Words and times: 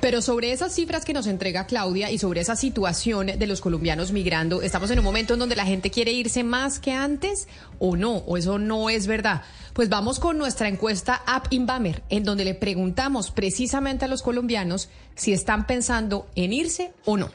Pero 0.00 0.20
sobre 0.20 0.52
esas 0.52 0.74
cifras 0.74 1.04
que 1.04 1.14
nos 1.14 1.26
entrega 1.26 1.66
Claudia 1.66 2.10
y 2.10 2.18
sobre 2.18 2.40
esa 2.40 2.56
situación 2.56 3.26
de 3.26 3.46
los 3.46 3.60
colombianos 3.60 4.12
migrando, 4.12 4.62
¿estamos 4.62 4.90
en 4.90 4.98
un 4.98 5.04
momento 5.04 5.34
en 5.34 5.40
donde 5.40 5.56
la 5.56 5.64
gente 5.64 5.90
quiere 5.90 6.12
irse 6.12 6.44
más 6.44 6.78
que 6.78 6.92
antes 6.92 7.48
o 7.78 7.96
no? 7.96 8.16
¿O 8.18 8.36
eso 8.36 8.58
no 8.58 8.90
es 8.90 9.06
verdad? 9.06 9.42
Pues 9.72 9.88
vamos 9.88 10.20
con 10.20 10.38
nuestra 10.38 10.68
encuesta 10.68 11.22
App 11.26 11.46
Inbamer, 11.50 12.02
en 12.08 12.24
donde 12.24 12.44
le 12.44 12.54
preguntamos 12.54 13.30
precisamente 13.30 14.04
a 14.04 14.08
los 14.08 14.22
colombianos 14.22 14.88
si 15.14 15.32
están 15.32 15.66
pensando 15.66 16.26
en 16.34 16.52
irse 16.52 16.92
o 17.04 17.16
no. 17.16 17.30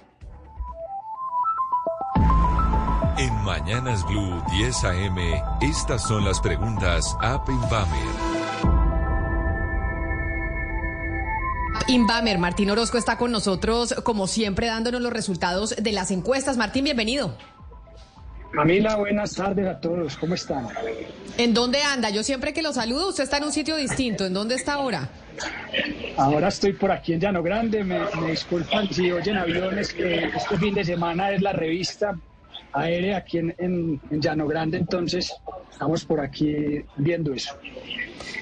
En 3.18 3.34
Mañanas 3.43 4.05
Blue 4.07 4.41
10 4.52 4.84
AM, 4.84 5.18
estas 5.62 6.07
son 6.07 6.25
las 6.25 6.39
preguntas 6.39 7.16
App 7.21 7.48
Inbamer. 7.50 8.30
Inbamer, 11.91 12.37
Martín 12.37 12.69
Orozco 12.69 12.97
está 12.97 13.17
con 13.17 13.33
nosotros, 13.33 13.93
como 14.04 14.25
siempre, 14.25 14.68
dándonos 14.68 15.01
los 15.01 15.11
resultados 15.11 15.75
de 15.77 15.91
las 15.91 16.09
encuestas. 16.11 16.55
Martín, 16.55 16.86
bienvenido. 16.86 17.36
Camila, 18.54 18.95
buenas 18.95 19.36
tardes 19.36 19.68
a 19.68 19.77
todos. 19.77 20.15
¿Cómo 20.15 20.35
están? 20.35 20.69
¿En 21.37 21.54
dónde 21.54 21.83
anda? 21.83 22.09
Yo 22.09 22.23
siempre 22.23 22.54
que 22.54 22.61
lo 22.61 22.71
saludo, 22.71 23.09
usted 23.09 23.23
está 23.25 23.37
en 23.37 23.43
un 23.43 23.51
sitio 23.51 23.75
distinto. 23.75 24.25
¿En 24.25 24.33
dónde 24.33 24.55
está 24.55 24.75
ahora? 24.75 25.09
Ahora 26.15 26.47
estoy 26.47 26.71
por 26.71 26.91
aquí 26.91 27.11
en 27.11 27.19
Llano 27.19 27.43
Grande. 27.43 27.83
Me, 27.83 27.99
disculpan 28.25 28.87
si 28.89 29.11
oyen 29.11 29.37
aviones. 29.37 29.91
que 29.93 30.25
este 30.25 30.57
fin 30.57 30.73
de 30.73 30.85
semana 30.85 31.32
es 31.32 31.41
la 31.41 31.51
revista 31.51 32.16
aérea 32.73 33.17
aquí 33.17 33.38
en, 33.38 33.56
en 33.58 34.22
Llano 34.22 34.48
Grande. 34.48 34.78
Entonces, 34.78 35.34
estamos 35.72 36.06
por 36.06 36.20
aquí 36.20 36.84
viendo 36.97 37.34
eso. 37.34 37.56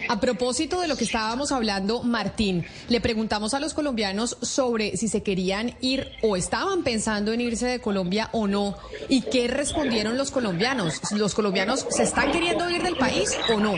A 0.09 0.19
propósito 0.19 0.81
de 0.81 0.87
lo 0.87 0.97
que 0.97 1.03
estábamos 1.03 1.51
hablando, 1.51 2.01
Martín, 2.01 2.65
le 2.87 2.99
preguntamos 2.99 3.53
a 3.53 3.59
los 3.59 3.75
colombianos 3.75 4.37
sobre 4.41 4.97
si 4.97 5.07
se 5.07 5.21
querían 5.21 5.75
ir 5.81 6.07
o 6.23 6.35
estaban 6.35 6.83
pensando 6.83 7.31
en 7.31 7.41
irse 7.41 7.67
de 7.67 7.79
Colombia 7.79 8.29
o 8.31 8.47
no. 8.47 8.75
¿Y 9.07 9.21
qué 9.21 9.47
respondieron 9.47 10.17
los 10.17 10.31
colombianos? 10.31 10.99
¿Los 11.11 11.35
colombianos 11.35 11.85
se 11.91 12.03
están 12.03 12.31
queriendo 12.31 12.67
ir 12.71 12.81
del 12.81 12.95
país 12.95 13.37
o 13.53 13.59
no? 13.59 13.75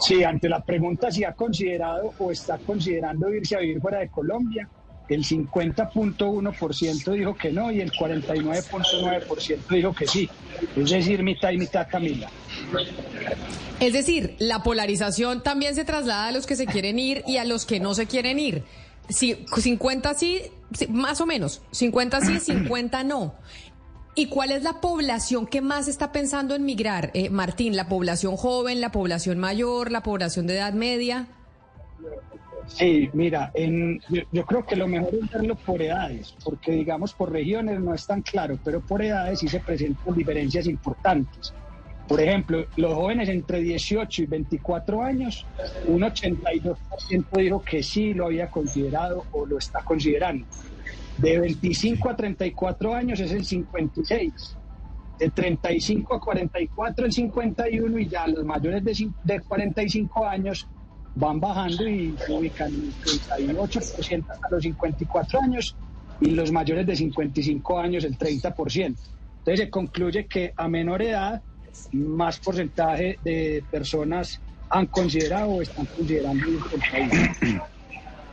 Sí, 0.00 0.24
ante 0.24 0.48
la 0.48 0.60
pregunta 0.60 1.10
si 1.10 1.24
ha 1.24 1.34
considerado 1.34 2.14
o 2.18 2.32
está 2.32 2.56
considerando 2.56 3.32
irse 3.32 3.54
a 3.54 3.60
vivir 3.60 3.80
fuera 3.80 3.98
de 3.98 4.08
Colombia, 4.08 4.66
el 5.14 5.24
50.1% 5.24 7.12
dijo 7.12 7.34
que 7.34 7.52
no 7.52 7.70
y 7.70 7.80
el 7.80 7.92
49.9% 7.92 9.68
dijo 9.68 9.94
que 9.94 10.06
sí. 10.06 10.28
Es 10.76 10.90
decir, 10.90 11.22
mitad 11.22 11.50
y 11.50 11.58
mitad, 11.58 11.86
Camila. 11.90 12.28
Es 13.80 13.92
decir, 13.92 14.36
la 14.38 14.62
polarización 14.62 15.42
también 15.42 15.74
se 15.74 15.84
traslada 15.84 16.28
a 16.28 16.32
los 16.32 16.46
que 16.46 16.56
se 16.56 16.66
quieren 16.66 16.98
ir 16.98 17.24
y 17.26 17.38
a 17.38 17.44
los 17.44 17.66
que 17.66 17.80
no 17.80 17.94
se 17.94 18.06
quieren 18.06 18.38
ir. 18.38 18.64
Si, 19.08 19.44
50 19.56 20.14
sí, 20.14 20.42
más 20.88 21.20
o 21.20 21.26
menos, 21.26 21.62
50 21.72 22.20
sí, 22.20 22.38
50 22.44 23.04
no. 23.04 23.34
¿Y 24.14 24.26
cuál 24.26 24.52
es 24.52 24.62
la 24.62 24.80
población 24.80 25.46
que 25.46 25.62
más 25.62 25.88
está 25.88 26.12
pensando 26.12 26.54
en 26.54 26.64
migrar, 26.64 27.10
eh, 27.14 27.30
Martín? 27.30 27.76
¿La 27.76 27.88
población 27.88 28.36
joven, 28.36 28.80
la 28.80 28.92
población 28.92 29.38
mayor, 29.38 29.90
la 29.90 30.02
población 30.02 30.46
de 30.46 30.56
edad 30.56 30.74
media? 30.74 31.28
Sí, 32.66 33.10
mira, 33.12 33.50
en, 33.54 34.00
yo, 34.30 34.46
creo 34.46 34.64
que 34.64 34.76
lo 34.76 34.86
mejor 34.86 35.14
es 35.14 35.30
verlo 35.30 35.56
por 35.56 35.82
edades, 35.82 36.34
porque 36.44 36.72
digamos 36.72 37.12
por 37.12 37.30
regiones 37.30 37.80
no 37.80 37.94
es 37.94 38.06
tan 38.06 38.22
claro, 38.22 38.58
pero 38.62 38.80
por 38.80 39.02
edades 39.02 39.40
sí 39.40 39.48
se 39.48 39.60
presentan 39.60 40.14
diferencias 40.14 40.66
importantes. 40.66 41.52
Por 42.08 42.20
ejemplo, 42.20 42.66
los 42.76 42.94
jóvenes 42.94 43.28
entre 43.28 43.60
18 43.60 44.22
y 44.22 44.26
24 44.26 45.02
años, 45.02 45.46
un 45.86 46.02
82% 46.02 46.76
dijo 47.36 47.62
que 47.62 47.82
sí 47.82 48.12
lo 48.12 48.26
había 48.26 48.50
considerado 48.50 49.24
o 49.32 49.46
lo 49.46 49.58
está 49.58 49.82
considerando. 49.82 50.46
De 51.18 51.38
25 51.38 52.10
a 52.10 52.16
34 52.16 52.94
años 52.94 53.20
es 53.20 53.32
el 53.32 53.44
56. 53.44 54.56
De 55.18 55.30
35 55.30 56.14
a 56.16 56.20
44 56.20 57.06
el 57.06 57.12
51 57.12 57.98
y 57.98 58.08
ya 58.08 58.26
los 58.26 58.44
mayores 58.44 58.82
de 59.22 59.40
45 59.40 60.26
años 60.26 60.66
van 61.14 61.40
bajando 61.40 61.88
y 61.88 62.14
se 62.24 62.32
ubican 62.32 62.72
el 62.72 62.92
38% 63.48 64.24
hasta 64.30 64.48
los 64.50 64.62
54 64.62 65.40
años 65.40 65.76
y 66.20 66.30
los 66.30 66.52
mayores 66.52 66.86
de 66.86 66.96
55 66.96 67.78
años 67.78 68.04
el 68.04 68.16
30%. 68.16 68.96
Entonces 69.38 69.66
se 69.66 69.70
concluye 69.70 70.26
que 70.26 70.52
a 70.56 70.68
menor 70.68 71.02
edad 71.02 71.42
más 71.92 72.38
porcentaje 72.38 73.18
de 73.24 73.64
personas 73.70 74.40
han 74.70 74.86
considerado 74.86 75.50
o 75.50 75.62
están 75.62 75.86
considerando 75.86 76.46
el 76.46 76.58
país. 76.90 77.60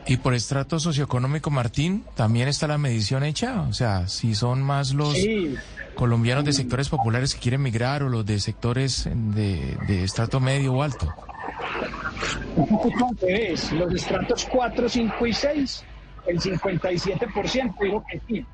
Y 0.06 0.16
por 0.16 0.34
estrato 0.34 0.80
socioeconómico, 0.80 1.50
Martín, 1.50 2.04
también 2.16 2.48
está 2.48 2.66
la 2.66 2.78
medición 2.78 3.22
hecha. 3.22 3.62
O 3.62 3.72
sea, 3.72 4.08
si 4.08 4.34
son 4.34 4.62
más 4.62 4.94
los 4.94 5.14
colombianos 5.94 6.44
de 6.44 6.52
sectores 6.52 6.88
populares 6.88 7.34
que 7.34 7.40
quieren 7.40 7.62
migrar 7.62 8.02
o 8.02 8.08
los 8.08 8.24
de 8.24 8.40
sectores 8.40 9.04
de, 9.12 9.76
de 9.86 10.04
estrato 10.04 10.40
medio 10.40 10.72
o 10.72 10.82
alto. 10.82 11.12
Un 12.56 12.66
poco 12.66 13.26
es. 13.26 13.72
Los 13.72 13.94
estratos 13.94 14.46
4, 14.50 14.88
5 14.88 15.26
y 15.26 15.32
6, 15.32 15.84
el 16.26 16.40
57% 16.40 17.74
digo 17.80 18.04
que 18.10 18.20
sí. 18.26 18.46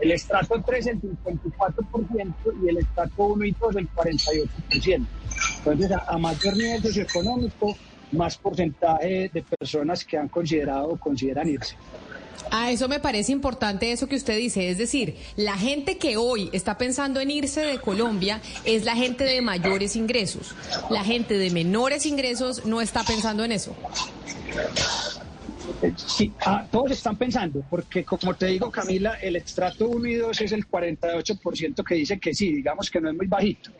El 0.00 0.10
estrato 0.10 0.60
3 0.60 0.86
el 0.88 1.00
54% 1.00 2.34
y 2.62 2.68
el 2.68 2.78
estrato 2.78 3.24
1 3.26 3.44
y 3.44 3.52
2 3.52 3.76
el 3.76 3.88
48%. 3.90 5.06
Entonces, 5.58 5.90
a, 6.06 6.18
mayor 6.18 6.56
nivel 6.56 6.82
socioeconómico, 6.82 7.76
más 8.12 8.36
porcentaje 8.36 9.30
de 9.32 9.42
personas 9.42 10.04
que 10.04 10.18
han 10.18 10.28
considerado 10.28 10.88
o 10.90 10.96
consideran 10.96 11.48
irse. 11.48 11.76
A 12.50 12.70
eso 12.70 12.88
me 12.88 13.00
parece 13.00 13.32
importante 13.32 13.90
eso 13.92 14.06
que 14.06 14.16
usted 14.16 14.36
dice, 14.36 14.70
es 14.70 14.78
decir, 14.78 15.16
la 15.36 15.56
gente 15.56 15.98
que 15.98 16.16
hoy 16.16 16.50
está 16.52 16.78
pensando 16.78 17.20
en 17.20 17.30
irse 17.30 17.60
de 17.62 17.78
Colombia 17.78 18.40
es 18.64 18.84
la 18.84 18.94
gente 18.94 19.24
de 19.24 19.40
mayores 19.42 19.96
ingresos. 19.96 20.54
La 20.90 21.04
gente 21.04 21.36
de 21.38 21.50
menores 21.50 22.06
ingresos 22.06 22.64
no 22.64 22.80
está 22.80 23.02
pensando 23.02 23.44
en 23.44 23.52
eso. 23.52 23.74
Sí, 25.96 26.32
ah, 26.46 26.66
todos 26.70 26.92
están 26.92 27.16
pensando, 27.16 27.64
porque 27.68 28.04
como 28.04 28.34
te 28.34 28.46
digo, 28.46 28.70
Camila, 28.70 29.14
el 29.14 29.36
extracto 29.36 29.88
1 29.88 30.06
y 30.06 30.14
2 30.14 30.40
es 30.40 30.52
el 30.52 30.68
48% 30.68 31.84
que 31.84 31.94
dice 31.94 32.18
que 32.18 32.34
sí, 32.34 32.52
digamos 32.52 32.90
que 32.90 33.00
no 33.00 33.10
es 33.10 33.16
muy 33.16 33.26
bajito, 33.26 33.70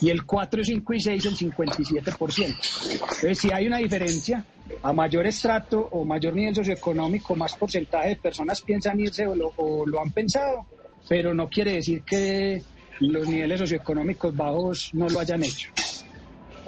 y 0.00 0.10
el 0.10 0.24
4, 0.24 0.64
5 0.64 0.94
y 0.94 1.00
6 1.00 1.26
el 1.26 1.36
57%. 1.36 2.92
Entonces, 2.92 3.38
si 3.38 3.50
hay 3.52 3.66
una 3.66 3.78
diferencia, 3.78 4.44
a 4.82 4.92
mayor 4.92 5.26
estrato 5.26 5.88
o 5.92 6.04
mayor 6.04 6.34
nivel 6.34 6.54
socioeconómico, 6.54 7.34
más 7.34 7.54
porcentaje 7.54 8.10
de 8.10 8.16
personas 8.16 8.60
piensan 8.60 8.98
irse 9.00 9.26
o 9.26 9.34
lo, 9.34 9.52
o 9.56 9.86
lo 9.86 10.00
han 10.00 10.10
pensado, 10.10 10.66
pero 11.08 11.34
no 11.34 11.48
quiere 11.48 11.74
decir 11.74 12.02
que 12.02 12.62
los 13.00 13.28
niveles 13.28 13.60
socioeconómicos 13.60 14.34
bajos 14.36 14.90
no 14.92 15.08
lo 15.08 15.20
hayan 15.20 15.42
hecho. 15.42 15.70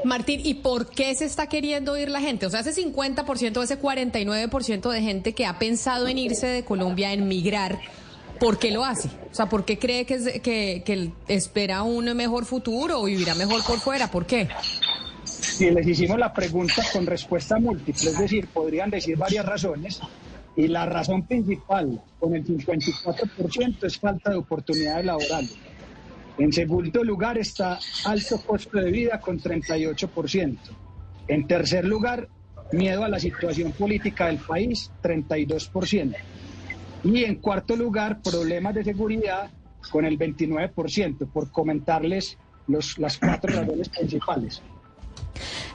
Martín, 0.05 0.41
¿y 0.45 0.55
por 0.55 0.91
qué 0.91 1.15
se 1.15 1.25
está 1.25 1.49
queriendo 1.49 1.97
ir 1.97 2.11
la 2.11 2.21
gente? 2.21 2.45
O 2.47 2.51
sea, 2.51 2.61
ese 2.61 2.75
50%, 2.75 3.63
ese 3.63 3.81
49% 3.81 4.91
de 4.91 5.01
gente 5.01 5.33
que 5.33 5.47
ha 5.47 5.59
pensado 5.59 6.09
en 6.09 6.19
irse 6.19 6.47
de 6.47 6.65
Colombia, 6.65 7.13
en 7.13 7.27
migrar, 7.27 7.81
¿por 8.39 8.59
qué 8.59 8.71
lo 8.71 8.85
hace? 8.85 9.09
O 9.31 9.35
sea, 9.35 9.47
¿por 9.47 9.65
qué 9.65 9.79
cree 9.79 10.05
que, 10.07 10.41
que, 10.85 11.13
espera 11.29 11.83
un 11.83 12.15
mejor 12.17 12.45
futuro 12.45 13.01
o 13.01 13.05
vivirá 13.05 13.35
mejor 13.35 13.65
por 13.65 13.79
fuera? 13.79 14.11
¿Por 14.11 14.27
qué? 14.27 14.49
Si 15.25 15.71
les 15.71 15.87
hicimos 15.87 16.19
la 16.19 16.33
pregunta 16.33 16.83
con 16.93 17.07
respuesta 17.07 17.59
múltiple, 17.59 18.11
es 18.11 18.19
decir, 18.19 18.47
podrían 18.49 18.91
decir 18.91 19.17
varias 19.17 19.45
razones, 19.45 20.01
y 20.57 20.69
la 20.69 20.87
razón 20.87 21.27
principal, 21.27 22.01
con 22.21 22.35
el 22.35 22.45
54%, 22.45 23.85
es 23.85 23.99
falta 23.99 24.31
de 24.31 24.37
oportunidades 24.37 25.05
laborales. 25.05 25.57
En 26.39 26.53
segundo 26.53 27.03
lugar 27.05 27.39
está 27.39 27.79
alto 28.05 28.41
costo 28.41 28.79
de 28.79 28.91
vida 28.91 29.21
con 29.21 29.41
38%. 29.41 30.59
En 31.29 31.47
tercer 31.47 31.85
lugar, 31.85 32.29
miedo 32.73 33.05
a 33.05 33.09
la 33.09 33.19
situación 33.19 33.73
política 33.73 34.27
del 34.27 34.39
país, 34.39 34.91
32%. 35.03 36.17
Y 37.05 37.25
en 37.25 37.37
cuarto 37.37 37.77
lugar, 37.77 38.21
problemas 38.23 38.75
de 38.75 38.85
seguridad 38.85 39.51
con 39.91 40.07
el 40.07 40.19
29%, 40.19 41.31
por 41.31 41.51
comentarles 41.51 42.39
los, 42.67 42.99
las 42.99 43.19
cuatro 43.19 43.55
razones 43.55 43.91
principales. 43.91 44.63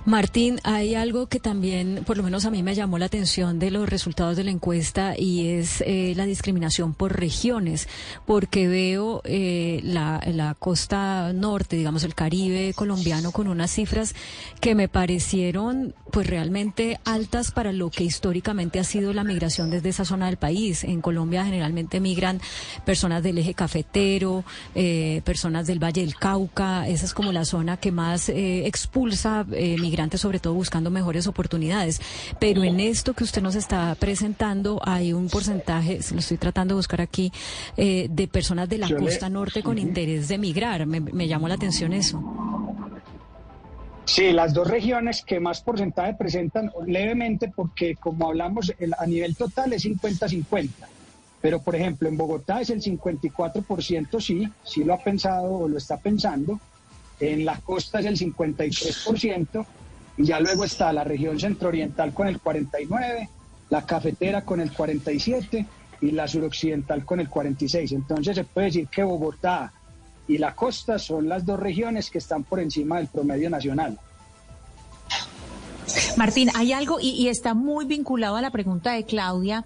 Martín, 0.05 0.59
hay 0.63 0.95
algo 0.95 1.27
que 1.27 1.39
también, 1.39 2.03
por 2.05 2.17
lo 2.17 2.23
menos 2.23 2.45
a 2.45 2.51
mí 2.51 2.63
me 2.63 2.73
llamó 2.73 2.97
la 2.97 3.05
atención 3.05 3.59
de 3.59 3.69
los 3.69 3.89
resultados 3.89 4.37
de 4.37 4.43
la 4.43 4.51
encuesta 4.51 5.13
y 5.17 5.49
es 5.49 5.81
eh, 5.85 6.13
la 6.15 6.25
discriminación 6.25 6.93
por 6.93 7.19
regiones, 7.19 7.87
porque 8.25 8.67
veo 8.67 9.21
eh, 9.25 9.81
la, 9.83 10.21
la, 10.25 10.55
costa 10.55 11.31
norte, 11.33 11.75
digamos 11.75 12.03
el 12.03 12.15
Caribe 12.15 12.73
colombiano, 12.75 13.31
con 13.31 13.47
unas 13.47 13.71
cifras 13.71 14.15
que 14.61 14.73
me 14.73 14.87
parecieron 14.87 15.93
pues 16.11 16.27
realmente 16.27 16.99
altas 17.05 17.51
para 17.51 17.71
lo 17.71 17.91
que 17.91 18.03
históricamente 18.03 18.79
ha 18.79 18.83
sido 18.83 19.13
la 19.13 19.23
migración 19.23 19.69
desde 19.69 19.89
esa 19.89 20.05
zona 20.05 20.25
del 20.25 20.37
país. 20.37 20.83
En 20.83 21.01
Colombia 21.01 21.45
generalmente 21.45 21.99
migran 21.99 22.41
personas 22.85 23.21
del 23.21 23.37
eje 23.37 23.53
cafetero, 23.53 24.43
eh, 24.75 25.21
personas 25.23 25.67
del 25.67 25.83
Valle 25.83 26.01
del 26.01 26.15
Cauca, 26.15 26.87
esa 26.87 27.05
es 27.05 27.13
como 27.13 27.31
la 27.31 27.45
zona 27.45 27.77
que 27.77 27.91
más 27.91 28.29
expulsa 28.29 29.45
eh, 29.53 29.77
migrantes, 29.79 30.21
sobre 30.21 30.39
todo 30.39 30.53
buscando 30.53 30.89
mejores 30.89 31.27
oportunidades. 31.27 32.01
Pero 32.39 32.63
en 32.63 32.79
esto 32.79 33.13
que 33.13 33.23
usted 33.23 33.41
nos 33.41 33.55
está 33.55 33.95
presentando 33.95 34.79
hay 34.83 35.13
un 35.13 35.29
porcentaje, 35.29 35.99
lo 36.11 36.19
estoy 36.19 36.37
tratando 36.37 36.73
de 36.73 36.77
buscar 36.77 37.01
aquí, 37.01 37.31
eh, 37.77 38.07
de 38.09 38.27
personas 38.27 38.69
de 38.69 38.77
la 38.77 38.89
costa 38.95 39.29
norte 39.29 39.63
con 39.63 39.77
interés 39.77 40.27
de 40.27 40.37
migrar. 40.37 40.85
Me, 40.85 41.27
llamó 41.27 41.47
la 41.47 41.55
atención 41.55 41.93
eso. 41.93 42.21
Sí, 44.05 44.31
las 44.31 44.53
dos 44.53 44.67
regiones 44.67 45.21
que 45.21 45.39
más 45.39 45.61
porcentaje 45.61 46.15
presentan 46.15 46.71
levemente 46.87 47.51
porque 47.55 47.95
como 47.95 48.27
hablamos 48.27 48.73
a 48.97 49.05
nivel 49.05 49.35
total 49.35 49.73
es 49.73 49.85
50-50. 49.85 50.69
Pero 51.41 51.61
por 51.61 51.75
ejemplo 51.75 52.09
en 52.09 52.17
Bogotá 52.17 52.61
es 52.61 52.69
el 52.71 52.81
54% 52.81 54.19
sí, 54.19 54.49
sí 54.63 54.83
lo 54.83 54.93
ha 54.93 54.97
pensado 54.97 55.53
o 55.53 55.67
lo 55.67 55.77
está 55.77 55.97
pensando. 55.97 56.59
En 57.19 57.45
la 57.45 57.59
costa 57.59 57.99
es 57.99 58.05
el 58.05 58.17
53% 58.17 59.65
y 60.17 60.25
ya 60.25 60.39
luego 60.39 60.63
está 60.63 60.91
la 60.93 61.03
región 61.03 61.39
centrooriental 61.39 62.13
con 62.13 62.27
el 62.27 62.41
49%, 62.41 63.29
la 63.69 63.85
cafetera 63.85 64.43
con 64.43 64.61
el 64.61 64.71
47% 64.73 65.65
y 66.01 66.11
la 66.11 66.27
suroccidental 66.27 67.05
con 67.05 67.19
el 67.19 67.29
46%. 67.29 67.91
Entonces 67.91 68.35
se 68.35 68.43
puede 68.43 68.67
decir 68.67 68.87
que 68.87 69.03
Bogotá 69.03 69.73
y 70.27 70.37
la 70.37 70.55
costa 70.55 70.99
son 70.99 71.27
las 71.27 71.45
dos 71.45 71.59
regiones 71.59 72.09
que 72.09 72.19
están 72.19 72.43
por 72.43 72.59
encima 72.59 72.97
del 72.97 73.07
promedio 73.07 73.49
nacional. 73.49 73.99
Martín, 76.17 76.49
hay 76.55 76.71
algo 76.71 76.99
y, 76.99 77.09
y 77.09 77.29
está 77.29 77.53
muy 77.53 77.85
vinculado 77.85 78.35
a 78.35 78.41
la 78.41 78.51
pregunta 78.51 78.93
de 78.93 79.05
Claudia. 79.05 79.65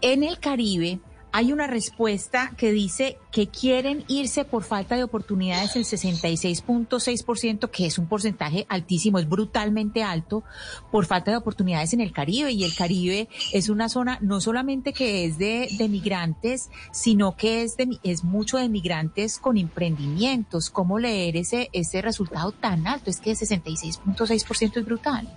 En 0.00 0.24
el 0.24 0.38
Caribe, 0.38 0.98
hay 1.32 1.50
una 1.50 1.66
respuesta 1.66 2.52
que 2.58 2.72
dice 2.72 3.18
que 3.30 3.48
quieren 3.48 4.04
irse 4.06 4.44
por 4.44 4.64
falta 4.64 4.96
de 4.96 5.04
oportunidades 5.04 5.74
el 5.76 5.84
66.6%, 5.84 7.70
que 7.70 7.86
es 7.86 7.98
un 7.98 8.06
porcentaje 8.06 8.66
altísimo, 8.68 9.18
es 9.18 9.26
brutalmente 9.26 10.02
alto, 10.02 10.44
por 10.90 11.06
falta 11.06 11.30
de 11.30 11.38
oportunidades 11.38 11.94
en 11.94 12.02
el 12.02 12.12
Caribe. 12.12 12.52
Y 12.52 12.64
el 12.64 12.74
Caribe 12.74 13.28
es 13.52 13.70
una 13.70 13.88
zona 13.88 14.18
no 14.20 14.42
solamente 14.42 14.92
que 14.92 15.24
es 15.24 15.38
de, 15.38 15.68
migrantes, 15.88 16.70
sino 16.92 17.34
que 17.34 17.62
es, 17.62 17.76
de, 17.78 17.98
es 18.02 18.24
mucho 18.24 18.58
de 18.58 18.68
migrantes 18.68 19.38
con 19.38 19.56
emprendimientos. 19.56 20.68
¿Cómo 20.68 20.98
leer 20.98 21.36
ese, 21.36 21.70
ese 21.72 22.02
resultado 22.02 22.52
tan 22.52 22.86
alto? 22.86 23.10
Es 23.10 23.20
que 23.20 23.30
el 23.30 23.36
66.6% 23.38 24.76
es 24.76 24.84
brutal. 24.84 25.28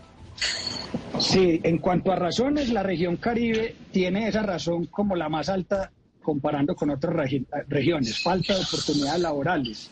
Sí, 1.19 1.61
en 1.63 1.77
cuanto 1.77 2.11
a 2.11 2.15
razones, 2.15 2.71
la 2.71 2.83
región 2.83 3.17
Caribe 3.17 3.75
tiene 3.91 4.27
esa 4.27 4.43
razón 4.43 4.85
como 4.87 5.15
la 5.15 5.29
más 5.29 5.49
alta 5.49 5.91
comparando 6.21 6.75
con 6.75 6.89
otras 6.89 7.31
regiones, 7.67 8.21
falta 8.21 8.55
de 8.55 8.61
oportunidades 8.61 9.21
laborales. 9.21 9.91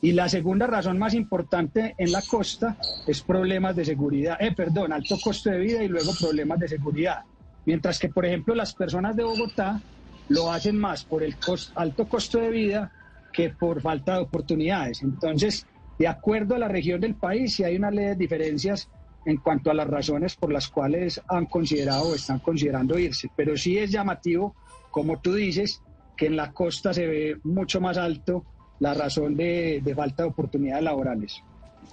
Y 0.00 0.12
la 0.12 0.28
segunda 0.28 0.66
razón 0.66 0.98
más 0.98 1.14
importante 1.14 1.94
en 1.96 2.10
la 2.10 2.22
costa 2.22 2.76
es 3.06 3.22
problemas 3.22 3.76
de 3.76 3.84
seguridad, 3.84 4.36
eh, 4.40 4.52
perdón, 4.52 4.92
alto 4.92 5.16
costo 5.22 5.50
de 5.50 5.58
vida 5.58 5.82
y 5.82 5.88
luego 5.88 6.12
problemas 6.18 6.58
de 6.58 6.68
seguridad. 6.68 7.22
Mientras 7.66 7.98
que, 7.98 8.08
por 8.08 8.26
ejemplo, 8.26 8.54
las 8.54 8.74
personas 8.74 9.16
de 9.16 9.24
Bogotá 9.24 9.80
lo 10.28 10.50
hacen 10.50 10.76
más 10.76 11.04
por 11.04 11.22
el 11.22 11.36
alto 11.74 12.08
costo 12.08 12.38
de 12.38 12.50
vida 12.50 12.92
que 13.32 13.50
por 13.50 13.80
falta 13.80 14.16
de 14.16 14.22
oportunidades. 14.22 15.02
Entonces, 15.02 15.66
de 15.98 16.08
acuerdo 16.08 16.54
a 16.54 16.58
la 16.58 16.68
región 16.68 17.00
del 17.00 17.14
país, 17.14 17.54
si 17.54 17.64
hay 17.64 17.76
una 17.76 17.90
ley 17.90 18.06
de 18.06 18.16
diferencias 18.16 18.88
en 19.24 19.38
cuanto 19.38 19.70
a 19.70 19.74
las 19.74 19.86
razones 19.86 20.36
por 20.36 20.52
las 20.52 20.68
cuales 20.68 21.20
han 21.28 21.46
considerado 21.46 22.08
o 22.10 22.14
están 22.14 22.38
considerando 22.40 22.98
irse. 22.98 23.30
Pero 23.36 23.56
sí 23.56 23.78
es 23.78 23.90
llamativo, 23.90 24.54
como 24.90 25.20
tú 25.20 25.34
dices, 25.34 25.80
que 26.16 26.26
en 26.26 26.36
la 26.36 26.52
costa 26.52 26.94
se 26.94 27.06
ve 27.06 27.36
mucho 27.42 27.80
más 27.80 27.96
alto 27.96 28.44
la 28.80 28.94
razón 28.94 29.36
de, 29.36 29.82
falta 29.94 30.24
de 30.24 30.28
oportunidades 30.28 30.84
laborales. 30.84 31.42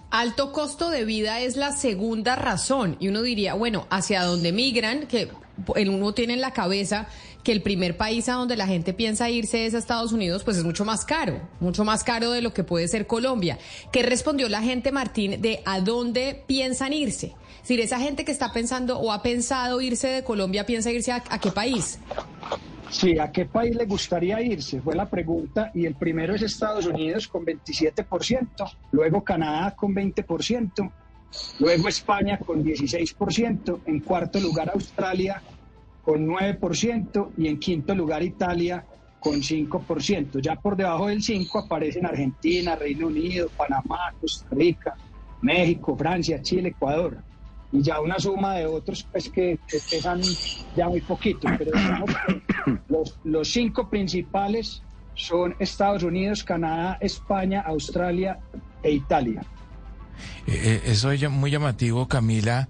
Alto 0.09 0.51
costo 0.51 0.89
de 0.89 1.05
vida 1.05 1.39
es 1.39 1.55
la 1.55 1.71
segunda 1.71 2.35
razón. 2.35 2.97
Y 2.99 3.07
uno 3.07 3.21
diría, 3.21 3.53
bueno, 3.53 3.87
hacia 3.89 4.23
dónde 4.23 4.51
migran, 4.51 5.07
que 5.07 5.29
uno 5.67 6.13
tiene 6.13 6.33
en 6.33 6.41
la 6.41 6.51
cabeza 6.51 7.07
que 7.43 7.51
el 7.51 7.61
primer 7.61 7.97
país 7.97 8.29
a 8.29 8.33
donde 8.33 8.55
la 8.55 8.67
gente 8.67 8.93
piensa 8.93 9.29
irse 9.29 9.65
es 9.65 9.73
a 9.73 9.77
Estados 9.77 10.11
Unidos, 10.11 10.43
pues 10.43 10.57
es 10.57 10.63
mucho 10.63 10.85
más 10.85 11.05
caro, 11.05 11.41
mucho 11.59 11.83
más 11.83 12.03
caro 12.03 12.31
de 12.31 12.41
lo 12.41 12.53
que 12.53 12.63
puede 12.63 12.87
ser 12.87 13.07
Colombia. 13.07 13.57
¿Qué 13.91 14.03
respondió 14.03 14.49
la 14.49 14.61
gente, 14.61 14.91
Martín, 14.91 15.41
de 15.41 15.61
a 15.65 15.79
dónde 15.79 16.43
piensan 16.47 16.93
irse? 16.93 17.33
Es 17.63 17.69
esa 17.71 17.99
gente 17.99 18.25
que 18.25 18.31
está 18.31 18.51
pensando 18.51 18.99
o 18.99 19.11
ha 19.11 19.21
pensado 19.21 19.81
irse 19.81 20.07
de 20.07 20.23
Colombia, 20.23 20.65
¿piensa 20.65 20.91
irse 20.91 21.11
a, 21.11 21.23
a 21.29 21.39
qué 21.39 21.51
país? 21.51 21.99
Sí, 22.89 23.17
¿a 23.17 23.31
qué 23.31 23.45
país 23.45 23.75
le 23.75 23.85
gustaría 23.85 24.41
irse? 24.41 24.81
Fue 24.81 24.95
la 24.95 25.09
pregunta. 25.09 25.71
Y 25.73 25.85
el 25.85 25.95
primero 25.95 26.35
es 26.35 26.41
Estados 26.41 26.85
Unidos 26.85 27.27
con 27.27 27.45
27%, 27.45 28.73
luego 28.91 29.23
Canadá 29.23 29.73
con 29.75 29.95
20%, 29.95 30.91
luego 31.59 31.87
España 31.87 32.37
con 32.37 32.63
16%, 32.63 33.79
en 33.85 33.99
cuarto 34.01 34.39
lugar 34.41 34.71
Australia 34.73 35.41
con 36.03 36.27
9% 36.27 37.29
y 37.37 37.47
en 37.47 37.59
quinto 37.59 37.93
lugar 37.95 38.23
Italia 38.23 38.85
con 39.19 39.35
5%. 39.35 40.41
Ya 40.41 40.55
por 40.55 40.75
debajo 40.75 41.07
del 41.07 41.21
5 41.21 41.59
aparecen 41.59 42.05
Argentina, 42.05 42.75
Reino 42.75 43.07
Unido, 43.07 43.49
Panamá, 43.55 44.13
Costa 44.19 44.47
Rica, 44.51 44.95
México, 45.41 45.95
Francia, 45.95 46.41
Chile, 46.41 46.69
Ecuador. 46.69 47.17
Y 47.71 47.81
ya 47.81 48.01
una 48.01 48.19
suma 48.19 48.55
de 48.55 48.65
otros 48.65 49.07
pues 49.11 49.29
que, 49.29 49.57
pesan 49.89 50.21
ya 50.75 50.89
muy 50.89 51.01
poquito, 51.01 51.47
pero 51.57 51.71
los, 52.89 53.17
los 53.23 53.47
cinco 53.47 53.89
principales 53.89 54.83
son 55.13 55.55
Estados 55.59 56.03
Unidos, 56.03 56.43
Canadá, 56.43 56.97
España, 56.99 57.61
Australia 57.61 58.39
e 58.83 58.91
Italia. 58.91 59.41
Eh, 60.47 60.61
eh, 60.63 60.81
eso 60.85 61.11
es 61.11 61.29
muy 61.29 61.51
llamativo, 61.51 62.07
Camila 62.07 62.67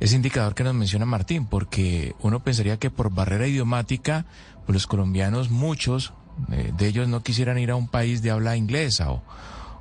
ese 0.00 0.16
indicador 0.16 0.54
que 0.54 0.64
nos 0.64 0.74
menciona 0.74 1.04
Martín, 1.04 1.46
porque 1.46 2.14
uno 2.20 2.40
pensaría 2.40 2.78
que 2.78 2.90
por 2.90 3.12
barrera 3.12 3.46
idiomática, 3.46 4.26
pues 4.66 4.74
los 4.74 4.86
colombianos, 4.86 5.50
muchos 5.50 6.12
eh, 6.52 6.72
de 6.76 6.86
ellos 6.86 7.08
no 7.08 7.22
quisieran 7.22 7.58
ir 7.58 7.70
a 7.70 7.76
un 7.76 7.88
país 7.88 8.22
de 8.22 8.30
habla 8.30 8.56
inglesa 8.56 9.10
o, 9.10 9.22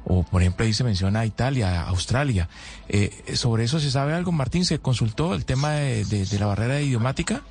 o 0.05 0.23
por 0.23 0.41
ejemplo 0.41 0.65
ahí 0.65 0.73
se 0.73 0.83
menciona 0.83 1.25
Italia, 1.25 1.83
Australia. 1.83 2.49
Eh, 2.87 3.11
¿Sobre 3.33 3.65
eso 3.65 3.79
se 3.79 3.91
sabe 3.91 4.13
algo, 4.13 4.31
Martín? 4.31 4.65
¿Se 4.65 4.79
consultó 4.79 5.35
el 5.35 5.45
tema 5.45 5.71
de, 5.73 6.05
de, 6.05 6.39
la 6.39 6.47
barrera 6.47 6.81
idiomática? 6.81 7.41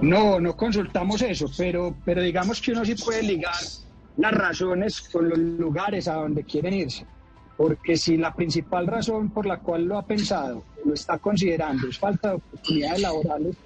No, 0.00 0.38
no 0.38 0.56
consultamos 0.56 1.22
eso, 1.22 1.46
pero, 1.56 1.94
pero 2.04 2.22
digamos 2.22 2.60
que 2.60 2.72
uno 2.72 2.84
sí 2.84 2.94
puede 2.94 3.22
ligar 3.22 3.54
las 4.16 4.32
razones 4.32 5.00
con 5.00 5.28
los 5.28 5.38
lugares 5.38 6.06
a 6.06 6.14
donde 6.14 6.44
quieren 6.44 6.74
irse. 6.74 7.06
Porque 7.56 7.96
si 7.96 8.16
la 8.16 8.34
principal 8.34 8.86
razón 8.86 9.30
por 9.30 9.46
la 9.46 9.58
cual 9.58 9.84
lo 9.84 9.98
ha 9.98 10.02
pensado, 10.06 10.64
lo 10.92 10.94
está 10.94 11.18
considerando, 11.18 11.88
es 11.88 11.98
falta 11.98 12.28
de 12.28 12.34
oportunidades 12.34 13.00
laborales, 13.00 13.56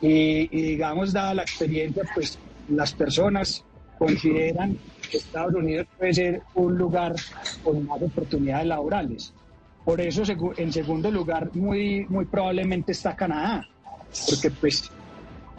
y, 0.00 0.48
digamos, 0.48 1.12
dada 1.12 1.34
la 1.34 1.42
experiencia, 1.42 2.02
pues 2.14 2.38
las 2.68 2.92
personas 2.94 3.62
consideran 3.98 4.76
que 5.10 5.18
Estados 5.18 5.54
Unidos 5.54 5.86
puede 5.96 6.14
ser 6.14 6.42
un 6.54 6.76
lugar 6.76 7.14
con 7.62 7.86
más 7.86 8.02
oportunidades 8.02 8.66
laborales. 8.66 9.32
Por 9.84 10.00
eso, 10.00 10.22
en 10.56 10.72
segundo 10.72 11.10
lugar, 11.10 11.54
muy, 11.54 12.06
muy 12.08 12.24
probablemente 12.24 12.92
está 12.92 13.14
Canadá, 13.14 13.64
porque 14.28 14.50
pues 14.50 14.90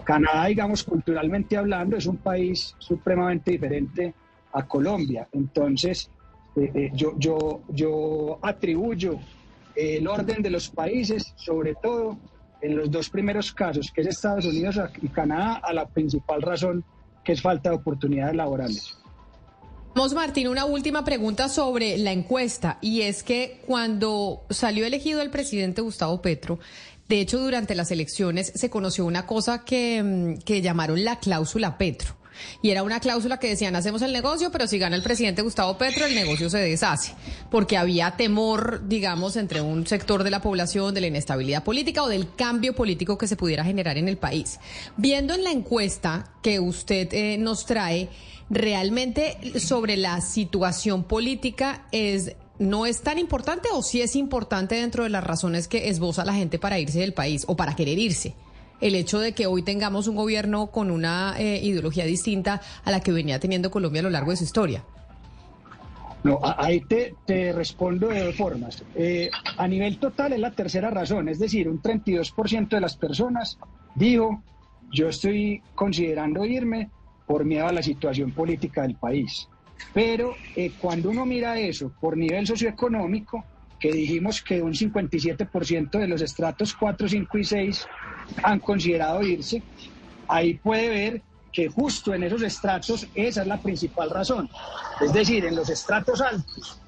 Canadá, 0.03 0.45
digamos, 0.47 0.83
culturalmente 0.83 1.55
hablando, 1.55 1.95
es 1.95 2.05
un 2.07 2.17
país 2.17 2.75
supremamente 2.79 3.51
diferente 3.51 4.13
a 4.51 4.65
Colombia. 4.65 5.27
Entonces, 5.31 6.09
eh, 6.57 6.71
eh, 6.73 6.91
yo, 6.93 7.13
yo, 7.17 7.61
yo 7.69 8.39
atribuyo 8.41 9.19
el 9.75 10.07
orden 10.07 10.41
de 10.41 10.49
los 10.49 10.69
países, 10.69 11.33
sobre 11.35 11.75
todo 11.75 12.17
en 12.61 12.77
los 12.77 12.89
dos 12.89 13.09
primeros 13.09 13.51
casos, 13.51 13.91
que 13.93 14.01
es 14.01 14.07
Estados 14.07 14.45
Unidos 14.45 14.79
y 15.01 15.07
Canadá, 15.09 15.61
a 15.63 15.73
la 15.73 15.87
principal 15.87 16.41
razón 16.41 16.83
que 17.23 17.33
es 17.33 17.41
falta 17.41 17.69
de 17.69 17.75
oportunidades 17.75 18.35
laborales. 18.35 18.97
Vamos, 19.95 20.13
Martín, 20.13 20.47
una 20.47 20.65
última 20.65 21.05
pregunta 21.05 21.49
sobre 21.49 21.97
la 21.97 22.11
encuesta, 22.11 22.79
y 22.81 23.01
es 23.01 23.21
que 23.21 23.61
cuando 23.67 24.43
salió 24.49 24.85
elegido 24.85 25.21
el 25.21 25.29
presidente 25.29 25.81
Gustavo 25.81 26.21
Petro, 26.21 26.59
de 27.07 27.19
hecho, 27.19 27.39
durante 27.39 27.75
las 27.75 27.91
elecciones 27.91 28.51
se 28.55 28.69
conoció 28.69 29.05
una 29.05 29.27
cosa 29.27 29.63
que, 29.63 30.01
mm, 30.01 30.43
que 30.43 30.61
llamaron 30.61 31.03
la 31.03 31.19
cláusula 31.19 31.77
Petro. 31.77 32.15
Y 32.61 32.69
era 32.69 32.83
una 32.83 32.99
cláusula 32.99 33.39
que 33.39 33.49
decían, 33.49 33.75
hacemos 33.75 34.01
el 34.01 34.13
negocio, 34.13 34.51
pero 34.51 34.67
si 34.67 34.77
gana 34.79 34.95
el 34.95 35.03
presidente 35.03 35.41
Gustavo 35.41 35.77
Petro, 35.77 36.05
el 36.05 36.15
negocio 36.15 36.49
se 36.49 36.59
deshace. 36.59 37.13
Porque 37.49 37.77
había 37.77 38.11
temor, 38.11 38.87
digamos, 38.87 39.35
entre 39.35 39.61
un 39.61 39.85
sector 39.87 40.23
de 40.23 40.31
la 40.31 40.41
población 40.41 40.93
de 40.93 41.01
la 41.01 41.07
inestabilidad 41.07 41.63
política 41.63 42.03
o 42.03 42.07
del 42.07 42.33
cambio 42.35 42.73
político 42.73 43.17
que 43.17 43.27
se 43.27 43.35
pudiera 43.35 43.63
generar 43.63 43.97
en 43.97 44.07
el 44.07 44.17
país. 44.17 44.59
Viendo 44.97 45.33
en 45.33 45.43
la 45.43 45.51
encuesta 45.51 46.31
que 46.41 46.59
usted 46.59 47.13
eh, 47.13 47.37
nos 47.37 47.65
trae, 47.65 48.09
realmente 48.49 49.37
sobre 49.59 49.97
la 49.97 50.21
situación 50.21 51.03
política 51.03 51.87
es 51.91 52.35
no 52.59 52.85
es 52.85 53.01
tan 53.01 53.17
importante 53.17 53.69
o 53.73 53.81
sí 53.81 54.01
es 54.01 54.15
importante 54.15 54.75
dentro 54.75 55.03
de 55.03 55.09
las 55.09 55.23
razones 55.23 55.67
que 55.67 55.89
esboza 55.89 56.23
la 56.23 56.33
gente 56.33 56.59
para 56.59 56.79
irse 56.79 56.99
del 56.99 57.13
país 57.13 57.45
o 57.47 57.55
para 57.55 57.75
querer 57.75 57.97
irse 57.97 58.35
el 58.83 58.95
hecho 58.95 59.19
de 59.19 59.31
que 59.31 59.47
hoy 59.47 59.63
tengamos 59.63 60.07
un 60.07 60.15
gobierno 60.15 60.67
con 60.67 60.91
una 60.91 61.35
eh, 61.37 61.61
ideología 61.63 62.03
distinta 62.03 62.61
a 62.83 62.91
la 62.91 62.99
que 62.99 63.13
venía 63.13 63.39
teniendo 63.39 63.71
Colombia 63.71 64.01
a 64.01 64.03
lo 64.03 64.09
largo 64.09 64.31
de 64.31 64.37
su 64.37 64.43
historia. 64.43 64.83
No, 66.25 66.39
ahí 66.43 66.81
te, 66.81 67.15
te 67.25 67.53
respondo 67.53 68.09
de 68.09 68.25
dos 68.25 68.35
formas. 68.35 68.83
Eh, 68.95 69.29
a 69.57 69.67
nivel 69.69 69.99
total 69.99 70.33
es 70.33 70.39
la 70.39 70.51
tercera 70.51 70.89
razón, 70.89 71.29
es 71.29 71.39
decir, 71.39 71.69
un 71.69 71.81
32% 71.81 72.67
de 72.67 72.81
las 72.81 72.97
personas 72.97 73.57
dijo, 73.95 74.43
yo 74.91 75.07
estoy 75.07 75.61
considerando 75.75 76.43
irme 76.43 76.89
por 77.25 77.45
miedo 77.45 77.67
a 77.67 77.71
la 77.71 77.83
situación 77.83 78.31
política 78.31 78.81
del 78.81 78.95
país. 78.95 79.47
Pero 79.93 80.35
eh, 80.57 80.71
cuando 80.77 81.09
uno 81.09 81.25
mira 81.25 81.57
eso 81.57 81.89
por 82.01 82.17
nivel 82.17 82.45
socioeconómico, 82.45 83.45
que 83.79 83.91
dijimos 83.91 84.41
que 84.41 84.61
un 84.61 84.73
57% 84.73 85.99
de 85.99 86.07
los 86.07 86.21
estratos 86.21 86.73
4, 86.73 87.07
5 87.07 87.37
y 87.37 87.43
6 87.43 87.87
han 88.41 88.59
considerado 88.59 89.21
irse, 89.21 89.61
ahí 90.27 90.55
puede 90.55 90.89
ver 90.89 91.21
que 91.51 91.69
justo 91.69 92.13
en 92.13 92.23
esos 92.23 92.41
estratos 92.41 93.07
esa 93.13 93.41
es 93.41 93.47
la 93.47 93.61
principal 93.61 94.09
razón. 94.09 94.49
Es 94.99 95.13
decir, 95.13 95.45
en 95.45 95.55
los 95.55 95.69
estratos 95.69 96.19
altos, 96.21 96.79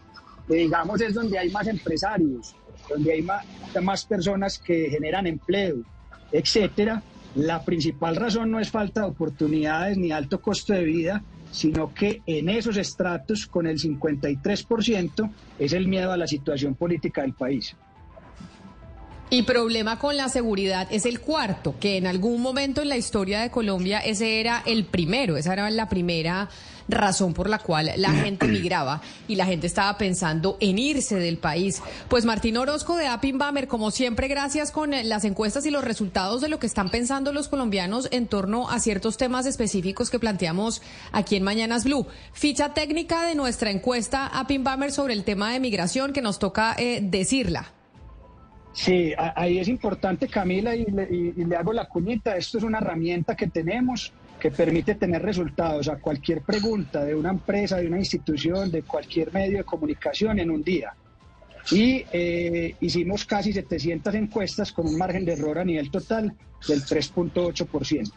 digamos, 0.48 1.00
es 1.02 1.14
donde 1.14 1.38
hay 1.38 1.50
más 1.50 1.68
empresarios, 1.68 2.56
donde 2.90 3.14
hay 3.14 3.22
más, 3.22 3.46
más 3.82 4.06
personas 4.06 4.58
que 4.58 4.90
generan 4.90 5.28
empleo, 5.28 5.78
etcétera. 6.32 7.02
La 7.36 7.64
principal 7.64 8.16
razón 8.16 8.52
no 8.52 8.60
es 8.60 8.72
falta 8.72 9.02
de 9.02 9.08
oportunidades 9.08 9.98
ni 9.98 10.12
alto 10.12 10.42
costo 10.42 10.74
de 10.74 10.84
vida, 10.84 11.24
sino 11.52 11.94
que 11.94 12.22
en 12.26 12.50
esos 12.50 12.78
estratos, 12.78 13.46
con 13.46 13.68
el 13.68 13.80
53%, 13.80 15.30
es 15.60 15.74
el 15.74 15.88
miedo 15.88 16.12
a 16.12 16.18
la 16.18 16.28
situación 16.28 16.76
política 16.76 17.22
del 17.22 17.34
país. 17.34 17.76
Y 19.30 19.42
problema 19.42 19.98
con 19.98 20.16
la 20.18 20.30
seguridad 20.30 20.88
es 20.92 21.06
el 21.08 21.20
cuarto, 21.20 21.76
que 21.80 21.98
en 21.98 22.06
algún 22.06 22.42
momento 22.42 22.84
en 22.84 22.90
la 22.90 22.98
historia 22.98 23.42
de 23.42 23.50
Colombia 23.50 24.00
ese 24.00 24.40
era 24.40 24.62
el 24.68 24.86
primero, 24.86 25.36
esa 25.36 25.54
era 25.54 25.70
la 25.72 25.90
primera 25.90 26.48
razón 26.88 27.34
por 27.34 27.50
la 27.50 27.58
cual 27.58 27.92
la 27.98 28.12
gente 28.24 28.48
migraba 28.48 29.02
y 29.28 29.36
la 29.36 29.48
gente 29.48 29.66
estaba 29.66 29.98
pensando 29.98 30.58
en 30.60 30.78
irse 30.78 31.16
del 31.16 31.40
país. 31.40 31.82
Pues 32.08 32.24
Martín 32.26 32.56
Orozco 32.58 32.96
de 32.96 33.08
Bamer, 33.34 33.68
como 33.68 33.90
siempre, 33.90 34.28
gracias 34.28 34.72
con 34.72 34.92
las 34.92 35.26
encuestas 35.26 35.66
y 35.66 35.72
los 35.72 35.84
resultados 35.84 36.42
de 36.42 36.50
lo 36.50 36.60
que 36.60 36.68
están 36.68 36.90
pensando 36.90 37.34
los 37.34 37.48
colombianos 37.48 38.08
en 38.12 38.28
torno 38.28 38.70
a 38.70 38.80
ciertos 38.80 39.18
temas 39.18 39.48
específicos 39.48 40.12
que 40.12 40.20
planteamos 40.20 40.84
aquí 41.12 41.36
en 41.36 41.44
Mañanas 41.44 41.84
Blue. 41.84 42.06
Ficha 42.32 42.76
técnica 42.76 43.26
de 43.26 43.34
nuestra 43.34 43.72
encuesta 43.72 44.32
Bamer 44.60 44.92
sobre 44.92 45.14
el 45.14 45.24
tema 45.24 45.52
de 45.52 45.60
migración 45.60 46.14
que 46.14 46.22
nos 46.22 46.38
toca 46.38 46.76
eh, 46.78 47.00
decirla. 47.02 47.75
Sí, 48.76 49.14
ahí 49.18 49.58
es 49.58 49.70
importante, 49.70 50.28
Camila, 50.28 50.76
y 50.76 50.86
le, 50.86 51.56
hago 51.56 51.72
la 51.72 51.86
cuñita. 51.86 52.36
Esto 52.36 52.58
es 52.58 52.64
una 52.66 52.80
herramienta 52.80 53.34
que 53.34 53.48
tenemos 53.48 54.12
que 54.38 54.52
permite 54.52 54.96
tener 54.96 55.22
resultados 55.22 55.88
a 55.88 55.96
cualquier 55.96 56.42
pregunta 56.42 57.06
de 57.06 57.16
una 57.16 57.30
empresa, 57.30 57.78
de 57.78 57.88
una 57.88 57.98
institución, 57.98 58.70
de 58.70 58.84
cualquier 58.84 59.32
medio 59.32 59.60
de 59.60 59.64
comunicación 59.64 60.40
en 60.40 60.52
un 60.52 60.62
día. 60.62 60.94
Y 61.72 62.04
eh, 62.12 62.76
hicimos 62.82 63.24
casi 63.24 63.54
700 63.54 64.14
encuestas 64.14 64.74
con 64.74 64.88
un 64.88 64.98
margen 64.98 65.24
de 65.24 65.34
error 65.34 65.58
a 65.58 65.64
nivel 65.64 65.90
total 65.90 66.36
del 66.68 66.84
3.8%. 66.84 68.12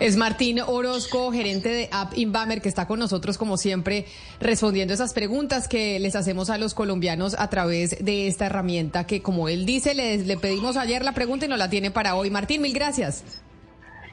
Es 0.00 0.16
Martín 0.16 0.60
Orozco, 0.60 1.30
gerente 1.30 1.68
de 1.68 1.88
App 1.92 2.16
Inbamer, 2.16 2.62
que 2.62 2.70
está 2.70 2.86
con 2.86 2.98
nosotros 2.98 3.36
como 3.36 3.58
siempre 3.58 4.06
respondiendo 4.40 4.94
esas 4.94 5.12
preguntas 5.12 5.68
que 5.68 6.00
les 6.00 6.16
hacemos 6.16 6.48
a 6.48 6.56
los 6.56 6.72
colombianos 6.72 7.36
a 7.38 7.50
través 7.50 8.02
de 8.02 8.26
esta 8.26 8.46
herramienta 8.46 9.06
que, 9.06 9.20
como 9.20 9.50
él 9.50 9.66
dice, 9.66 9.94
le, 9.94 10.16
le 10.16 10.38
pedimos 10.38 10.78
ayer 10.78 11.04
la 11.04 11.12
pregunta 11.12 11.44
y 11.44 11.48
nos 11.48 11.58
la 11.58 11.68
tiene 11.68 11.90
para 11.90 12.14
hoy. 12.14 12.30
Martín, 12.30 12.62
mil 12.62 12.72
gracias. 12.72 13.42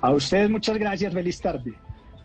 A 0.01 0.11
ustedes 0.11 0.49
muchas 0.49 0.77
gracias. 0.77 1.13
Feliz 1.13 1.39
tarde. 1.39 1.73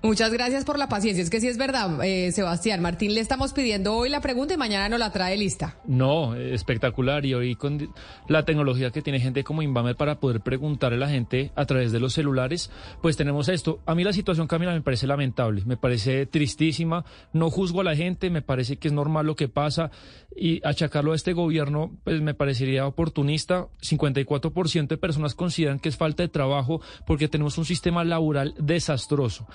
Muchas 0.05 0.33
gracias 0.33 0.65
por 0.65 0.81
la 0.81 0.89
paciencia. 0.89 1.23
Es 1.23 1.31
que 1.31 1.41
sí 1.41 1.47
es 1.47 1.57
verdad, 1.57 2.05
eh, 2.05 2.33
Sebastián. 2.33 2.83
Martín, 2.83 3.15
le 3.15 3.21
estamos 3.21 3.53
pidiendo 3.53 3.95
hoy 3.95 4.09
la 4.09 4.21
pregunta 4.21 4.53
y 4.53 4.57
mañana 4.57 4.89
nos 4.89 4.99
la 4.99 5.13
trae 5.13 5.37
lista. 5.37 5.77
No, 5.87 6.35
espectacular. 6.35 7.25
Y 7.25 7.35
hoy 7.35 7.55
con 7.55 7.95
la 8.27 8.45
tecnología 8.45 8.91
que 8.91 9.01
tiene 9.01 9.21
gente 9.21 9.45
como 9.45 9.63
Inbamer 9.63 9.95
para 9.95 10.19
poder 10.19 10.41
preguntarle 10.41 10.97
a 10.97 11.01
la 11.01 11.09
gente 11.09 11.53
a 11.55 11.67
través 11.67 11.93
de 11.93 12.01
los 12.01 12.15
celulares, 12.15 12.73
pues 13.01 13.17
tenemos 13.17 13.49
esto. 13.49 13.79
A 13.87 13.95
mí 13.95 14.03
la 14.03 14.13
situación, 14.13 14.49
Camila, 14.49 14.73
me 14.73 14.81
parece 14.81 15.07
lamentable, 15.07 15.63
me 15.67 15.77
parece 15.77 16.27
tristísima. 16.27 17.05
No 17.33 17.49
juzgo 17.49 17.83
a 17.83 17.85
la 17.85 17.95
gente, 17.95 18.29
me 18.29 18.43
parece 18.43 18.79
que 18.79 18.89
es 18.89 18.95
normal 18.95 19.27
lo 19.27 19.37
que 19.37 19.49
pasa 19.49 19.93
y 20.35 20.67
achacarlo 20.67 21.13
a 21.13 21.17
este 21.17 21.33
gobierno, 21.33 21.93
pues 22.03 22.21
me 22.21 22.35
parecería 22.35 22.87
oportunista. 22.87 23.69
54% 23.83 24.89
de 24.89 24.97
personas 24.97 25.37
consideran 25.37 25.79
que 25.79 25.89
es 25.89 25.97
falta 25.97 26.25
de 26.25 26.29
trabajo 26.29 26.81
porque 27.07 27.29
tenemos 27.29 27.57
un 27.59 27.65
sistema 27.65 28.03
laboral 28.03 28.55
desastroso. 28.59 29.47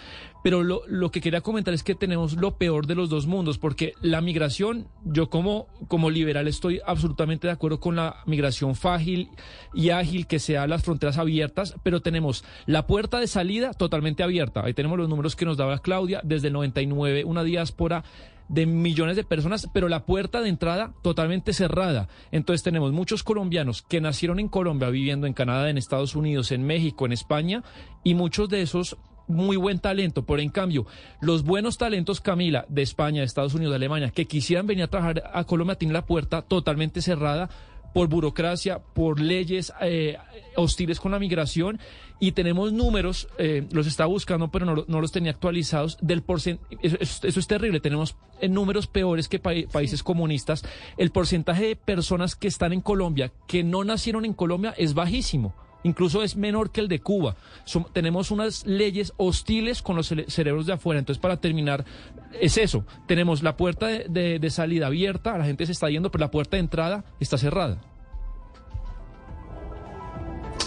Pero 0.44 0.64
lo, 0.64 0.82
lo, 0.88 1.12
que 1.12 1.22
quería 1.22 1.42
comentar 1.42 1.74
es 1.74 1.84
que 1.84 1.96
tenemos 1.96 2.34
lo 2.34 2.58
peor 2.58 2.88
de 2.88 2.96
los 2.96 3.10
dos 3.10 3.28
mundos, 3.28 3.58
porque 3.58 3.94
la 4.02 4.22
migración, 4.22 4.88
yo 5.04 5.30
como, 5.30 5.68
como 5.88 6.10
liberal 6.10 6.48
estoy 6.48 6.80
absolutamente 6.86 7.48
de 7.48 7.54
acuerdo 7.54 7.80
con 7.80 7.96
la 7.96 8.18
migración 8.26 8.76
fácil 8.76 9.30
y 9.74 9.90
ágil, 9.90 10.28
que 10.28 10.40
sea 10.40 10.68
las 10.68 10.84
fronteras 10.84 11.18
abiertas, 11.18 11.76
pero 11.84 12.02
tenemos 12.02 12.44
la 12.66 12.88
puerta 12.88 13.20
de 13.20 13.28
salida 13.28 13.74
totalmente 13.74 14.24
abierta. 14.24 14.62
Ahí 14.64 14.74
tenemos 14.74 14.98
los 14.98 15.10
números 15.10 15.36
que 15.36 15.46
nos 15.46 15.58
daba 15.58 15.80
Claudia, 15.80 16.22
desde 16.24 16.48
el 16.48 16.54
99, 16.54 17.24
una 17.26 17.44
diáspora 17.44 18.04
de 18.50 18.66
millones 18.66 19.16
de 19.16 19.24
personas, 19.24 19.70
pero 19.74 19.90
la 19.90 20.06
puerta 20.06 20.42
de 20.42 20.50
entrada 20.50 20.94
totalmente 21.02 21.54
cerrada. 21.54 22.08
Entonces 22.32 22.64
tenemos 22.64 22.92
muchos 22.92 23.24
colombianos 23.24 23.82
que 23.82 24.02
nacieron 24.02 24.40
en 24.40 24.48
Colombia, 24.48 24.90
viviendo 24.90 25.28
en 25.28 25.34
Canadá, 25.34 25.70
en 25.70 25.78
Estados 25.78 26.16
Unidos, 26.16 26.52
en 26.52 26.66
México, 26.66 27.06
en 27.06 27.12
España, 27.12 27.64
y 28.04 28.16
muchos 28.16 28.50
de 28.50 28.62
esos 28.62 28.98
muy 29.28 29.58
buen 29.58 29.80
talento, 29.80 30.26
pero 30.26 30.42
en 30.42 30.50
cambio, 30.50 30.86
los 31.22 31.44
buenos 31.44 31.78
talentos, 31.78 32.22
Camila, 32.22 32.66
de 32.70 32.82
España, 32.82 33.22
de 33.22 33.26
Estados 33.26 33.54
Unidos, 33.54 33.72
de 33.72 33.78
Alemania, 33.78 34.12
que 34.12 34.26
quisieran 34.26 34.68
venir 34.68 34.86
a 34.86 34.88
trabajar 34.88 35.24
a 35.34 35.44
Colombia, 35.44 35.76
tienen 35.76 35.94
la 35.94 36.06
puerta 36.06 36.42
totalmente 36.42 37.02
cerrada 37.02 37.50
por 37.94 38.10
burocracia, 38.10 38.80
por 38.80 39.20
leyes 39.20 39.74
eh, 39.82 40.18
hostiles 40.56 41.00
con 41.00 41.14
la 41.14 41.20
migración 41.20 41.80
y 42.20 42.34
tenemos 42.34 42.72
números, 42.74 43.28
eh, 43.38 43.66
los 43.72 43.88
estaba 43.88 44.08
buscando 44.08 44.50
pero 44.50 44.86
no, 44.88 45.02
los 45.02 45.12
tenía 45.12 45.32
actualizados, 45.32 45.98
del 46.02 46.22
porcentaje, 46.22 46.78
eso, 46.82 46.98
es 47.00 47.48
terrible, 47.48 47.80
tenemos 47.80 48.16
eh, 48.40 48.50
números 48.50 48.88
peores 48.88 49.28
que 49.28 49.40
países 49.40 50.04
comunistas, 50.04 50.64
el 50.98 51.12
porcentaje 51.12 51.70
de 51.70 51.76
personas 51.76 52.36
que 52.36 52.48
están 52.48 52.74
en 52.74 52.82
Colombia, 52.82 53.32
que 53.48 53.64
no 53.64 53.84
nacieron 53.84 54.26
en 54.26 54.34
Colombia, 54.34 54.74
es 54.78 54.94
bajísimo 54.94 55.56
incluso 55.84 56.24
es 56.24 56.36
menor 56.36 56.72
que 56.72 56.82
el 56.82 56.88
de 56.88 57.00
Cuba. 57.00 57.36
tenemos 57.94 58.32
unas 58.32 58.66
leyes 58.66 59.14
hostiles 59.18 59.82
con 59.82 59.96
los 59.96 60.14
cerebros 60.28 60.66
de 60.66 60.74
afuera. 60.74 61.00
Entonces, 61.00 61.22
para 61.22 61.38
terminar, 61.38 61.86
es 62.40 62.58
eso. 62.58 62.86
Tenemos 63.08 63.44
la 63.44 63.58
puerta 63.58 63.88
de, 63.88 64.50
salida 64.50 64.88
abierta, 64.88 65.38
la 65.38 65.46
gente 65.46 65.66
se 65.66 65.72
está 65.72 65.90
yendo, 65.90 66.12
pero 66.12 66.22
la 66.24 66.32
puerta 66.32 66.58
de 66.58 66.62
entrada 66.62 67.06
está 67.20 67.38
cerrada. 67.38 67.78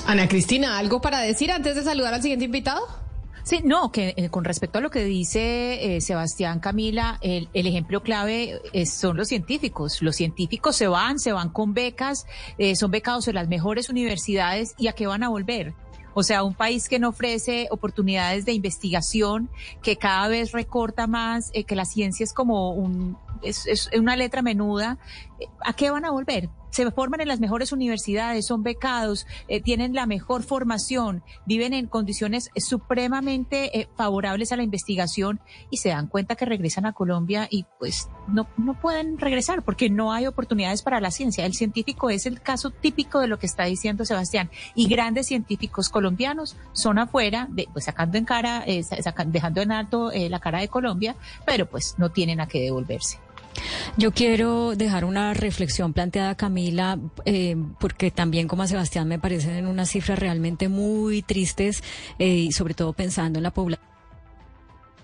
Ana 0.07 0.29
Cristina, 0.29 0.79
¿algo 0.79 1.00
para 1.00 1.21
decir 1.21 1.52
antes 1.52 1.76
de 1.76 1.83
saludar 1.83 2.14
al 2.14 2.23
siguiente 2.23 2.47
invitado? 2.47 3.00
Sí, 3.42 3.61
no, 3.64 3.90
que 3.90 4.14
eh, 4.16 4.28
con 4.28 4.44
respecto 4.44 4.78
a 4.78 4.80
lo 4.80 4.90
que 4.90 5.04
dice 5.04 5.97
eh, 5.97 6.00
Sebastián 6.00 6.61
Camila, 6.61 7.18
el, 7.23 7.49
ejemplo 7.52 8.02
clave 8.02 8.61
eh, 8.73 8.87
son 8.87 9.16
los 9.16 9.28
científicos. 9.28 10.02
Los 10.02 10.16
científicos 10.16 10.76
se 10.76 10.88
van, 10.88 11.18
se 11.18 11.32
van 11.32 11.49
con 11.49 11.75
becas, 11.75 12.26
son 12.75 12.90
becados 12.90 13.28
en 13.28 13.35
las 13.35 13.49
mejores 13.49 13.88
universidades 13.88 14.75
y 14.78 14.88
a 14.88 14.92
qué 14.92 15.06
van 15.06 15.23
a 15.23 15.28
volver. 15.28 15.75
O 16.12 16.23
sea, 16.23 16.42
un 16.42 16.54
país 16.54 16.88
que 16.88 16.99
no 16.99 17.11
ofrece 17.11 17.68
oportunidades 17.70 18.44
de 18.44 18.52
investigación, 18.52 19.49
que 19.82 19.97
cada 19.97 20.28
vez 20.28 20.52
recorta 20.52 21.06
más, 21.06 21.50
que 21.52 21.76
la 21.76 21.85
ciencia 21.85 22.25
es 22.25 22.32
como 22.32 22.73
un, 22.73 23.16
es, 23.42 23.90
una 23.97 24.16
letra 24.16 24.42
menuda, 24.42 24.99
¿a 25.64 25.73
qué 25.73 25.90
van 25.90 26.04
a 26.04 26.11
volver? 26.11 26.49
se 26.70 26.90
forman 26.90 27.20
en 27.20 27.28
las 27.28 27.40
mejores 27.40 27.73
universidades, 27.73 28.47
son 28.47 28.62
becados, 28.62 29.26
eh, 29.49 29.61
tienen 29.61 29.94
la 29.94 30.06
mejor 30.06 30.42
formación, 30.42 31.23
viven 31.47 31.75
en 31.75 31.87
condiciones 31.87 32.50
supremamente 32.56 33.78
eh, 33.78 33.88
favorables 33.97 34.52
a 34.52 34.56
la 34.56 34.62
investigación 34.62 35.40
y 35.70 35.78
se 35.78 35.90
dan 35.90 36.06
cuenta 36.06 36.37
que 36.37 36.44
regresan 36.44 36.87
a 36.87 36.92
Colombia 36.92 37.49
y 37.50 37.66
pues 37.78 38.09
no, 38.28 38.49
no 38.56 38.80
pueden 38.80 39.18
regresar 39.18 39.62
porque 39.62 39.90
no 39.90 40.12
hay 40.12 40.26
oportunidades 40.26 40.82
para 40.82 41.00
la 41.00 41.11
ciencia. 41.11 41.44
El 41.44 41.54
científico 41.54 42.11
es 42.11 42.26
el 42.26 42.40
caso 42.40 42.70
típico 42.70 43.20
de 43.20 43.26
lo 43.26 43.38
que 43.38 43.47
está 43.47 43.64
diciendo 43.64 44.04
Sebastián 44.04 44.50
y 44.75 44.88
grandes 44.88 45.26
científicos 45.26 45.88
colombianos 45.88 46.56
son 46.73 46.99
afuera, 46.99 47.49
de, 47.50 47.68
pues 47.73 47.85
sacando 47.85 48.16
en 48.18 48.25
cara, 48.25 48.62
eh, 48.66 48.85
dejando 49.26 49.61
en 49.61 49.73
alto 49.73 50.11
la 50.14 50.40
cara 50.40 50.61
de 50.61 50.68
Colombia, 50.68 51.16
pero 51.44 51.66
pues 51.66 51.94
no 51.99 52.11
tienen 52.11 52.40
a 52.40 52.47
qué 52.47 52.61
devolverse. 52.61 53.18
Yo 53.97 54.12
quiero 54.12 54.75
dejar 54.76 55.05
una 55.05 55.35
reflexión 55.35 55.93
planteada, 55.93 56.35
Camila, 56.35 56.99
eh, 57.25 57.57
porque 57.79 58.11
también 58.11 58.49
como 58.49 58.62
a 58.62 58.67
Sebastián 58.67 59.09
me 59.09 59.19
parecen 59.19 59.67
unas 59.67 59.90
cifras 59.90 60.19
realmente 60.19 60.69
muy 60.69 61.23
tristes 61.23 61.83
eh, 62.19 62.29
y 62.29 62.52
sobre 62.52 62.75
todo 62.75 62.93
pensando 62.93 63.38
en 63.38 63.43
la 63.43 63.50
población 63.50 63.89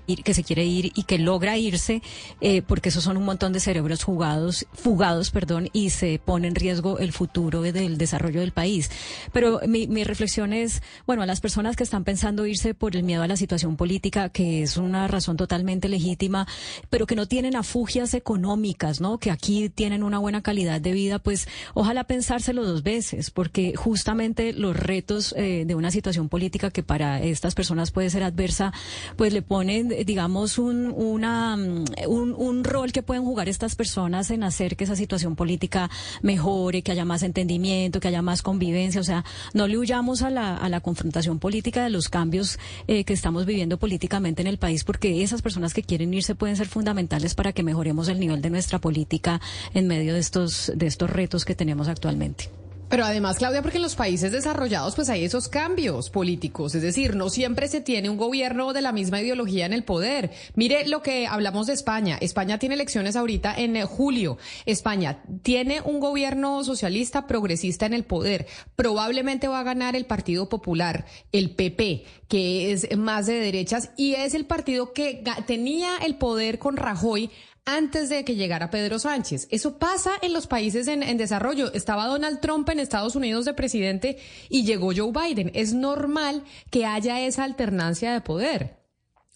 que 0.07 0.35
se 0.35 0.45
quiere 0.45 0.65
ir 0.65 0.93
y 0.95 1.03
que 1.03 1.19
logra 1.19 1.59
irse, 1.59 2.03
eh, 2.41 2.63
porque 2.63 2.91
esos 2.91 3.05
son 3.05 3.17
un 3.17 3.25
montón 3.25 3.53
de 3.53 3.61
cerebros 3.61 4.05
jugados, 4.05 4.67
fugados, 4.73 5.31
perdón, 5.31 5.69
y 5.73 5.91
se 5.91 6.21
pone 6.25 6.49
en 6.49 6.55
riesgo 6.55 6.99
el 6.99 7.13
futuro 7.13 7.63
del 7.63 7.99
desarrollo 7.99 8.41
del 8.41 8.53
país. 8.53 8.91
Pero 9.33 9.61
mi, 9.67 9.87
mi 9.87 10.05
reflexión 10.05 10.53
es, 10.53 10.83
bueno, 11.07 11.23
a 11.23 11.27
las 11.27 11.41
personas 11.41 11.77
que 11.77 11.85
están 11.85 12.05
pensando 12.05 12.47
irse 12.47 12.75
por 12.75 12.97
el 12.97 13.03
miedo 13.03 13.23
a 13.23 13.29
la 13.29 13.37
situación 13.37 13.77
política, 13.77 14.29
que 14.29 14.63
es 14.63 14.77
una 14.77 15.09
razón 15.09 15.37
totalmente 15.37 15.89
legítima, 15.89 16.47
pero 16.91 17.07
que 17.07 17.17
no 17.17 17.27
tienen 17.27 17.57
afugias 17.57 18.15
económicas, 18.15 19.01
¿no? 19.01 19.19
Que 19.19 19.31
aquí 19.31 19.69
tienen 19.69 20.03
una 20.03 20.19
buena 20.19 20.43
calidad 20.43 20.81
de 20.81 20.93
vida, 20.93 21.19
pues 21.19 21.49
ojalá 21.75 22.05
pensárselo 22.05 22.65
dos 22.65 22.83
veces, 22.83 23.31
porque 23.31 23.75
justamente 23.77 24.53
los 24.53 24.77
retos 24.77 25.35
eh, 25.37 25.65
de 25.67 25.75
una 25.75 25.91
situación 25.91 26.29
política 26.29 26.71
que 26.71 26.83
para 26.83 27.23
estas 27.23 27.55
personas 27.55 27.91
puede 27.91 28.11
ser 28.11 28.23
adversa, 28.23 28.73
pues 29.17 29.33
le 29.33 29.43
ponen 29.43 29.96
digamos, 30.05 30.59
un, 30.59 30.93
una, 30.97 31.57
mm, 31.57 31.85
un, 32.09 32.35
un, 32.35 32.65
rol 32.65 32.93
que 32.93 33.03
pueden 33.03 33.25
jugar 33.25 33.49
estas 33.49 33.76
personas 33.76 34.31
en 34.31 34.43
hacer 34.43 34.76
que 34.76 34.85
esa 34.85 34.97
situación 34.97 35.37
política 35.37 35.91
mejore, 36.23 36.83
que 36.83 36.93
haya 36.93 37.05
más 37.05 37.23
entendimiento, 37.23 38.00
que 38.00 38.09
haya 38.09 38.23
más 38.23 38.43
convivencia. 38.43 39.00
O 39.00 39.05
sea, 39.05 39.25
no 39.55 39.67
le 39.67 39.79
huyamos 39.79 40.23
a 40.23 40.31
la, 40.31 40.57
a 40.57 40.69
la 40.69 40.81
confrontación 40.81 41.38
política 41.38 41.85
de 41.85 41.91
los 41.91 42.09
cambios 42.09 42.59
eh, 42.88 43.05
que 43.05 43.12
estamos 43.12 43.47
viviendo 43.47 43.79
políticamente 43.79 44.43
en 44.43 44.49
el 44.49 44.59
país, 44.59 44.85
porque 44.85 45.23
esas 45.23 45.43
personas 45.43 45.75
que 45.75 45.83
quieren 45.83 46.12
irse 46.15 46.35
pueden 46.35 46.57
ser 46.57 46.67
fundamentales 46.67 47.35
para 47.35 47.53
que 47.53 47.62
mejoremos 47.62 48.09
el 48.09 48.21
nivel 48.21 48.43
de 48.43 48.50
nuestra 48.50 48.81
política 48.81 49.41
en 49.75 49.87
medio 49.87 50.15
de 50.15 50.21
estos, 50.21 50.73
de 50.75 50.87
estos 50.87 51.11
retos 51.11 51.45
que 51.45 51.55
tenemos 51.55 51.88
actualmente. 51.88 52.50
Pero 52.88 53.05
además, 53.05 53.38
Claudia, 53.38 53.62
porque 53.62 53.78
en 53.78 53.83
los 53.83 53.97
países 53.97 54.31
desarrollados 54.31 54.95
pues 54.95 55.09
hay 55.09 55.25
esos 55.25 55.49
cambios 55.49 56.09
políticos, 56.09 56.75
es 56.75 56.83
decir, 56.83 57.16
no 57.16 57.31
siempre 57.31 57.66
se 57.66 57.81
tiene 57.81 58.09
un 58.11 58.16
gobierno 58.16 58.73
de 58.73 58.81
la 58.81 58.93
misma 58.93 59.21
ideología 59.21 59.66
en 59.66 59.73
el 59.73 59.83
poder. 59.83 60.31
Mire 60.55 60.87
lo 60.87 61.02
que 61.02 61.26
hablamos 61.26 61.66
de 61.66 61.73
España. 61.73 62.16
España 62.21 62.59
tiene 62.59 62.76
elecciones 62.76 63.16
ahorita 63.16 63.55
en 63.57 63.85
julio. 63.87 64.38
España 64.66 65.23
tiene 65.43 65.81
un 65.81 65.99
gobierno 66.00 66.62
socialista 66.62 67.26
progresista 67.26 67.87
en 67.87 67.95
el 67.95 68.05
poder. 68.05 68.47
Probablemente 68.76 69.49
va 69.49 69.61
a 69.61 69.64
ganar 69.64 69.97
el 69.97 70.07
Partido 70.07 70.49
Popular, 70.49 71.07
el 71.33 71.50
PP, 71.50 72.05
que 72.28 72.73
es 72.73 72.97
más 72.97 73.26
de 73.26 73.35
derechas 73.35 73.90
y 73.97 74.14
es 74.14 74.35
el 74.35 74.47
partido 74.47 74.93
que 74.93 75.25
tenía 75.47 75.99
el 75.99 76.16
poder 76.16 76.59
con 76.59 76.76
Rajoy 76.76 77.31
antes 77.67 78.09
de 78.09 78.25
que 78.25 78.37
llegara 78.37 78.71
Pedro 78.71 78.99
Sánchez. 78.99 79.49
Eso 79.51 79.79
pasa 79.79 80.13
en 80.23 80.33
los 80.33 80.47
países 80.47 80.89
en, 80.89 81.17
desarrollo. 81.19 81.73
Estaba 81.75 82.07
Donald 82.07 82.41
Trump 82.41 82.69
en 82.71 82.81
Estados 82.81 83.17
Unidos 83.17 83.45
de 83.45 83.53
presidente 83.53 84.19
y 84.49 84.65
llegó 84.65 84.93
Joe 84.97 85.13
Biden. 85.13 85.51
Es 85.53 85.75
normal 85.75 86.45
que 86.71 86.87
haya 86.87 87.21
esa 87.21 87.45
alternancia 87.45 88.13
de 88.13 88.21
poder. 88.21 88.77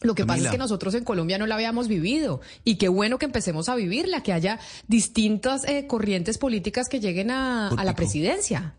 Lo 0.01 0.15
que 0.15 0.25
pasa 0.25 0.45
es 0.45 0.51
que 0.51 0.57
nosotros 0.57 0.95
en 0.95 1.05
Colombia 1.05 1.37
no 1.37 1.47
la 1.47 1.57
habíamos 1.57 1.87
vivido 1.87 2.41
y 2.65 2.77
qué 2.77 2.89
bueno 2.89 3.19
que 3.19 3.27
empecemos 3.27 3.69
a 3.69 3.75
vivirla, 3.75 4.23
que 4.23 4.33
haya 4.33 4.59
distintas 4.87 5.69
eh, 5.69 5.87
corrientes 5.87 6.39
políticas 6.39 6.89
que 6.89 7.01
lleguen 7.01 7.31
a 7.31 7.85
la 7.85 7.95
presidencia. 7.95 8.77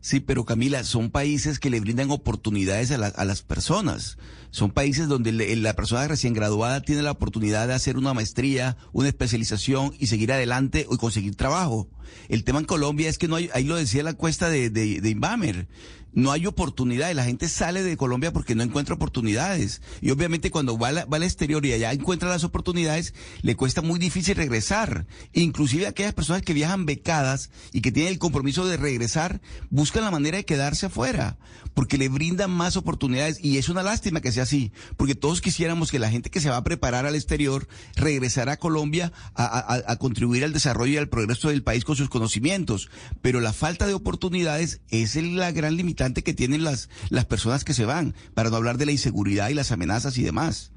Sí, 0.00 0.20
pero 0.20 0.44
Camila, 0.44 0.84
son 0.84 1.10
países 1.10 1.58
que 1.58 1.70
le 1.70 1.80
brindan 1.80 2.10
oportunidades 2.10 2.90
a, 2.92 3.06
a 3.06 3.24
las 3.24 3.42
personas. 3.42 4.16
Son 4.50 4.70
países 4.70 5.08
donde 5.08 5.32
la 5.32 5.74
persona 5.74 6.08
recién 6.08 6.32
graduada 6.32 6.80
tiene 6.80 7.02
la 7.02 7.10
oportunidad 7.10 7.68
de 7.68 7.74
hacer 7.74 7.98
una 7.98 8.14
maestría, 8.14 8.76
una 8.92 9.08
especialización 9.08 9.92
y 9.98 10.06
seguir 10.06 10.32
adelante 10.32 10.86
o 10.88 10.96
conseguir 10.96 11.34
trabajo. 11.34 11.88
El 12.28 12.44
tema 12.44 12.60
en 12.60 12.64
Colombia 12.64 13.08
es 13.10 13.18
que 13.18 13.28
no 13.28 13.36
hay, 13.36 13.50
ahí 13.52 13.64
lo 13.64 13.76
decía 13.76 14.02
la 14.02 14.10
encuesta 14.10 14.48
de, 14.48 14.70
de, 14.70 15.00
de 15.00 15.10
Inbamer, 15.10 15.68
no 16.12 16.32
hay 16.32 16.46
oportunidades. 16.46 17.14
La 17.14 17.24
gente 17.24 17.48
sale 17.48 17.82
de 17.82 17.96
Colombia 17.96 18.32
porque 18.32 18.54
no 18.54 18.62
encuentra 18.62 18.94
oportunidades. 18.94 19.82
Y 20.00 20.10
obviamente 20.10 20.50
cuando 20.50 20.78
va, 20.78 20.92
va 21.04 21.16
al 21.16 21.22
exterior 21.22 21.64
y 21.66 21.72
allá 21.72 21.92
encuentra 21.92 22.28
las 22.28 22.44
oportunidades, 22.44 23.14
le 23.42 23.56
cuesta 23.56 23.82
muy 23.82 23.98
difícil 23.98 24.36
regresar. 24.36 25.06
Inclusive 25.32 25.86
aquellas 25.86 26.14
personas 26.14 26.42
que 26.42 26.54
viajan 26.54 26.86
becadas 26.86 27.50
y 27.72 27.80
que 27.80 27.92
tienen 27.92 28.12
el 28.12 28.18
compromiso 28.18 28.66
de 28.66 28.76
regresar, 28.76 29.40
buscan 29.70 30.04
la 30.04 30.10
manera 30.10 30.38
de 30.38 30.44
quedarse 30.44 30.86
afuera, 30.86 31.38
porque 31.74 31.98
le 31.98 32.08
brindan 32.08 32.50
más 32.50 32.76
oportunidades. 32.76 33.38
Y 33.42 33.58
es 33.58 33.68
una 33.68 33.82
lástima 33.82 34.20
que 34.20 34.32
sea 34.32 34.44
así, 34.44 34.72
porque 34.96 35.14
todos 35.14 35.40
quisiéramos 35.40 35.90
que 35.90 35.98
la 35.98 36.10
gente 36.10 36.30
que 36.30 36.40
se 36.40 36.50
va 36.50 36.56
a 36.56 36.64
preparar 36.64 37.06
al 37.06 37.14
exterior 37.14 37.68
regresara 37.96 38.52
a 38.52 38.56
Colombia 38.56 39.12
a, 39.34 39.82
a 39.86 39.96
contribuir 39.96 40.44
al 40.44 40.52
desarrollo 40.52 40.94
y 40.94 40.96
al 40.96 41.08
progreso 41.08 41.48
del 41.48 41.62
país 41.62 41.84
con 41.84 41.96
sus 41.96 42.08
conocimientos. 42.08 42.88
Pero 43.20 43.40
la 43.40 43.52
falta 43.52 43.86
de 43.86 43.94
oportunidades 43.94 44.80
es 44.90 45.16
la 45.16 45.52
gran 45.52 45.76
limitación 45.76 45.97
que 45.98 46.34
tienen 46.34 46.64
las, 46.64 46.88
las 47.10 47.24
personas 47.24 47.64
que 47.64 47.74
se 47.74 47.84
van, 47.84 48.14
para 48.34 48.50
no 48.50 48.56
hablar 48.56 48.78
de 48.78 48.86
la 48.86 48.92
inseguridad 48.92 49.48
y 49.48 49.54
las 49.54 49.72
amenazas 49.72 50.16
y 50.16 50.22
demás. 50.22 50.72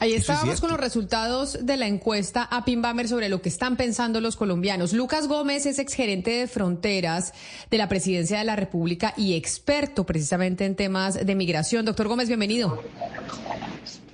Ahí 0.00 0.12
estábamos 0.12 0.60
con 0.60 0.70
los 0.70 0.80
resultados 0.80 1.64
de 1.64 1.76
la 1.76 1.86
encuesta 1.86 2.42
a 2.42 2.64
Pimbamer 2.64 3.08
sobre 3.08 3.28
lo 3.28 3.40
que 3.40 3.48
están 3.48 3.76
pensando 3.76 4.20
los 4.20 4.36
colombianos. 4.36 4.92
Lucas 4.92 5.28
Gómez 5.28 5.66
es 5.66 5.78
exgerente 5.78 6.32
de 6.32 6.46
fronteras 6.48 7.32
de 7.70 7.78
la 7.78 7.88
Presidencia 7.88 8.38
de 8.38 8.44
la 8.44 8.56
República 8.56 9.14
y 9.16 9.34
experto 9.34 10.04
precisamente 10.04 10.64
en 10.64 10.74
temas 10.74 11.24
de 11.24 11.34
migración. 11.34 11.84
Doctor 11.84 12.08
Gómez, 12.08 12.26
bienvenido. 12.26 12.82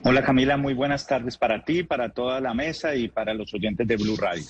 Hola 0.02 0.22
Camila, 0.22 0.56
muy 0.56 0.74
buenas 0.74 1.06
tardes 1.06 1.36
para 1.36 1.64
ti, 1.64 1.82
para 1.82 2.10
toda 2.10 2.40
la 2.40 2.54
mesa 2.54 2.94
y 2.94 3.08
para 3.08 3.34
los 3.34 3.52
oyentes 3.54 3.88
de 3.88 3.96
Blue 3.96 4.16
Radio. 4.16 4.44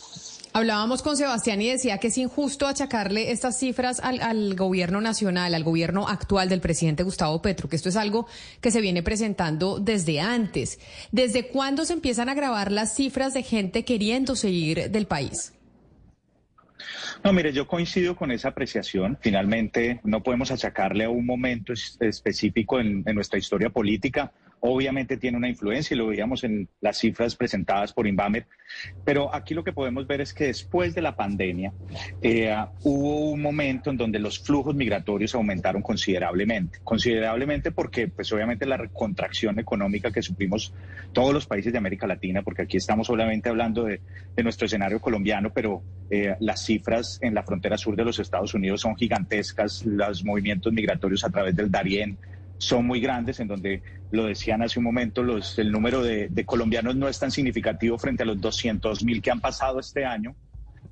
Hablábamos 0.53 1.03
con 1.03 1.17
Sebastián 1.17 1.63
y 1.63 1.69
decía 1.69 1.99
que 1.99 2.09
es 2.09 2.19
injusto 2.19 2.67
achacarle 2.67 3.31
estas 3.31 3.57
cifras 3.57 4.01
al, 4.01 4.57
gobierno 4.57 5.01
nacional, 5.01 5.55
al 5.55 5.63
gobierno 5.63 6.09
actual 6.09 6.49
del 6.49 6.61
presidente 6.61 7.05
Gustavo 7.05 7.41
Petro, 7.41 7.69
que 7.69 7.77
esto 7.77 7.89
es 7.89 7.97
algo 7.97 8.27
que 8.61 8.73
se 8.73 8.81
viene 8.81 9.05
presentando 9.05 9.79
desde 9.79 10.19
antes. 10.21 10.81
¿Desde 11.13 11.47
cuándo 11.47 11.85
se 11.85 11.93
empiezan 11.93 12.29
a 12.29 12.35
grabar 12.35 12.73
las 12.73 12.97
cifras 12.97 13.33
de 13.33 13.45
gente 13.45 13.85
queriendo 13.85 14.35
seguir 14.35 14.91
del 14.91 15.07
país? 15.07 15.53
No, 17.23 17.33
mire, 17.33 17.53
yo 17.53 17.69
coincido 17.69 18.17
con 18.17 18.33
esa 18.33 18.49
apreciación. 18.49 19.19
Finalmente, 19.21 20.01
no 20.03 20.21
podemos 20.23 20.51
achacarle 20.51 21.05
a 21.05 21.11
un 21.11 21.27
momento 21.27 21.73
específico 21.73 22.81
en 22.81 23.05
nuestra 23.15 23.39
historia 23.39 23.71
política 23.71 24.33
obviamente 24.61 25.17
tiene 25.17 25.37
una 25.37 25.49
influencia 25.49 25.95
y 25.95 25.99
lo 25.99 26.07
veíamos 26.07 26.45
en 26.45 26.69
las 26.81 26.99
cifras 26.99 27.35
presentadas 27.35 27.93
por 27.93 28.07
Inbamer, 28.07 28.47
pero 29.05 29.35
aquí 29.35 29.55
lo 29.55 29.65
que 29.65 29.73
podemos 29.73 30.07
ver 30.07 30.21
es 30.21 30.33
que 30.33 30.45
después 30.45 30.95
de 30.95 31.03
la 31.03 31.17
pandemia 31.17 31.73
eh, 32.23 32.55
hubo 32.83 33.31
un 33.31 33.43
momento 33.43 33.91
en 33.91 33.97
donde 33.97 34.19
los 34.19 34.39
flujos 34.39 34.75
migratorios 34.75 35.35
aumentaron 35.35 35.83
considerablemente, 35.83 36.79
considerablemente 36.85 37.73
porque 37.73 38.09
pues 38.09 38.33
obviamente 38.33 38.67
la 38.67 38.87
contracción 38.89 39.59
económica 39.59 40.11
que 40.11 40.23
sufrimos 40.23 40.75
todos 41.13 41.33
los 41.33 41.47
países 41.47 41.73
de 41.73 41.79
América 41.79 42.07
Latina, 42.07 42.43
porque 42.43 42.63
aquí 42.63 42.77
estamos 42.77 43.09
obviamente 43.11 43.49
hablando 43.49 43.85
de, 43.85 44.01
nuestro 44.43 44.65
escenario 44.65 45.03
colombiano, 45.03 45.53
pero 45.53 45.83
eh, 46.09 46.35
las 46.41 46.65
cifras 46.65 47.19
en 47.21 47.35
la 47.35 47.43
frontera 47.43 47.77
sur 47.77 47.95
de 47.95 48.07
los 48.07 48.19
Estados 48.19 48.55
Unidos 48.55 48.81
son 48.81 48.97
gigantescas, 48.97 49.85
los 49.85 50.25
movimientos 50.25 50.73
migratorios 50.73 51.25
a 51.25 51.31
través 51.31 51.55
del 51.55 51.71
Darién, 51.71 52.17
son 52.61 52.87
muy 52.87 53.01
grandes, 53.01 53.41
en 53.41 53.49
donde 53.49 53.83
lo 54.11 54.27
decían 54.27 54.63
hace 54.63 54.79
un 54.79 54.85
momento, 54.85 55.23
los, 55.23 55.59
el 55.59 55.73
número 55.73 56.03
de, 56.03 56.45
colombianos 56.45 56.95
no 56.95 57.09
es 57.09 57.19
tan 57.19 57.31
significativo 57.31 57.99
frente 57.99 58.23
a 58.23 58.27
los 58.27 58.41
200 58.41 59.03
mil 59.03 59.23
que 59.23 59.31
han 59.31 59.41
pasado 59.41 59.81
este 59.81 60.05
año. 60.05 60.37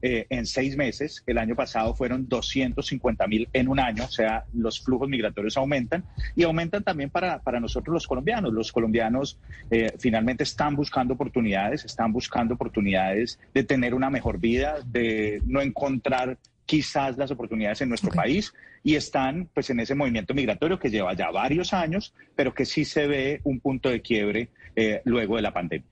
Eh, 0.01 0.27
en 0.31 0.47
seis 0.47 0.77
meses, 0.77 1.25
el 1.27 1.39
año 1.39 1.57
pasado 1.57 1.93
fueron 1.93 2.29
250 2.29 3.27
mil 3.27 3.49
en 3.53 3.67
un 3.67 3.81
año, 3.81 4.05
o 4.05 4.11
sea, 4.11 4.45
los 4.55 4.81
flujos 4.81 5.09
migratorios 5.09 5.57
aumentan 5.57 6.05
y 6.37 6.45
aumentan 6.45 6.85
también 6.85 7.11
para, 7.11 7.43
para 7.43 7.59
nosotros 7.59 7.93
los 7.93 8.07
colombianos. 8.07 8.53
Los 8.53 8.71
colombianos 8.71 9.39
eh, 9.71 9.93
finalmente 9.99 10.45
están 10.45 10.77
buscando 10.77 11.15
oportunidades, 11.15 11.85
están 11.85 12.13
buscando 12.13 12.55
oportunidades 12.55 13.41
de 13.53 13.65
tener 13.65 13.93
una 13.93 14.09
mejor 14.09 14.39
vida, 14.39 14.77
de 14.87 15.43
no 15.45 15.61
encontrar 15.61 16.39
quizás 16.69 17.17
las 17.17 17.31
oportunidades 17.31 17.81
en 17.81 17.89
nuestro 17.89 18.11
país 18.11 18.53
y 18.85 18.95
están 18.95 19.49
pues 19.55 19.71
en 19.71 19.81
ese 19.81 19.95
movimiento 19.95 20.35
migratorio 20.35 20.79
que 20.79 20.91
lleva 20.91 21.15
ya 21.15 21.31
varios 21.31 21.73
años, 21.73 22.15
pero 22.37 22.53
que 22.53 22.67
sí 22.67 22.85
se 22.85 23.07
ve 23.07 23.41
un 23.45 23.59
punto 23.59 23.89
de 23.89 24.03
quiebre 24.03 24.51
eh, 24.77 25.01
luego 25.07 25.37
de 25.37 25.43
la 25.43 25.55
pandemia. 25.55 25.89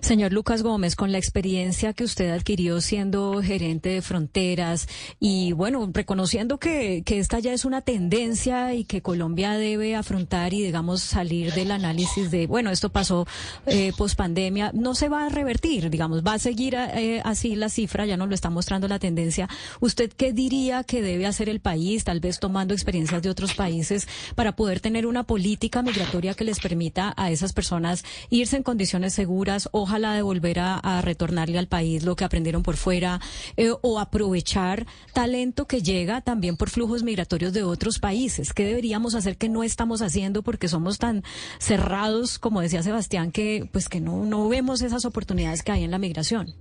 Señor 0.00 0.32
Lucas 0.32 0.62
Gómez, 0.62 0.96
con 0.96 1.12
la 1.12 1.18
experiencia 1.18 1.92
que 1.92 2.04
usted 2.04 2.30
adquirió 2.30 2.80
siendo 2.80 3.42
gerente 3.42 3.90
de 3.90 4.02
fronteras 4.02 4.88
y 5.20 5.52
bueno, 5.52 5.88
reconociendo 5.92 6.58
que, 6.58 7.02
que 7.04 7.18
esta 7.18 7.38
ya 7.38 7.52
es 7.52 7.64
una 7.64 7.82
tendencia 7.82 8.74
y 8.74 8.84
que 8.84 9.02
Colombia 9.02 9.52
debe 9.52 9.94
afrontar 9.94 10.54
y 10.54 10.62
digamos 10.62 11.02
salir 11.02 11.52
del 11.52 11.70
análisis 11.70 12.30
de, 12.30 12.46
bueno, 12.46 12.70
esto 12.70 12.90
pasó 12.90 13.26
eh, 13.66 13.92
post 13.96 14.16
pandemia, 14.16 14.70
no 14.74 14.94
se 14.94 15.08
va 15.08 15.26
a 15.26 15.28
revertir, 15.28 15.90
digamos, 15.90 16.22
va 16.22 16.34
a 16.34 16.38
seguir 16.38 16.74
eh, 16.74 17.20
así 17.24 17.54
la 17.54 17.68
cifra, 17.68 18.06
ya 18.06 18.16
nos 18.16 18.28
lo 18.28 18.34
está 18.34 18.50
mostrando 18.50 18.88
la 18.88 18.98
tendencia. 18.98 19.48
¿Usted 19.80 20.12
qué 20.12 20.32
diría 20.32 20.84
que 20.84 21.02
debe 21.02 21.26
hacer 21.26 21.48
el 21.48 21.60
país, 21.60 22.04
tal 22.04 22.20
vez 22.20 22.38
tomando 22.38 22.74
experiencias 22.74 23.22
de 23.22 23.30
otros 23.30 23.54
países, 23.54 24.08
para 24.34 24.56
poder 24.56 24.80
tener 24.80 25.06
una 25.06 25.24
política 25.24 25.82
migratoria 25.82 26.34
que 26.34 26.44
les 26.44 26.60
permita 26.60 27.14
a 27.16 27.30
esas 27.30 27.52
personas 27.52 28.04
irse 28.30 28.56
en 28.56 28.62
condiciones 28.62 29.14
seguras 29.14 29.61
ojalá 29.72 30.14
de 30.14 30.22
volver 30.22 30.58
a, 30.60 31.00
retornarle 31.02 31.58
al 31.58 31.68
país 31.68 32.04
lo 32.04 32.16
que 32.16 32.24
aprendieron 32.24 32.62
por 32.62 32.76
fuera 32.76 33.20
eh, 33.56 33.72
o 33.80 33.98
aprovechar 33.98 34.86
talento 35.12 35.66
que 35.66 35.82
llega 35.82 36.20
también 36.20 36.56
por 36.56 36.70
flujos 36.70 37.02
migratorios 37.02 37.52
de 37.52 37.62
otros 37.62 37.98
países. 37.98 38.52
¿Qué 38.52 38.64
deberíamos 38.64 39.14
hacer 39.14 39.36
que 39.36 39.48
no 39.48 39.62
estamos 39.62 40.02
haciendo 40.02 40.42
porque 40.42 40.68
somos 40.68 40.98
tan 40.98 41.22
cerrados, 41.58 42.38
como 42.38 42.60
decía 42.60 42.82
Sebastián, 42.82 43.32
que 43.32 43.68
pues 43.72 43.88
que 43.88 44.00
no, 44.00 44.24
no 44.24 44.48
vemos 44.48 44.82
esas 44.82 45.04
oportunidades 45.04 45.62
que 45.62 45.72
hay 45.72 45.84
en 45.84 45.90
la 45.90 45.98
migración? 45.98 46.54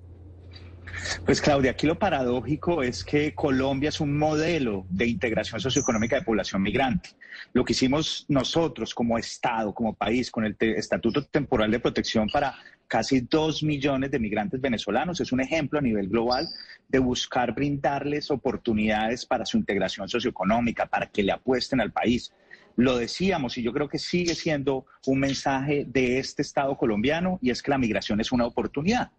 Pues 1.25 1.41
Claudia, 1.41 1.71
aquí 1.71 1.87
lo 1.87 1.97
paradójico 1.97 2.83
es 2.83 3.03
que 3.03 3.33
Colombia 3.33 3.89
es 3.89 3.99
un 3.99 4.17
modelo 4.17 4.85
de 4.89 5.07
integración 5.07 5.59
socioeconómica 5.59 6.17
de 6.17 6.23
población 6.23 6.61
migrante. 6.61 7.09
Lo 7.53 7.63
que 7.63 7.73
hicimos 7.73 8.25
nosotros 8.27 8.93
como 8.93 9.17
Estado, 9.17 9.73
como 9.73 9.93
país, 9.93 10.31
con 10.31 10.45
el 10.45 10.55
Estatuto 10.59 11.25
Temporal 11.25 11.71
de 11.71 11.79
Protección 11.79 12.27
para 12.29 12.55
casi 12.87 13.21
dos 13.21 13.63
millones 13.63 14.11
de 14.11 14.19
migrantes 14.19 14.59
venezolanos, 14.59 15.21
es 15.21 15.31
un 15.31 15.41
ejemplo 15.41 15.79
a 15.79 15.81
nivel 15.81 16.09
global 16.09 16.47
de 16.89 16.99
buscar 16.99 17.53
brindarles 17.53 18.29
oportunidades 18.31 19.25
para 19.25 19.45
su 19.45 19.57
integración 19.57 20.09
socioeconómica, 20.09 20.87
para 20.87 21.07
que 21.07 21.23
le 21.23 21.31
apuesten 21.31 21.79
al 21.79 21.91
país 21.91 22.33
lo 22.75 22.97
decíamos 22.97 23.57
y 23.57 23.63
yo 23.63 23.73
creo 23.73 23.89
que 23.89 23.99
sigue 23.99 24.35
siendo 24.35 24.85
un 25.05 25.19
mensaje 25.19 25.85
de 25.87 26.19
este 26.19 26.41
Estado 26.41 26.75
colombiano 26.77 27.39
y 27.41 27.49
es 27.49 27.61
que 27.61 27.71
la 27.71 27.77
migración 27.77 28.19
es 28.21 28.31
una 28.31 28.45
oportunidad. 28.45 29.11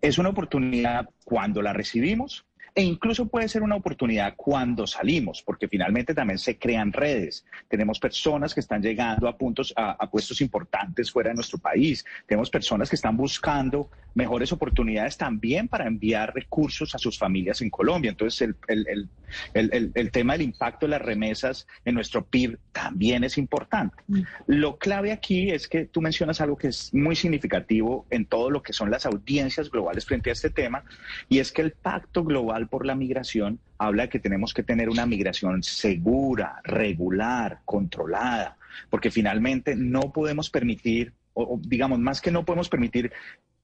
Es 0.00 0.18
una 0.18 0.30
oportunidad 0.30 1.08
cuando 1.24 1.62
la 1.62 1.72
recibimos, 1.72 2.46
e 2.74 2.82
incluso 2.82 3.26
puede 3.26 3.48
ser 3.48 3.62
una 3.62 3.76
oportunidad 3.76 4.34
cuando 4.36 4.86
salimos, 4.86 5.42
porque 5.42 5.68
finalmente 5.68 6.12
también 6.12 6.38
se 6.38 6.58
crean 6.58 6.92
redes. 6.92 7.46
Tenemos 7.68 8.00
personas 8.00 8.52
que 8.52 8.60
están 8.60 8.82
llegando 8.82 9.28
a 9.28 9.36
puntos, 9.38 9.72
a, 9.76 10.10
puestos 10.10 10.40
importantes 10.40 11.10
fuera 11.12 11.30
de 11.30 11.36
nuestro 11.36 11.58
país. 11.58 12.04
Tenemos 12.26 12.50
personas 12.50 12.90
que 12.90 12.96
están 12.96 13.16
buscando 13.16 13.90
mejores 14.14 14.52
oportunidades 14.52 15.16
también 15.16 15.68
para 15.68 15.86
enviar 15.86 16.34
recursos 16.34 16.94
a 16.94 16.98
sus 16.98 17.18
familias 17.18 17.60
en 17.62 17.70
Colombia. 17.70 18.10
Entonces, 18.10 18.40
el, 18.66 19.08
el, 19.54 20.10
tema 20.10 20.34
del 20.34 20.42
impacto 20.42 20.86
de 20.86 20.90
las 20.90 21.02
remesas 21.02 21.66
en 21.84 21.94
nuestro 21.94 22.24
PIB 22.24 22.58
también 22.72 23.24
es 23.24 23.38
importante. 23.38 23.96
Mm. 24.06 24.20
Lo 24.46 24.78
clave 24.78 25.12
aquí 25.12 25.50
es 25.50 25.68
que 25.68 25.84
tú 25.86 26.00
mencionas 26.00 26.40
algo 26.40 26.56
que 26.56 26.68
es 26.68 26.92
muy 26.94 27.16
significativo 27.16 28.06
en 28.10 28.26
todo 28.26 28.50
lo 28.50 28.62
que 28.62 28.72
son 28.72 28.90
las 28.90 29.06
audiencias 29.06 29.70
globales 29.70 30.06
frente 30.06 30.30
a 30.30 30.32
este 30.32 30.50
tema, 30.50 30.84
y 31.28 31.38
es 31.38 31.52
que 31.52 31.62
el 31.62 31.72
pacto 31.72 32.24
global 32.24 32.63
por 32.68 32.86
la 32.86 32.94
migración 32.94 33.58
habla 33.78 34.04
de 34.04 34.08
que 34.08 34.18
tenemos 34.18 34.54
que 34.54 34.62
tener 34.62 34.88
una 34.88 35.06
migración 35.06 35.62
segura, 35.62 36.60
regular, 36.64 37.60
controlada, 37.64 38.56
porque 38.90 39.10
finalmente 39.10 39.76
no 39.76 40.12
podemos 40.12 40.50
permitir, 40.50 41.12
o, 41.32 41.60
digamos, 41.62 41.98
más 41.98 42.20
que 42.20 42.30
no 42.30 42.44
podemos 42.44 42.68
permitir 42.68 43.12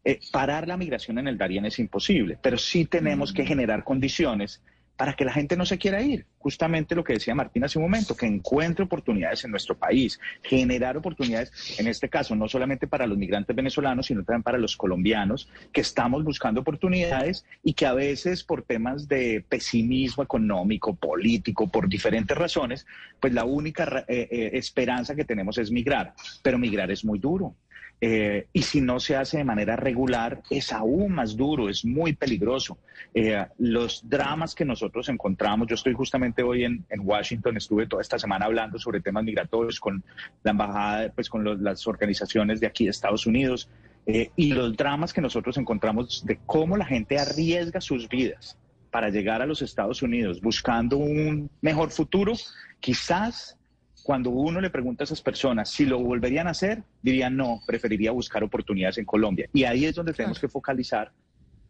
eh, 0.05 0.19
parar 0.33 0.67
la 0.67 0.77
migración 0.77 1.19
en 1.19 1.29
el 1.29 1.37
Darién 1.37 1.67
es 1.67 1.79
imposible, 1.79 2.39
pero 2.41 2.57
sí 2.57 2.87
tenemos 2.87 3.33
que 3.33 3.43
mm. 3.43 3.47
generar 3.47 3.85
condiciones 3.85 4.63
para 5.01 5.15
que 5.15 5.25
la 5.25 5.33
gente 5.33 5.57
no 5.57 5.65
se 5.65 5.79
quiera 5.79 6.03
ir. 6.03 6.27
Justamente 6.37 6.95
lo 6.95 7.03
que 7.03 7.15
decía 7.15 7.35
Martín 7.35 7.65
hace 7.65 7.79
un 7.79 7.85
momento, 7.85 8.15
que 8.15 8.27
encuentre 8.27 8.85
oportunidades 8.85 9.43
en 9.47 9.51
nuestro 9.51 9.75
país, 9.75 10.21
generar 10.43 10.95
oportunidades, 10.99 11.81
en 11.81 11.87
este 11.87 12.11
caso, 12.11 12.37
no 12.37 12.47
solamente 12.49 12.87
para 12.87 13.07
los 13.07 13.17
migrantes 13.17 13.57
venezolanos, 13.57 14.05
sino 14.05 14.25
también 14.25 14.43
para 14.43 14.59
los 14.59 14.77
colombianos, 14.77 15.49
que 15.73 15.81
estamos 15.81 16.23
buscando 16.23 16.61
oportunidades 16.61 17.47
y 17.65 17.73
que 17.73 17.87
a 17.87 17.95
veces 17.95 18.45
por 18.45 18.61
temas 18.61 19.09
de 19.09 19.43
pesimismo 19.49 20.23
económico, 20.23 20.95
político, 20.95 21.67
por 21.67 21.89
diferentes 21.89 22.37
razones, 22.37 22.87
pues 23.21 23.33
la 23.33 23.45
única 23.45 24.05
eh, 24.07 24.29
eh, 24.31 24.51
esperanza 24.53 25.15
que 25.15 25.25
tenemos 25.25 25.57
es 25.57 25.71
migrar. 25.71 26.13
Pero 26.43 26.59
migrar 26.59 26.91
es 26.91 27.07
muy 27.07 27.19
duro. 27.19 27.55
Eh, 28.03 28.47
y 28.53 28.63
si 28.63 28.81
no 28.81 28.99
se 28.99 29.15
hace 29.15 29.39
de 29.39 29.45
manera 29.45 29.77
regular, 29.77 30.43
es 30.49 30.73
aún 30.73 31.13
más 31.13 31.37
duro, 31.37 31.69
es 31.69 31.85
muy 31.85 32.15
peligroso. 32.15 32.79
Eh, 33.13 33.45
los 33.59 34.09
dramas 34.09 34.55
que 34.55 34.65
nosotros 34.65 35.09
encontramos, 35.11 35.69
yo 35.69 35.75
estoy 35.75 35.93
justamente 35.93 36.43
hoy 36.43 36.65
en, 36.65 36.85
Washington, 37.01 37.59
estuve 37.59 37.87
toda 37.87 38.01
esta 38.01 38.19
semana 38.19 38.47
hablando 38.47 38.79
sobre 38.79 39.01
temas 39.01 39.25
migratorios 39.25 39.79
con 39.79 40.03
la 40.43 40.51
embajada, 40.53 41.13
pues 41.13 41.29
con 41.29 41.63
las 41.63 41.87
organizaciones 41.87 42.61
de 42.61 42.67
aquí 42.67 42.85
de 42.85 42.91
Estados 42.91 43.27
Unidos, 43.27 43.69
eh, 44.07 44.31
y 44.35 44.53
los 44.53 44.77
dramas 44.77 45.13
que 45.13 45.21
nosotros 45.21 45.59
encontramos 45.59 46.25
de 46.25 46.39
cómo 46.47 46.77
la 46.77 46.87
gente 46.87 47.19
arriesga 47.19 47.83
sus 47.83 48.09
vidas 48.09 48.57
para 48.91 49.11
llegar 49.11 49.43
a 49.43 49.47
los 49.47 49.61
Estados 49.61 50.03
Unidos 50.03 50.41
buscando 50.41 50.97
un 50.97 51.51
mejor 51.61 51.91
futuro, 51.91 52.33
quizás 52.81 53.57
cuando 54.03 54.31
uno 54.31 54.61
le 54.61 54.71
pregunta 54.71 55.05
a 55.05 55.07
esas 55.07 55.23
personas 55.23 55.71
si 55.71 55.87
lo 55.87 55.99
volverían 55.99 56.47
a 56.47 56.51
hacer, 56.51 56.83
dirían 57.03 57.37
no, 57.37 57.61
preferiría 57.67 58.11
buscar 58.11 58.43
oportunidades 58.43 58.99
en 58.99 59.05
Colombia. 59.05 59.49
Y 59.53 59.65
ahí 59.65 59.85
es 59.85 59.95
donde 59.95 60.13
tenemos 60.13 60.39
que 60.39 60.49
focalizar 60.49 61.13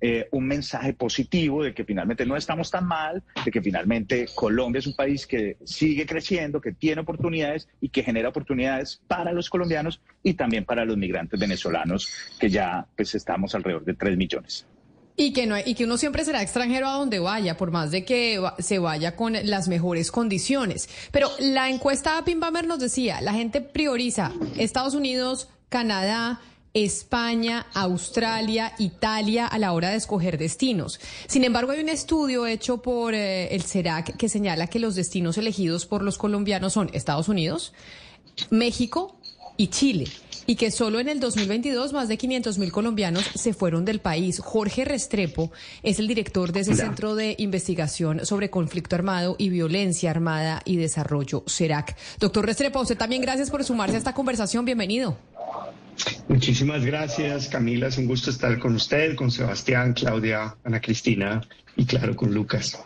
eh, 0.03 0.29
un 0.31 0.47
mensaje 0.47 0.95
positivo 0.95 1.63
de 1.63 1.75
que 1.75 1.85
finalmente 1.85 2.25
no 2.25 2.35
estamos 2.35 2.71
tan 2.71 2.87
mal, 2.87 3.23
de 3.45 3.51
que 3.51 3.61
finalmente 3.61 4.27
Colombia 4.35 4.79
es 4.79 4.87
un 4.87 4.97
país 4.97 5.27
que 5.27 5.59
sigue 5.65 6.07
creciendo, 6.07 6.59
que 6.59 6.73
tiene 6.73 7.03
oportunidades 7.03 7.69
y 7.83 7.91
que 7.91 8.03
genera 8.03 8.31
oportunidades 8.31 9.03
para 9.07 9.33
los 9.33 9.51
colombianos 9.51 10.01
y 10.23 10.35
también 10.35 10.65
para 10.65 10.87
los 10.87 10.97
migrantes 10.97 11.39
venezolanos, 11.39 12.09
que 12.39 12.49
ya 12.49 12.87
pues 12.97 13.15
estamos 13.15 13.55
alrededor 13.55 13.85
de 13.85 13.93
3 13.93 14.17
millones. 14.17 14.67
Y 15.21 15.35
que, 15.35 15.47
no, 15.47 15.55
y 15.59 15.75
que 15.75 15.85
uno 15.85 15.99
siempre 15.99 16.25
será 16.25 16.41
extranjero 16.41 16.89
a 16.89 16.95
donde 16.95 17.19
vaya, 17.19 17.59
por 17.59 17.71
más 17.71 17.91
de 17.91 18.07
que 18.07 18.41
se 18.59 18.79
vaya 18.79 19.17
con 19.17 19.35
las 19.45 19.69
mejores 19.69 20.11
condiciones. 20.11 20.89
Pero 21.13 21.29
la 21.41 21.69
encuesta 21.69 22.25
Pimbamer 22.25 22.67
nos 22.67 22.79
decía, 22.79 23.21
la 23.21 23.35
gente 23.35 23.61
prioriza 23.61 24.33
Estados 24.57 24.95
Unidos, 24.95 25.49
Canadá, 25.69 26.41
España, 26.73 27.67
Australia, 27.75 28.73
Italia 28.79 29.47
a 29.47 29.59
la 29.59 29.75
hora 29.75 29.91
de 29.91 29.97
escoger 29.97 30.39
destinos. 30.39 30.99
Sin 31.27 31.45
embargo, 31.45 31.73
hay 31.73 31.81
un 31.81 31.91
estudio 31.91 32.47
hecho 32.47 32.81
por 32.81 33.13
eh, 33.13 33.55
el 33.55 33.63
CERAC 33.63 34.17
que 34.17 34.31
señala 34.31 34.69
que 34.69 34.79
los 34.79 34.95
destinos 34.95 35.37
elegidos 35.37 35.85
por 35.85 36.03
los 36.03 36.17
colombianos 36.17 36.73
son 36.73 36.89
Estados 36.95 37.29
Unidos, 37.29 37.75
México 38.49 39.21
y 39.59 39.67
Chile 39.67 40.07
y 40.47 40.57
que 40.57 40.71
solo 40.71 41.01
en 41.01 41.09
el 41.09 41.21
2022 41.21 41.93
más 41.93 42.09
de 42.09 42.19
500 42.19 42.59
mil 42.59 42.73
colombianos 42.73 43.25
se 43.35 43.55
fueron 43.55 43.85
del 43.85 44.01
país. 44.01 44.41
Jorge 44.41 44.85
Restrepo 44.85 45.51
es 45.83 45.99
el 45.99 46.09
director 46.09 46.53
de 46.53 46.61
ese 46.61 46.75
Centro 46.75 47.15
de 47.15 47.35
Investigación 47.39 48.25
sobre 48.27 48.51
Conflicto 48.51 48.97
Armado 48.97 49.37
y 49.39 49.49
Violencia 49.49 50.11
Armada 50.11 50.63
y 50.65 50.77
Desarrollo, 50.77 51.45
CERAC. 51.47 51.97
Doctor 52.19 52.47
Restrepo, 52.47 52.81
usted 52.81 52.97
también 52.97 53.23
gracias 53.23 53.51
por 53.51 53.65
sumarse 53.65 53.97
a 53.97 53.99
esta 53.99 54.15
conversación. 54.15 54.65
Bienvenido. 54.65 55.17
Muchísimas 56.29 56.85
gracias, 56.85 57.49
Camila. 57.49 57.89
Es 57.89 57.99
un 57.99 58.07
gusto 58.07 58.31
estar 58.31 58.59
con 58.59 58.75
usted, 58.75 59.17
con 59.17 59.31
Sebastián, 59.31 59.93
Claudia, 59.93 60.57
Ana 60.65 60.81
Cristina 60.81 61.43
y 61.77 61.85
claro, 61.85 62.17
con 62.17 62.33
Lucas. 62.33 62.79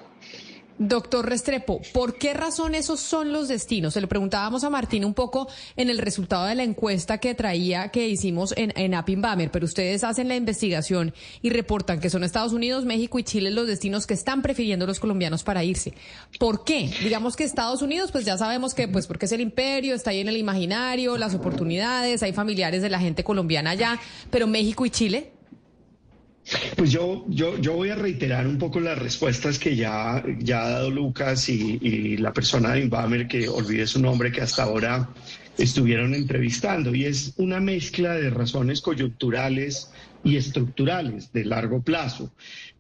Doctor 0.79 1.29
Restrepo, 1.29 1.81
¿por 1.93 2.19
qué 2.19 2.35
razón 2.35 2.75
esos 2.75 2.99
son 2.99 3.33
los 3.33 3.47
destinos? 3.47 3.95
Se 3.95 4.01
lo 4.01 4.09
preguntábamos 4.09 4.65
a 4.65 4.71
Martín 4.71 5.05
un 5.05 5.15
poco 5.15 5.49
en 5.77 5.89
el 5.89 5.99
resultado 5.99 6.47
de 6.47 6.57
la 6.57 6.65
encuesta 6.65 7.19
que 7.19 7.35
traía, 7.35 7.91
que 7.91 8.09
hicimos 8.09 8.53
en, 8.57 8.73
en 8.75 8.95
Appinbamer, 8.95 9.53
pero 9.53 9.67
ustedes 9.67 10.03
hacen 10.03 10.27
la 10.27 10.35
investigación 10.35 11.15
y 11.43 11.51
reportan 11.51 12.01
que 12.01 12.11
son 12.11 12.25
Estados 12.25 12.53
Unidos, 12.53 12.85
México 12.85 13.21
y 13.21 13.23
Chile 13.23 13.53
los 13.53 13.69
destinos 13.69 14.07
que 14.09 14.15
están 14.15 14.43
prefiriendo 14.43 14.85
los 14.85 14.99
colombianos 14.99 15.45
para 15.45 15.63
irse. 15.63 15.95
¿Por 16.41 16.65
qué? 16.65 16.91
Digamos 17.03 17.37
que 17.37 17.45
Estados 17.45 17.81
Unidos, 17.81 18.11
pues 18.11 18.25
ya 18.25 18.37
sabemos 18.37 18.75
que, 18.75 18.89
pues 18.89 19.07
porque 19.07 19.27
es 19.27 19.33
el 19.33 19.41
imperio, 19.41 19.95
está 19.95 20.11
ahí 20.11 20.21
en 20.21 20.29
el 20.29 20.37
imaginario, 20.37 21.17
las 21.17 21.35
oportunidades, 21.35 22.25
hay 22.25 22.33
familiares 22.33 22.83
de 22.83 22.91
la 22.91 22.99
gente 22.99 23.23
colombiana 23.23 23.71
allá, 23.71 24.01
pero 24.31 24.49
México 24.49 24.85
y 24.85 24.91
Chile. 24.91 25.34
Pues 26.77 26.91
yo, 26.91 27.25
yo, 27.29 27.59
yo 27.59 27.73
voy 27.73 27.89
a 27.89 27.95
reiterar 27.95 28.47
un 28.47 28.59
poco 28.59 28.79
las 28.81 28.99
respuestas 28.99 29.59
que 29.59 29.77
ya, 29.77 30.23
ya 30.39 30.67
ha 30.67 30.71
dado 30.71 30.91
Lucas 30.91 31.49
y, 31.49 32.17
la 32.19 32.33
persona 32.33 32.73
de 32.73 32.81
Inbamer, 32.81 33.27
que 33.27 33.49
olvide 33.49 33.87
su 33.87 34.01
nombre, 34.01 34.31
que 34.31 34.43
hasta 34.43 34.65
ahora 34.65 35.09
estuvieron 35.57 36.15
entrevistando. 36.15 36.95
Y 36.95 37.07
es 37.07 37.33
una 37.37 37.61
mezcla 37.61 38.15
de 38.15 38.31
razones 38.31 38.83
coyunturales 38.83 39.91
y 40.23 40.37
estructurales 40.37 41.33
de 41.33 41.45
largo 41.45 41.83
plazo. 41.83 42.31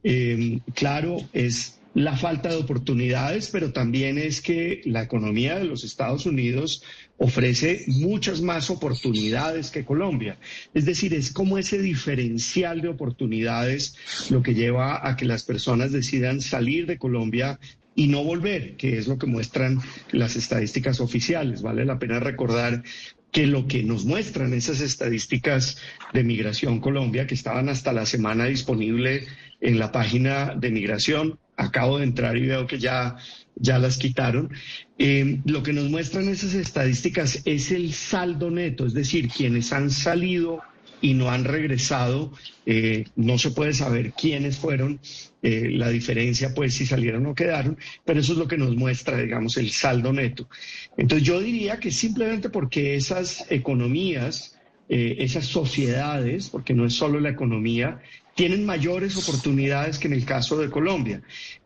Eh, 0.03 0.61
claro, 0.75 1.17
es 1.33 1.79
la 1.95 2.17
falta 2.17 2.49
de 2.51 2.57
oportunidades, 2.57 3.49
pero 3.51 3.73
también 3.73 4.19
es 4.19 4.41
que 4.41 4.83
la 4.85 5.03
economía 5.03 5.59
de 5.59 5.65
los 5.65 5.85
Estados 5.85 6.27
Unidos 6.27 6.83
ofrece 7.19 7.85
muchas 7.87 8.41
más 8.41 8.71
oportunidades 8.71 9.71
que 9.71 9.85
Colombia. 9.85 10.37
Es 10.75 10.85
decir, 10.85 11.15
es 11.15 11.33
como 11.33 11.59
ese 11.59 11.81
diferencial 11.81 12.81
de 12.81 12.89
oportunidades 12.89 13.97
lo 14.31 14.43
que 14.43 14.55
lleva 14.55 15.07
a 15.09 15.17
que 15.17 15.25
las 15.25 15.45
personas 15.45 15.93
decidan 15.93 16.41
salir 16.41 16.87
de 16.87 16.99
Colombia 16.99 17.59
y 17.95 18.09
no 18.09 18.25
volver, 18.25 18.77
que 18.77 18.99
es 18.99 19.07
lo 19.07 19.19
que 19.19 19.27
muestran 19.27 19.81
las 20.11 20.37
estadísticas 20.37 21.01
oficiales. 21.01 21.63
Vale 21.63 21.85
la 21.85 21.99
pena 21.99 22.19
recordar 22.19 22.83
que 23.31 23.47
lo 23.47 23.67
que 23.67 23.83
nos 23.83 24.05
muestran 24.05 24.53
esas 24.53 24.81
estadísticas 24.81 25.79
de 26.13 26.25
Migración 26.25 26.81
Colombia, 26.81 27.27
que 27.27 27.35
estaban 27.35 27.69
hasta 27.69 27.93
la 27.93 28.07
semana 28.07 28.47
disponible 28.47 29.27
en 29.61 29.79
la 29.79 29.91
página 29.91 30.55
de 30.55 30.71
Migración, 30.71 31.39
acabo 31.75 31.99
de 31.99 32.05
entrar 32.05 32.37
y 32.37 32.47
veo 32.47 32.69
que 32.69 32.79
ya, 32.79 33.17
ya 33.57 33.79
las 33.81 33.99
quitaron. 33.99 34.53
Eh, 34.97 35.41
lo 35.45 35.65
que 35.65 35.73
nos 35.73 35.91
muestran 35.91 36.29
esas 36.29 36.55
estadísticas 36.55 37.43
es 37.45 37.73
el 37.73 37.93
saldo 37.93 38.49
neto, 38.49 38.87
es 38.87 38.95
decir, 38.95 39.29
quienes 39.29 39.73
han 39.73 39.91
salido 39.91 40.63
y 41.01 41.15
no 41.15 41.31
han 41.31 41.45
regresado. 41.45 42.33
Eh, 42.65 43.07
no 43.17 43.39
se 43.39 43.51
puede 43.51 43.73
saber 43.73 44.13
quiénes 44.13 44.57
fueron, 44.57 45.01
eh, 45.43 45.69
la 45.73 45.89
diferencia 45.89 46.55
pues 46.55 46.75
si 46.75 46.87
salieron 46.87 47.27
o 47.27 47.35
quedaron, 47.35 47.77
pero 48.05 48.21
eso 48.21 48.35
es 48.35 48.39
lo 48.39 48.47
que 48.47 48.57
nos 48.57 48.77
muestra, 48.77 49.19
digamos, 49.19 49.57
el 49.57 49.71
saldo 49.71 50.13
neto. 50.13 50.49
Entonces 50.97 51.27
yo 51.27 51.41
diría 51.41 51.81
que 51.81 51.91
simplemente 51.91 52.51
porque 52.51 52.95
esas 52.95 53.45
economías, 53.51 54.53
esas 54.87 55.47
sociedades, 55.47 56.51
porque 56.51 56.75
no 56.75 56.85
es 56.85 56.93
solo 56.93 57.19
la 57.19 57.31
economía, 57.31 58.01
tienen 58.35 58.67
mayores 58.67 59.17
oportunidades 59.17 59.99
que 59.99 60.09
en 60.09 60.15
el 60.15 60.25
caso 60.25 60.59
de 60.59 60.71
Colombia. 60.71 61.23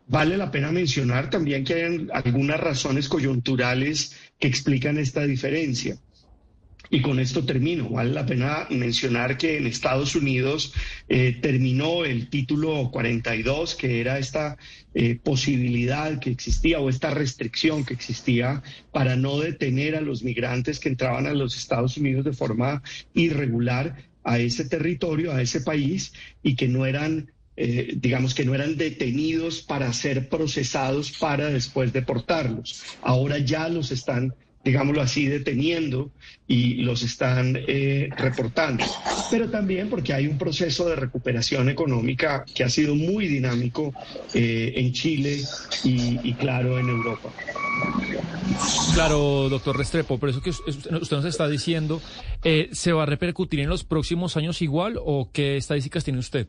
Vale 0.09 0.37
la 0.37 0.49
pena 0.49 0.71
mencionar 0.71 1.29
también 1.29 1.63
que 1.63 1.75
hay 1.75 2.07
algunas 2.11 2.59
razones 2.59 3.07
coyunturales 3.07 4.15
que 4.39 4.47
explican 4.47 4.97
esta 4.97 5.23
diferencia. 5.23 5.99
Y 6.89 7.03
con 7.03 7.19
esto 7.19 7.45
termino. 7.45 7.87
Vale 7.89 8.11
la 8.11 8.25
pena 8.25 8.65
mencionar 8.71 9.37
que 9.37 9.57
en 9.57 9.67
Estados 9.67 10.15
Unidos 10.15 10.73
eh, 11.07 11.37
terminó 11.39 12.05
el 12.05 12.27
título 12.27 12.89
42, 12.89 13.75
que 13.75 14.01
era 14.01 14.17
esta 14.17 14.57
eh, 14.95 15.19
posibilidad 15.23 16.17
que 16.17 16.31
existía 16.31 16.79
o 16.79 16.89
esta 16.89 17.11
restricción 17.11 17.85
que 17.85 17.93
existía 17.93 18.63
para 18.91 19.15
no 19.15 19.39
detener 19.39 19.95
a 19.95 20.01
los 20.01 20.23
migrantes 20.23 20.79
que 20.79 20.89
entraban 20.89 21.27
a 21.27 21.33
los 21.33 21.55
Estados 21.55 21.97
Unidos 21.97 22.25
de 22.25 22.33
forma 22.33 22.81
irregular 23.13 24.09
a 24.23 24.39
ese 24.39 24.65
territorio, 24.65 25.33
a 25.33 25.43
ese 25.43 25.61
país, 25.61 26.13
y 26.41 26.55
que 26.55 26.67
no 26.67 26.87
eran 26.87 27.31
eh, 27.59 27.93
digamos 27.97 28.33
que 28.33 28.45
no 28.45 28.55
eran 28.55 28.77
detenidos 28.77 29.61
para 29.61 29.91
ser 29.91 30.29
procesados 30.29 31.11
para 31.11 31.47
después 31.47 31.91
deportarlos. 31.91 32.83
Ahora 33.01 33.37
ya 33.37 33.67
los 33.67 33.91
están 33.91 34.33
digámoslo 34.63 35.01
así, 35.01 35.25
deteniendo 35.25 36.11
y 36.47 36.75
los 36.83 37.01
están 37.03 37.57
eh, 37.67 38.09
reportando. 38.17 38.83
Pero 39.31 39.49
también 39.49 39.89
porque 39.89 40.13
hay 40.13 40.27
un 40.27 40.37
proceso 40.37 40.87
de 40.89 40.95
recuperación 40.95 41.69
económica 41.69 42.43
que 42.53 42.63
ha 42.63 42.69
sido 42.69 42.95
muy 42.95 43.27
dinámico 43.27 43.93
eh, 44.33 44.73
en 44.75 44.91
Chile 44.91 45.41
y, 45.83 46.33
claro, 46.33 46.79
en 46.79 46.89
Europa. 46.89 47.29
Claro, 48.93 49.47
doctor 49.49 49.77
Restrepo, 49.77 50.17
por 50.17 50.29
eso 50.29 50.41
que 50.41 50.49
usted 50.49 50.91
nos 50.91 51.25
está 51.25 51.47
diciendo, 51.47 52.01
eh, 52.43 52.69
¿se 52.73 52.91
va 52.91 53.03
a 53.03 53.05
repercutir 53.05 53.61
en 53.61 53.69
los 53.69 53.83
próximos 53.83 54.35
años 54.35 54.61
igual 54.61 54.99
o 54.99 55.29
qué 55.31 55.55
estadísticas 55.55 56.03
tiene 56.03 56.19
usted? 56.19 56.47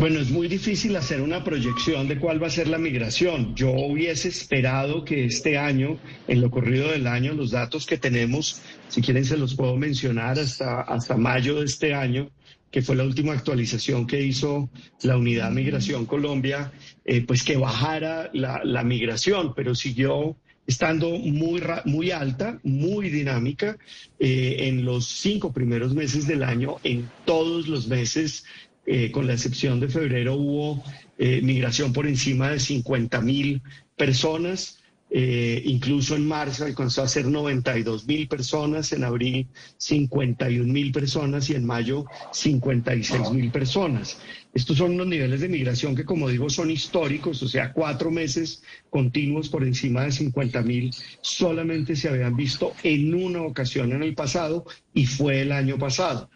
Bueno, 0.00 0.18
es 0.18 0.30
muy 0.30 0.48
difícil 0.48 0.96
hacer 0.96 1.20
una 1.20 1.44
proyección 1.44 2.08
de 2.08 2.18
cuál 2.18 2.42
va 2.42 2.46
a 2.46 2.50
ser 2.50 2.68
la 2.68 2.78
migración. 2.78 3.54
Yo 3.54 3.70
hubiese 3.70 4.28
esperado 4.28 5.04
que 5.04 5.26
este 5.26 5.58
año, 5.58 5.98
en 6.26 6.40
lo 6.40 6.50
corrido 6.50 6.90
del 6.90 7.06
año, 7.06 7.34
los 7.34 7.50
datos 7.50 7.84
que 7.84 7.98
tenemos, 7.98 8.62
si 8.88 9.02
quieren 9.02 9.26
se 9.26 9.36
los 9.36 9.54
puedo 9.54 9.76
mencionar 9.76 10.38
hasta, 10.38 10.80
hasta 10.80 11.18
mayo 11.18 11.60
de 11.60 11.66
este 11.66 11.92
año, 11.92 12.30
que 12.70 12.80
fue 12.80 12.96
la 12.96 13.04
última 13.04 13.34
actualización 13.34 14.06
que 14.06 14.22
hizo 14.22 14.70
la 15.02 15.18
Unidad 15.18 15.50
Migración 15.50 16.06
Colombia, 16.06 16.72
eh, 17.04 17.20
pues 17.20 17.42
que 17.42 17.58
bajara 17.58 18.30
la, 18.32 18.82
migración, 18.82 19.52
pero 19.54 19.74
siguió 19.74 20.34
estando 20.66 21.10
muy, 21.10 21.60
muy 21.84 22.10
alta, 22.10 22.58
muy 22.62 23.10
dinámica 23.10 23.76
eh, 24.18 24.56
en 24.60 24.82
los 24.82 25.04
cinco 25.04 25.52
primeros 25.52 25.94
meses 25.94 26.26
del 26.26 26.42
año, 26.42 26.76
en 26.84 27.06
todos 27.26 27.68
los 27.68 27.86
meses 27.86 28.44
eh, 28.92 29.12
con 29.12 29.28
la 29.28 29.34
excepción 29.34 29.78
de 29.78 29.86
febrero, 29.86 30.34
hubo 30.34 30.82
eh, 31.16 31.40
migración 31.42 31.92
por 31.92 32.08
encima 32.08 32.50
de 32.50 32.58
50 32.58 33.20
mil 33.20 33.62
personas. 33.96 34.80
Eh, 35.12 35.62
incluso 35.64 36.16
en 36.16 36.26
marzo 36.26 36.64
alcanzó 36.64 37.02
a 37.02 37.06
ser 37.06 37.26
92 37.26 38.08
mil 38.08 38.26
personas, 38.26 38.92
en 38.92 39.04
abril 39.04 39.46
51 39.76 40.72
mil 40.72 40.90
personas 40.90 41.48
y 41.50 41.54
en 41.54 41.64
mayo 41.64 42.04
56 42.32 43.30
mil 43.30 43.52
personas. 43.52 44.18
Estos 44.52 44.78
son 44.78 44.96
los 44.96 45.06
niveles 45.06 45.40
de 45.40 45.48
migración 45.48 45.94
que, 45.94 46.04
como 46.04 46.28
digo, 46.28 46.50
son 46.50 46.70
históricos, 46.70 47.42
o 47.42 47.48
sea, 47.48 47.72
cuatro 47.72 48.10
meses 48.10 48.62
continuos 48.88 49.48
por 49.48 49.62
encima 49.64 50.04
de 50.04 50.12
50 50.12 50.62
mil 50.62 50.90
solamente 51.20 51.94
se 51.94 52.08
habían 52.08 52.36
visto 52.36 52.72
en 52.82 53.14
una 53.14 53.42
ocasión 53.42 53.92
en 53.92 54.02
el 54.02 54.14
pasado 54.14 54.64
y 54.92 55.06
fue 55.06 55.42
el 55.42 55.52
año 55.52 55.78
pasado. 55.78 56.28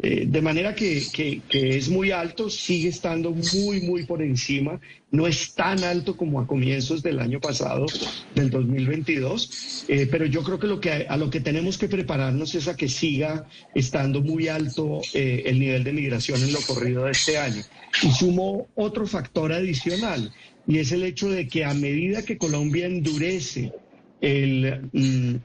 Eh, 0.00 0.26
de 0.28 0.42
manera 0.42 0.76
que, 0.76 1.42
es 1.50 1.88
muy 1.88 2.12
alto, 2.12 2.48
sigue 2.48 2.88
estando 2.88 3.32
muy, 3.32 3.80
muy 3.80 4.04
por 4.06 4.22
encima. 4.22 4.80
No 5.10 5.26
es 5.26 5.54
tan 5.54 5.82
alto 5.82 6.16
como 6.16 6.40
a 6.40 6.46
comienzos 6.46 7.02
del 7.02 7.18
año 7.18 7.40
pasado, 7.40 7.86
del 8.34 8.50
2022, 8.50 9.86
eh, 9.88 10.06
pero 10.08 10.26
yo 10.26 10.44
creo 10.44 10.80
que, 10.80 11.06
a 11.08 11.16
lo 11.16 11.30
que 11.30 11.40
tenemos 11.40 11.78
que 11.78 11.88
prepararnos 11.88 12.54
es 12.54 12.68
a 12.68 12.76
que 12.76 12.88
siga 12.88 13.48
estando 13.74 14.20
muy 14.20 14.46
alto 14.46 15.00
eh, 15.14 15.42
el 15.46 15.58
nivel 15.58 15.82
de 15.82 15.92
migración 15.92 16.42
en 16.42 16.52
lo 16.52 16.60
corrido 16.60 17.04
de 17.04 17.12
este 17.12 17.38
año. 17.38 17.57
Y 18.02 18.10
sumo 18.10 18.68
otro 18.74 19.06
factor 19.06 19.52
adicional, 19.52 20.32
y 20.66 20.78
es 20.78 20.92
el 20.92 21.02
hecho 21.04 21.30
de 21.30 21.48
que 21.48 21.64
a 21.64 21.74
medida 21.74 22.24
que 22.24 22.38
Colombia 22.38 22.86
endurece 22.86 23.72
el... 24.20 24.88
Mm, 24.92 25.36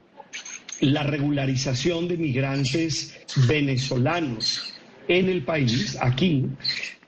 la 0.79 1.03
regularización 1.03 2.07
de 2.07 2.17
migrantes 2.17 3.13
venezolanos 3.47 4.73
en 5.07 5.29
el 5.29 5.43
país, 5.43 5.97
aquí, 6.01 6.45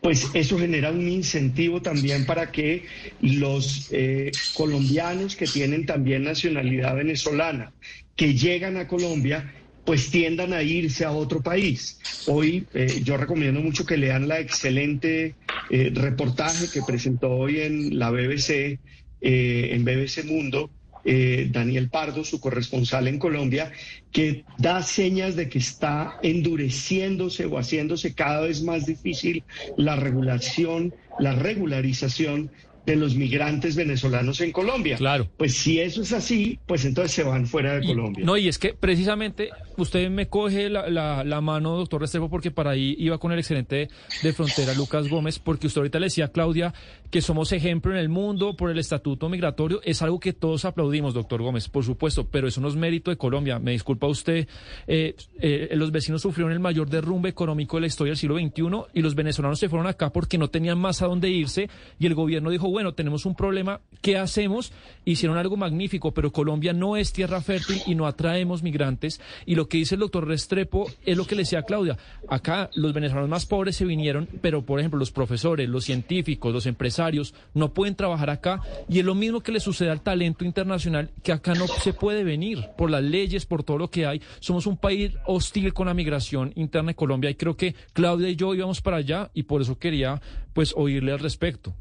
pues 0.02 0.30
eso 0.34 0.58
genera 0.58 0.92
un 0.92 1.08
incentivo 1.10 1.82
también 1.82 2.26
para 2.26 2.52
que 2.52 2.86
los 3.22 3.88
eh, 3.92 4.32
colombianos 4.54 5.36
que 5.36 5.48
tienen 5.48 5.86
también 5.86 6.24
nacionalidad 6.24 6.96
venezolana, 6.96 7.74
que 8.16 8.34
llegan 8.34 8.78
a 8.78 8.88
Colombia, 8.88 9.54
pues 9.86 10.10
tiendan 10.10 10.54
a 10.54 10.64
irse 10.64 11.06
a 11.06 11.12
otro 11.12 11.42
país. 11.42 12.00
Hoy 12.28 12.66
eh, 12.74 13.02
yo 13.04 13.18
recomiendo 13.18 13.62
mucho 13.62 13.86
que 13.86 13.98
lean 13.98 14.28
la 14.28 14.40
excelente 14.40 15.36
eh, 15.70 15.92
reportaje 15.94 16.70
que 16.74 16.82
presentó 16.82 17.32
hoy 17.32 17.62
en 17.62 18.00
la 18.00 18.12
BBC, 18.12 18.80
en 19.22 19.84
BBC 19.84 20.24
Mundo, 20.26 20.70
eh, 21.08 21.50
Daniel 21.52 21.90
Pardo, 21.90 22.24
su 22.24 22.40
corresponsal 22.40 23.08
en 23.08 23.20
Colombia, 23.20 23.72
que 24.12 24.44
da 24.58 24.82
señas 24.82 25.36
de 25.36 25.48
que 25.50 25.60
está 25.60 26.18
endureciéndose 26.24 27.46
o 27.46 27.60
haciéndose 27.60 28.16
cada 28.16 28.42
vez 28.42 28.64
más 28.64 28.88
difícil 28.88 29.44
la 29.78 29.96
regulación, 29.96 30.96
la 31.20 31.34
regularización 31.34 32.50
de 32.86 32.96
los 32.96 33.16
migrantes 33.16 33.76
venezolanos 33.76 34.40
en 34.42 34.52
Colombia. 34.52 34.98
Claro. 34.98 35.28
Pues 35.38 35.56
si 35.56 35.80
eso 35.80 36.02
es 36.02 36.14
así, 36.14 36.60
pues 36.66 36.86
entonces 36.86 37.12
se 37.12 37.24
van 37.24 37.48
fuera 37.48 37.80
de 37.80 37.86
Colombia. 37.86 38.26
No, 38.26 38.38
y 38.38 38.48
es 38.48 38.60
que 38.60 38.74
precisamente 38.74 39.50
usted 39.78 40.10
me 40.10 40.28
coge 40.28 40.70
la, 40.70 40.90
la, 40.90 41.42
mano, 41.42 41.78
doctor 41.78 42.02
Restrepo, 42.02 42.30
porque 42.30 42.52
para 42.52 42.72
ahí 42.72 42.96
iba 43.00 43.18
con 43.18 43.32
el 43.32 43.40
excelente 43.40 43.90
de 44.22 44.34
frontera 44.34 44.74
Lucas 44.74 45.10
Gómez, 45.10 45.40
porque 45.40 45.68
usted 45.68 45.80
ahorita 45.80 46.00
le 46.00 46.08
decía 46.08 46.26
a 46.26 46.28
Claudia 46.30 46.74
que 47.10 47.22
somos 47.22 47.52
ejemplo 47.52 47.92
en 47.92 47.98
el 47.98 48.10
mundo 48.10 48.56
por 48.56 48.70
el 48.70 48.80
estatuto 48.80 49.30
migratorio. 49.30 49.82
Es 49.84 50.02
algo 50.02 50.20
que 50.20 50.34
todos 50.34 50.66
aplaudimos, 50.66 51.14
doctor 51.14 51.42
Gómez, 51.42 51.70
por 51.70 51.84
supuesto, 51.84 52.28
pero 52.30 52.48
eso 52.48 52.62
no 52.62 52.68
es 52.68 52.76
mérito 52.76 53.10
de 53.10 53.18
Colombia. 53.18 53.60
Me 53.60 53.72
disculpa 53.72 54.08
usted, 54.08 54.48
eh, 54.88 55.16
eh, 55.40 55.70
los 55.76 55.92
vecinos 55.92 56.22
sufrieron 56.22 56.52
el 56.52 56.60
mayor 56.60 56.90
derrumbe 56.90 57.30
económico 57.30 57.78
de 57.78 57.82
la 57.82 57.88
historia 57.88 58.12
del 58.12 58.18
siglo 58.18 58.38
XXI 58.38 58.64
y 58.94 59.02
los 59.02 59.16
venezolanos 59.16 59.60
se 59.60 59.70
fueron 59.70 59.88
acá 59.88 60.12
porque 60.12 60.38
no 60.38 60.50
tenían 60.50 60.78
más 60.78 61.02
a 61.02 61.08
dónde 61.08 61.30
irse 61.30 61.70
y 62.00 62.06
el 62.06 62.16
gobierno 62.16 62.50
dijo, 62.50 62.68
bueno, 62.76 62.94
tenemos 62.94 63.26
un 63.26 63.36
problema, 63.36 63.80
¿qué 64.02 64.18
hacemos? 64.18 64.74
Hicieron 65.06 65.38
algo 65.38 65.56
magnífico, 65.56 66.14
pero 66.14 66.34
Colombia 66.34 66.74
no 66.74 66.98
es 66.98 67.14
tierra 67.14 67.40
fértil 67.40 67.82
y 67.86 67.96
no 67.96 68.06
atraemos 68.06 68.64
migrantes. 68.64 69.22
Y 69.46 69.56
lo 69.56 69.70
que 69.70 69.78
dice 69.78 69.96
el 69.96 70.02
doctor 70.02 70.28
Restrepo 70.28 70.92
es 71.06 71.16
lo 71.16 71.26
que 71.26 71.36
le 71.36 71.44
decía 71.44 71.64
Claudia. 71.64 71.98
Acá 72.28 72.70
los 72.76 72.92
venezolanos 72.92 73.30
más 73.30 73.46
pobres 73.46 73.78
se 73.78 73.86
vinieron, 73.86 74.28
pero 74.42 74.66
por 74.66 74.82
ejemplo 74.82 75.00
los 75.00 75.12
profesores, 75.12 75.70
los 75.70 75.86
científicos, 75.86 76.52
los 76.52 76.66
empresarios 76.66 77.34
no 77.54 77.74
pueden 77.74 77.96
trabajar 77.96 78.30
acá. 78.30 78.60
Y 78.90 79.00
es 79.00 79.06
lo 79.06 79.16
mismo 79.16 79.40
que 79.40 79.54
le 79.54 79.62
sucede 79.62 79.90
al 79.90 80.02
talento 80.02 80.44
internacional, 80.44 81.12
que 81.24 81.32
acá 81.32 81.54
no 81.54 81.68
se 81.68 81.94
puede 81.94 82.26
venir 82.26 82.72
por 82.78 82.92
las 82.92 83.04
leyes, 83.04 83.46
por 83.46 83.64
todo 83.64 83.78
lo 83.78 83.90
que 83.90 84.06
hay. 84.06 84.22
Somos 84.42 84.68
un 84.68 84.76
país 84.76 85.14
hostil 85.26 85.74
con 85.74 85.88
la 85.88 85.94
migración 85.94 86.52
interna 86.56 86.90
de 86.90 86.96
Colombia 86.96 87.30
y 87.30 87.36
creo 87.36 87.56
que 87.56 87.74
Claudia 87.94 88.28
y 88.28 88.36
yo 88.36 88.54
íbamos 88.54 88.82
para 88.82 88.98
allá 88.98 89.32
y 89.34 89.44
por 89.44 89.62
eso 89.62 89.80
quería 89.80 90.22
pues 90.52 90.74
oírle 90.76 91.14
al 91.14 91.20
respecto. 91.20 91.74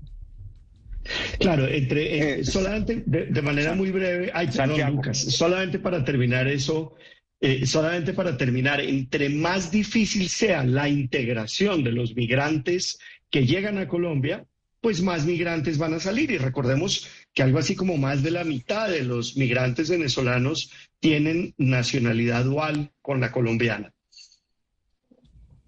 Claro, 1.38 1.68
entre 1.68 2.02
eh, 2.02 2.40
eh, 2.40 2.44
solamente 2.44 3.02
de, 3.06 3.42
manera 3.42 3.74
muy 3.74 3.90
breve, 3.90 4.30
ay, 4.32 4.48
perdón, 4.48 4.96
Lucas, 4.96 5.18
solamente 5.18 5.78
para 5.78 6.04
terminar 6.04 6.48
eso, 6.48 6.94
eh, 7.40 7.66
solamente 7.66 8.14
para 8.14 8.36
terminar, 8.36 8.80
entre 8.80 9.28
más 9.28 9.70
difícil 9.70 10.28
sea 10.28 10.64
la 10.64 10.88
integración 10.88 11.84
de 11.84 11.92
los 11.92 12.16
migrantes 12.16 12.98
que 13.30 13.44
llegan 13.44 13.78
a 13.78 13.88
Colombia, 13.88 14.46
pues 14.80 15.02
más 15.02 15.26
migrantes 15.26 15.78
van 15.78 15.94
a 15.94 16.00
salir. 16.00 16.30
Y 16.30 16.38
recordemos 16.38 17.08
que 17.32 17.42
algo 17.42 17.58
así 17.58 17.74
como 17.74 17.96
más 17.96 18.22
de 18.22 18.30
la 18.30 18.44
mitad 18.44 18.88
de 18.88 19.02
los 19.02 19.36
migrantes 19.36 19.90
venezolanos 19.90 20.70
tienen 21.00 21.54
nacionalidad 21.58 22.44
dual 22.44 22.92
con 23.02 23.20
la 23.20 23.30
colombiana. 23.32 23.92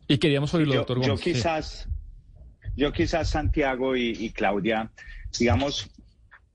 Y 0.09 0.19
queríamos 0.19 0.55
oírlo, 0.55 0.77
doctor 0.77 0.99
Gómez. 0.99 1.09
Yo 1.09 1.19
quizás, 1.19 1.89
yo 2.77 2.93
quizás 2.93 3.29
Santiago 3.31 3.97
y 3.97 4.31
Claudia, 4.31 4.93
digamos, 5.39 5.91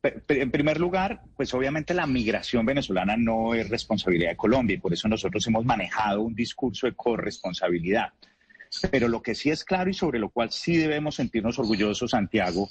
en 0.04 0.52
primer 0.52 0.80
lugar, 0.80 1.22
pues 1.36 1.54
obviamente 1.54 1.94
la 1.94 2.08
migración 2.08 2.66
venezolana 2.66 3.16
no 3.18 3.54
es 3.54 3.70
responsabilidad 3.70 4.32
de 4.32 4.38
Colombia 4.38 4.76
y 4.76 4.80
por 4.80 4.94
eso 4.94 5.08
nosotros 5.08 5.46
hemos 5.48 5.66
manejado 5.66 6.22
un 6.22 6.34
discurso 6.34 6.88
de 6.88 6.94
corresponsabilidad. 6.94 8.14
Pero 8.90 9.08
lo 9.08 9.22
que 9.22 9.36
sí 9.36 9.50
es 9.50 9.64
claro 9.64 9.90
y 9.90 9.94
sobre 9.94 10.20
lo 10.20 10.30
cual 10.30 10.52
sí 10.52 10.78
debemos 10.78 11.16
sentirnos 11.16 11.60
orgullosos, 11.60 12.12
Santiago, 12.12 12.70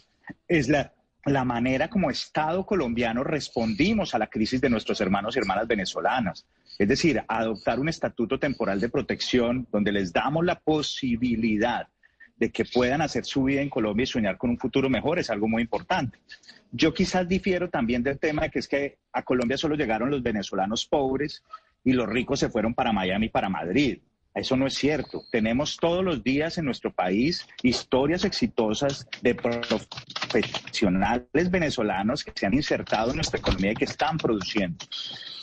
es 0.49 0.69
la, 0.69 0.93
la 1.25 1.45
manera 1.45 1.89
como 1.89 2.11
Estado 2.11 2.65
colombiano 2.65 3.23
respondimos 3.23 4.15
a 4.15 4.19
la 4.19 4.29
crisis 4.29 4.61
de 4.61 4.71
nuestros 4.71 5.01
hermanos 5.01 5.37
y 5.37 5.39
hermanas 5.39 5.69
venezolanas. 5.69 6.47
Es 6.79 6.89
decir, 6.89 7.23
adoptar 7.29 7.79
un 7.79 7.91
estatuto 7.91 8.39
temporal 8.39 8.81
de 8.81 8.89
protección 8.89 9.69
donde 9.71 9.93
les 9.93 10.13
damos 10.13 10.45
la 10.45 10.59
posibilidad 10.59 11.89
de 12.41 12.51
que 12.51 12.65
puedan 12.65 13.03
hacer 13.03 13.27
su 13.27 13.45
vida 13.45 13.61
en 13.61 13.69
Colombia 13.69 14.05
y 14.05 14.07
soñar 14.07 14.39
con 14.39 14.51
un 14.51 14.59
futuro 14.59 14.89
mejor 14.89 15.19
es 15.19 15.29
algo 15.29 15.47
muy 15.47 15.63
importante. 15.63 16.19
Yo 16.73 16.95
quizás 16.95 17.29
difiero 17.29 17.69
también 17.69 18.03
del 18.03 18.19
tema 18.19 18.43
de 18.43 18.51
que 18.51 18.59
es 18.59 18.67
que 18.67 18.99
a 19.13 19.23
Colombia 19.23 19.59
solo 19.59 19.77
llegaron 19.77 20.11
los 20.11 20.23
venezolanos 20.23 20.87
pobres 20.87 21.45
y 21.85 21.93
los 21.93 22.09
ricos 22.09 22.41
se 22.41 22.49
fueron 22.49 22.75
para 22.75 22.93
Miami 22.93 23.29
para 23.29 23.51
Madrid. 23.51 23.99
Eso 24.35 24.57
no 24.57 24.67
es 24.67 24.75
cierto. 24.75 25.23
Tenemos 25.31 25.77
todos 25.77 26.03
los 26.03 26.23
días 26.23 26.57
en 26.57 26.65
nuestro 26.65 26.93
país 26.93 27.47
historias 27.63 28.25
exitosas 28.25 29.07
de 29.21 29.35
profesionales 30.31 31.51
venezolanos 31.51 32.25
que 32.25 32.33
se 32.35 32.47
han 32.47 32.55
insertado 32.55 33.11
en 33.11 33.17
nuestra 33.17 33.39
economía 33.39 33.73
y 33.73 33.75
que 33.75 33.85
están 33.85 34.17
produciendo. 34.17 34.85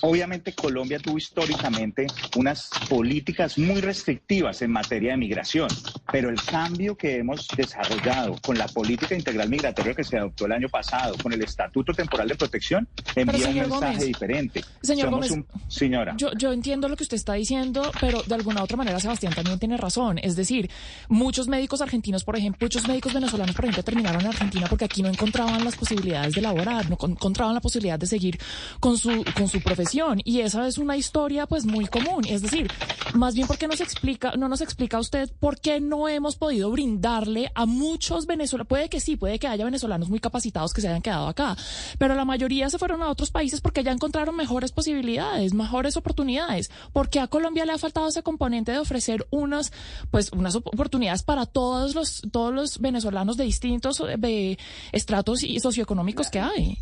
Obviamente 0.02 0.54
Colombia 0.54 1.00
tuvo 1.00 1.18
históricamente 1.18 2.06
unas 2.36 2.70
políticas 2.88 3.58
muy 3.58 3.82
restrictivas 3.82 4.62
en 4.62 4.72
materia 4.72 5.12
de 5.12 5.18
migración, 5.18 5.68
pero 6.12 6.30
el 6.30 6.42
cambio 6.42 6.96
que 6.96 7.18
hemos 7.18 7.48
desarrollado 7.56 8.36
con 8.44 8.58
la 8.58 8.68
política 8.68 9.16
integral 9.16 9.50
migratoria 9.50 9.96
que 9.96 10.04
se 10.04 10.18
adoptó 10.18 10.46
el 10.46 10.52
año 10.52 10.70
pasado, 10.70 11.16
con 11.22 11.34
el 11.34 11.44
Estatuto 11.44 11.94
Temporal 11.94 12.28
de 12.28 12.36
Protección, 12.36 12.88
envía 13.16 13.50
un 13.50 13.56
mensaje 13.56 14.06
diferente. 14.06 14.64
Señor 14.82 15.10
Gómez, 15.10 15.34
señora. 15.68 16.14
Yo, 16.16 16.32
yo 16.38 16.54
entiendo 16.54 16.88
lo 16.88 16.96
que 16.96 17.04
usted 17.04 17.18
está 17.18 17.34
diciendo, 17.34 17.92
pero 18.00 18.22
de 18.22 18.36
alguna 18.36 18.64
otra 18.64 18.78
manera 18.78 19.00
Sebastián 19.00 19.34
también 19.34 19.58
tiene 19.58 19.78
razón. 19.78 20.20
Es 20.20 20.36
decir, 20.36 20.70
muchos 21.10 21.48
médicos 21.48 21.82
argentinos, 21.82 22.24
por 22.24 22.38
ejemplo, 22.38 22.66
muchos 22.66 22.88
médicos 22.88 23.14
venezolanos, 23.14 23.56
por 23.56 23.66
ejemplo, 23.66 23.84
terminaron 23.84 24.22
en 24.22 24.28
Argentina 24.28 24.68
porque 24.78 24.86
aquí 24.86 25.02
no 25.02 25.10
encontraban 25.10 25.66
las 25.66 25.76
posibilidades 25.76 26.36
de 26.36 26.42
laborar, 26.42 26.88
no 26.88 27.00
encontraban 27.02 27.56
la 27.56 27.62
posibilidad 27.62 27.98
de 27.98 28.06
seguir 28.06 28.40
con 28.80 28.96
su, 28.96 29.26
con 29.36 29.48
su 29.48 29.60
profesión 29.60 30.22
y 30.24 30.42
esa 30.42 30.68
es 30.68 30.78
una 30.78 30.96
historia 30.96 31.48
pues 31.48 31.66
muy 31.66 31.88
común. 31.88 32.26
Es 32.30 32.44
decir, 32.44 32.70
más 33.16 33.34
bien 33.34 33.48
porque 33.48 33.68
nos 33.68 33.82
explica, 33.82 34.34
no 34.38 34.48
nos 34.48 34.62
explica 34.62 35.00
usted 35.00 35.32
por 35.40 35.60
qué 35.60 35.80
no 35.80 36.08
hemos 36.08 36.36
podido 36.36 36.70
brindarle 36.70 37.52
a 37.56 37.66
muchos 37.66 38.28
venezolanos, 38.28 38.68
puede 38.68 38.88
que 38.88 39.00
sí, 39.00 39.16
puede 39.16 39.40
que 39.40 39.48
haya 39.48 39.66
venezolanos 39.66 40.10
muy 40.10 40.20
capacitados 40.20 40.74
que 40.74 40.82
se 40.82 40.90
hayan 40.90 41.02
quedado 41.02 41.26
acá, 41.26 41.58
pero 41.98 42.14
la 42.14 42.24
mayoría 42.24 42.70
se 42.70 42.78
fueron 42.78 43.02
a 43.02 43.10
otros 43.10 43.32
países 43.32 43.62
porque 43.62 43.84
ya 43.84 43.92
encontraron 43.92 44.36
mejores 44.36 44.72
posibilidades, 44.72 45.56
mejores 45.56 45.98
oportunidades, 45.98 46.70
porque 46.94 47.20
a 47.20 47.26
Colombia 47.26 47.66
le 47.66 47.72
ha 47.72 47.80
faltado 47.80 48.10
ese 48.10 48.22
componente 48.22 48.74
de 48.74 48.78
ofrecer 48.78 49.26
unas 49.32 49.74
pues 50.12 50.32
unas 50.34 50.54
oportunidades 50.54 51.24
para 51.24 51.48
todos 51.48 51.96
los 51.96 52.22
todos 52.32 52.54
los 52.54 52.80
venezolanos 52.80 53.38
de 53.38 53.46
distintos 53.46 53.98
de 53.98 54.60
estratos 54.92 55.44
y 55.44 55.60
socioeconómicos 55.60 56.30
que 56.30 56.40
hay. 56.40 56.78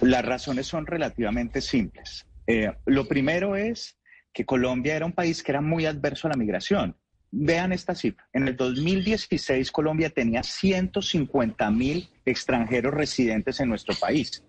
Las 0.00 0.24
razones 0.24 0.66
son 0.66 0.86
relativamente 0.86 1.60
simples. 1.60 2.26
Eh, 2.46 2.72
lo 2.86 3.06
primero 3.06 3.56
es 3.56 3.98
que 4.32 4.44
Colombia 4.44 4.96
era 4.96 5.06
un 5.06 5.12
país 5.12 5.42
que 5.42 5.52
era 5.52 5.60
muy 5.60 5.86
adverso 5.86 6.26
a 6.26 6.30
la 6.30 6.36
migración. 6.36 6.96
Vean 7.30 7.72
esta 7.72 7.94
cifra. 7.94 8.28
En 8.32 8.46
el 8.48 8.56
2016 8.56 9.70
Colombia 9.70 10.10
tenía 10.10 10.42
150 10.42 11.70
mil 11.70 12.08
extranjeros 12.26 12.92
residentes 12.92 13.60
en 13.60 13.68
nuestro 13.68 13.94
país. 13.94 14.42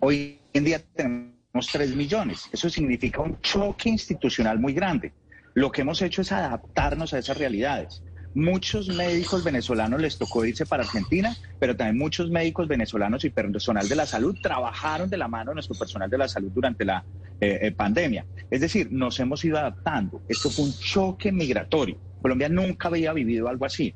Hoy 0.00 0.38
en 0.52 0.64
día 0.64 0.80
tenemos 0.94 1.66
3 1.72 1.96
millones. 1.96 2.48
Eso 2.52 2.68
significa 2.70 3.20
un 3.20 3.40
choque 3.40 3.88
institucional 3.88 4.58
muy 4.58 4.74
grande. 4.74 5.12
Lo 5.54 5.70
que 5.70 5.82
hemos 5.82 6.02
hecho 6.02 6.22
es 6.22 6.30
adaptarnos 6.30 7.14
a 7.14 7.18
esas 7.18 7.38
realidades. 7.38 8.02
Muchos 8.34 8.88
médicos 8.88 9.44
venezolanos 9.44 10.00
les 10.00 10.18
tocó 10.18 10.44
irse 10.44 10.66
para 10.66 10.82
Argentina, 10.82 11.36
pero 11.60 11.76
también 11.76 11.98
muchos 11.98 12.30
médicos 12.30 12.66
venezolanos 12.66 13.24
y 13.24 13.30
personal 13.30 13.88
de 13.88 13.94
la 13.94 14.06
salud 14.06 14.36
trabajaron 14.42 15.08
de 15.08 15.16
la 15.16 15.28
mano 15.28 15.52
de 15.52 15.54
nuestro 15.54 15.78
personal 15.78 16.10
de 16.10 16.18
la 16.18 16.26
salud 16.26 16.50
durante 16.52 16.84
la 16.84 17.04
eh, 17.40 17.58
eh, 17.62 17.70
pandemia. 17.70 18.26
Es 18.50 18.60
decir, 18.60 18.90
nos 18.90 19.20
hemos 19.20 19.44
ido 19.44 19.58
adaptando. 19.58 20.20
Esto 20.28 20.50
fue 20.50 20.64
un 20.64 20.72
choque 20.72 21.30
migratorio. 21.30 21.96
Colombia 22.20 22.48
nunca 22.48 22.88
había 22.88 23.12
vivido 23.12 23.48
algo 23.48 23.66
así. 23.66 23.94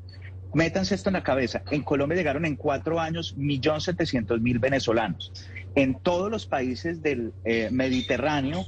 Métanse 0.54 0.94
esto 0.94 1.10
en 1.10 1.14
la 1.14 1.22
cabeza. 1.22 1.62
En 1.70 1.82
Colombia 1.82 2.16
llegaron 2.16 2.44
en 2.44 2.56
cuatro 2.56 3.00
años 3.00 3.36
1.700.000 3.36 4.60
venezolanos. 4.60 5.32
En 5.74 5.98
todos 6.00 6.30
los 6.30 6.46
países 6.46 7.02
del 7.02 7.32
eh, 7.44 7.68
Mediterráneo 7.70 8.64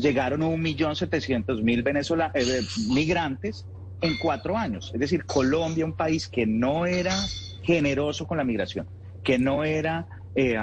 llegaron 0.00 0.40
1.700.000 0.42 2.30
eh, 2.34 2.62
migrantes 2.88 3.66
en 4.00 4.18
cuatro 4.18 4.56
años. 4.56 4.90
Es 4.94 5.00
decir, 5.00 5.24
Colombia, 5.24 5.84
un 5.84 5.94
país 5.94 6.28
que 6.28 6.46
no 6.46 6.86
era 6.86 7.14
generoso 7.62 8.26
con 8.26 8.38
la 8.38 8.44
migración, 8.44 8.86
que 9.22 9.38
no 9.38 9.64
era, 9.64 10.06
eh, 10.34 10.56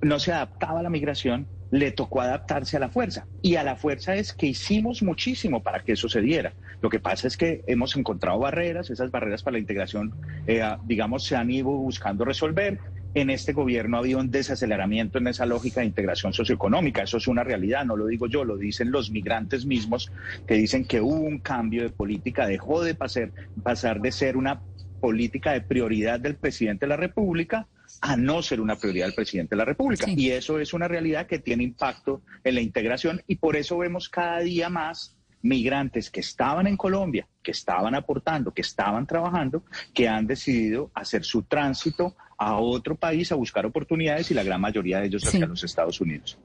no 0.00 0.18
se 0.18 0.32
adaptaba 0.32 0.80
a 0.80 0.82
la 0.82 0.90
migración, 0.90 1.46
le 1.70 1.90
tocó 1.92 2.20
adaptarse 2.22 2.76
a 2.76 2.80
la 2.80 2.88
fuerza. 2.88 3.26
Y 3.42 3.56
a 3.56 3.62
la 3.62 3.76
fuerza 3.76 4.14
es 4.14 4.32
que 4.32 4.46
hicimos 4.46 5.02
muchísimo 5.02 5.62
para 5.62 5.80
que 5.80 5.92
eso 5.92 6.08
se 6.08 6.20
diera. 6.20 6.52
Lo 6.80 6.88
que 6.88 7.00
pasa 7.00 7.26
es 7.26 7.36
que 7.36 7.62
hemos 7.66 7.96
encontrado 7.96 8.38
barreras, 8.38 8.90
esas 8.90 9.10
barreras 9.10 9.42
para 9.42 9.54
la 9.54 9.58
integración, 9.58 10.14
eh, 10.46 10.62
digamos, 10.84 11.24
se 11.24 11.36
han 11.36 11.50
ido 11.50 11.68
buscando 11.68 12.24
resolver. 12.24 12.78
En 13.20 13.30
este 13.30 13.52
gobierno 13.52 13.96
ha 13.96 14.00
habido 14.00 14.20
un 14.20 14.30
desaceleramiento 14.30 15.18
en 15.18 15.26
esa 15.26 15.44
lógica 15.44 15.80
de 15.80 15.86
integración 15.86 16.32
socioeconómica. 16.32 17.02
Eso 17.02 17.16
es 17.16 17.26
una 17.26 17.42
realidad, 17.42 17.84
no 17.84 17.96
lo 17.96 18.06
digo 18.06 18.28
yo, 18.28 18.44
lo 18.44 18.56
dicen 18.56 18.92
los 18.92 19.10
migrantes 19.10 19.66
mismos, 19.66 20.12
que 20.46 20.54
dicen 20.54 20.84
que 20.84 21.00
hubo 21.00 21.18
un 21.18 21.40
cambio 21.40 21.82
de 21.82 21.90
política, 21.90 22.46
dejó 22.46 22.80
de 22.84 22.94
pasar, 22.94 23.32
pasar 23.60 24.00
de 24.00 24.12
ser 24.12 24.36
una 24.36 24.60
política 25.00 25.50
de 25.52 25.62
prioridad 25.62 26.20
del 26.20 26.36
presidente 26.36 26.86
de 26.86 26.90
la 26.90 26.96
República 26.96 27.66
a 28.00 28.16
no 28.16 28.40
ser 28.40 28.60
una 28.60 28.76
prioridad 28.76 29.06
del 29.06 29.14
presidente 29.16 29.56
de 29.56 29.58
la 29.58 29.64
República. 29.64 30.08
Y 30.08 30.30
eso 30.30 30.60
es 30.60 30.72
una 30.72 30.86
realidad 30.86 31.26
que 31.26 31.40
tiene 31.40 31.64
impacto 31.64 32.22
en 32.44 32.54
la 32.54 32.60
integración 32.60 33.20
y 33.26 33.34
por 33.34 33.56
eso 33.56 33.78
vemos 33.78 34.08
cada 34.08 34.38
día 34.38 34.68
más 34.68 35.17
migrantes 35.42 36.10
que 36.10 36.20
estaban 36.20 36.66
en 36.66 36.76
Colombia, 36.76 37.26
que 37.42 37.52
estaban 37.52 37.94
aportando, 37.94 38.52
que 38.52 38.62
estaban 38.62 39.06
trabajando, 39.06 39.62
que 39.94 40.08
han 40.08 40.26
decidido 40.26 40.90
hacer 40.94 41.24
su 41.24 41.42
tránsito 41.42 42.16
a 42.36 42.58
otro 42.58 42.96
país 42.96 43.32
a 43.32 43.34
buscar 43.34 43.66
oportunidades 43.66 44.30
y 44.30 44.34
la 44.34 44.44
gran 44.44 44.60
mayoría 44.60 45.00
de 45.00 45.06
ellos 45.06 45.26
hacia 45.26 45.46
los 45.46 45.64
Estados 45.64 46.00
Unidos. 46.00 46.38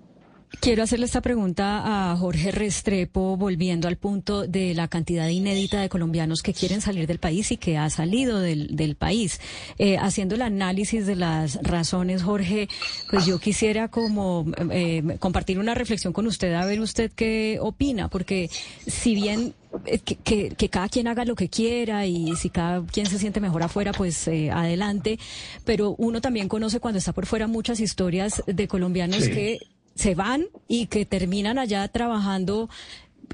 Quiero 0.59 0.83
hacerle 0.83 1.07
esta 1.07 1.21
pregunta 1.21 2.11
a 2.11 2.15
Jorge 2.15 2.51
Restrepo, 2.51 3.35
volviendo 3.35 3.89
al 3.89 3.97
punto 3.97 4.47
de 4.47 4.73
la 4.73 4.87
cantidad 4.87 5.27
inédita 5.27 5.81
de 5.81 5.89
colombianos 5.89 6.41
que 6.41 6.53
quieren 6.53 6.79
salir 6.79 7.05
del 7.05 7.19
país 7.19 7.51
y 7.51 7.57
que 7.57 7.77
ha 7.77 7.89
salido 7.89 8.39
del, 8.39 8.95
país. 8.97 9.41
Eh, 9.77 9.97
haciendo 9.97 10.35
el 10.35 10.41
análisis 10.41 11.05
de 11.05 11.15
las 11.15 11.59
razones, 11.63 12.23
Jorge, 12.23 12.69
pues 13.09 13.25
yo 13.25 13.39
quisiera 13.39 13.89
como 13.89 14.45
eh, 14.71 15.17
compartir 15.19 15.59
una 15.59 15.73
reflexión 15.73 16.13
con 16.13 16.27
usted, 16.27 16.53
a 16.53 16.65
ver 16.65 16.79
usted 16.79 17.11
qué 17.13 17.57
opina, 17.59 18.07
porque 18.07 18.49
si 18.87 19.15
bien 19.15 19.53
eh, 19.85 19.99
que, 19.99 20.49
que, 20.55 20.69
cada 20.69 20.87
quien 20.87 21.07
haga 21.07 21.25
lo 21.25 21.35
que 21.35 21.49
quiera 21.49 22.05
y 22.05 22.35
si 22.37 22.49
cada 22.49 22.85
quien 22.85 23.07
se 23.07 23.19
siente 23.19 23.41
mejor 23.41 23.63
afuera, 23.63 23.91
pues 23.91 24.29
adelante. 24.29 25.19
Pero 25.65 25.95
uno 25.97 26.21
también 26.21 26.47
conoce 26.47 26.79
cuando 26.79 26.99
está 26.99 27.11
por 27.11 27.25
fuera 27.25 27.47
muchas 27.47 27.81
historias 27.81 28.43
de 28.47 28.67
colombianos 28.69 29.27
que 29.27 29.59
se 29.95 30.15
van 30.15 30.45
y 30.67 30.87
que 30.87 31.05
terminan 31.05 31.59
allá 31.59 31.87
trabajando 31.87 32.69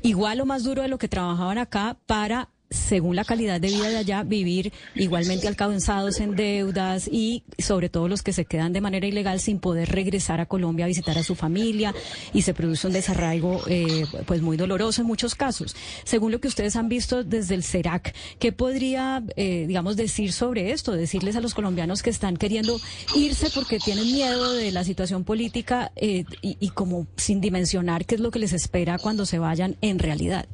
igual 0.01 0.41
o 0.41 0.45
más 0.45 0.63
duro 0.63 0.81
de 0.81 0.87
lo 0.87 0.97
que 0.97 1.07
trabajaban 1.07 1.57
acá 1.57 1.97
para 2.05 2.49
según 2.69 3.15
la 3.15 3.25
calidad 3.25 3.59
de 3.59 3.69
vida 3.69 3.89
de 3.89 3.97
allá, 3.97 4.23
vivir 4.23 4.71
igualmente 4.95 5.47
alcanzados 5.47 6.19
en 6.19 6.35
deudas 6.35 7.07
y 7.11 7.43
sobre 7.57 7.89
todo 7.89 8.07
los 8.07 8.21
que 8.21 8.31
se 8.31 8.45
quedan 8.45 8.73
de 8.73 8.81
manera 8.81 9.07
ilegal 9.07 9.39
sin 9.39 9.59
poder 9.59 9.89
regresar 9.89 10.39
a 10.39 10.45
Colombia 10.45 10.85
a 10.85 10.87
visitar 10.87 11.17
a 11.17 11.23
su 11.23 11.33
familia 11.33 11.95
y 12.31 12.43
se 12.43 12.53
produce 12.53 12.85
un 12.85 12.93
desarraigo 12.93 13.61
eh, 13.67 14.05
pues 14.25 14.41
muy 14.41 14.55
doloroso 14.55 15.01
en 15.01 15.07
muchos 15.07 15.33
casos. 15.33 15.75
Según 16.03 16.31
lo 16.31 16.39
que 16.39 16.47
ustedes 16.47 16.75
han 16.75 16.89
visto 16.89 17.23
desde 17.23 17.55
el 17.55 17.63
CERAC, 17.63 18.13
¿qué 18.37 18.51
podría, 18.51 19.23
eh, 19.35 19.65
digamos, 19.67 19.95
decir 19.97 20.31
sobre 20.31 20.71
esto? 20.71 20.91
Decirles 20.91 21.35
a 21.35 21.41
los 21.41 21.55
colombianos 21.55 22.03
que 22.03 22.11
están 22.11 22.37
queriendo 22.37 22.79
irse 23.15 23.49
porque 23.53 23.79
tienen 23.79 24.05
miedo 24.05 24.53
de 24.53 24.71
la 24.71 24.83
situación 24.83 25.23
política 25.23 25.91
eh, 25.95 26.23
y, 26.41 26.57
y 26.59 26.69
como 26.69 27.07
sin 27.15 27.41
dimensionar 27.41 28.05
qué 28.05 28.15
es 28.15 28.21
lo 28.21 28.29
que 28.29 28.39
les 28.39 28.53
espera 28.53 28.99
cuando 28.99 29.25
se 29.25 29.39
vayan 29.39 29.75
en 29.81 29.97
realidad. 29.97 30.47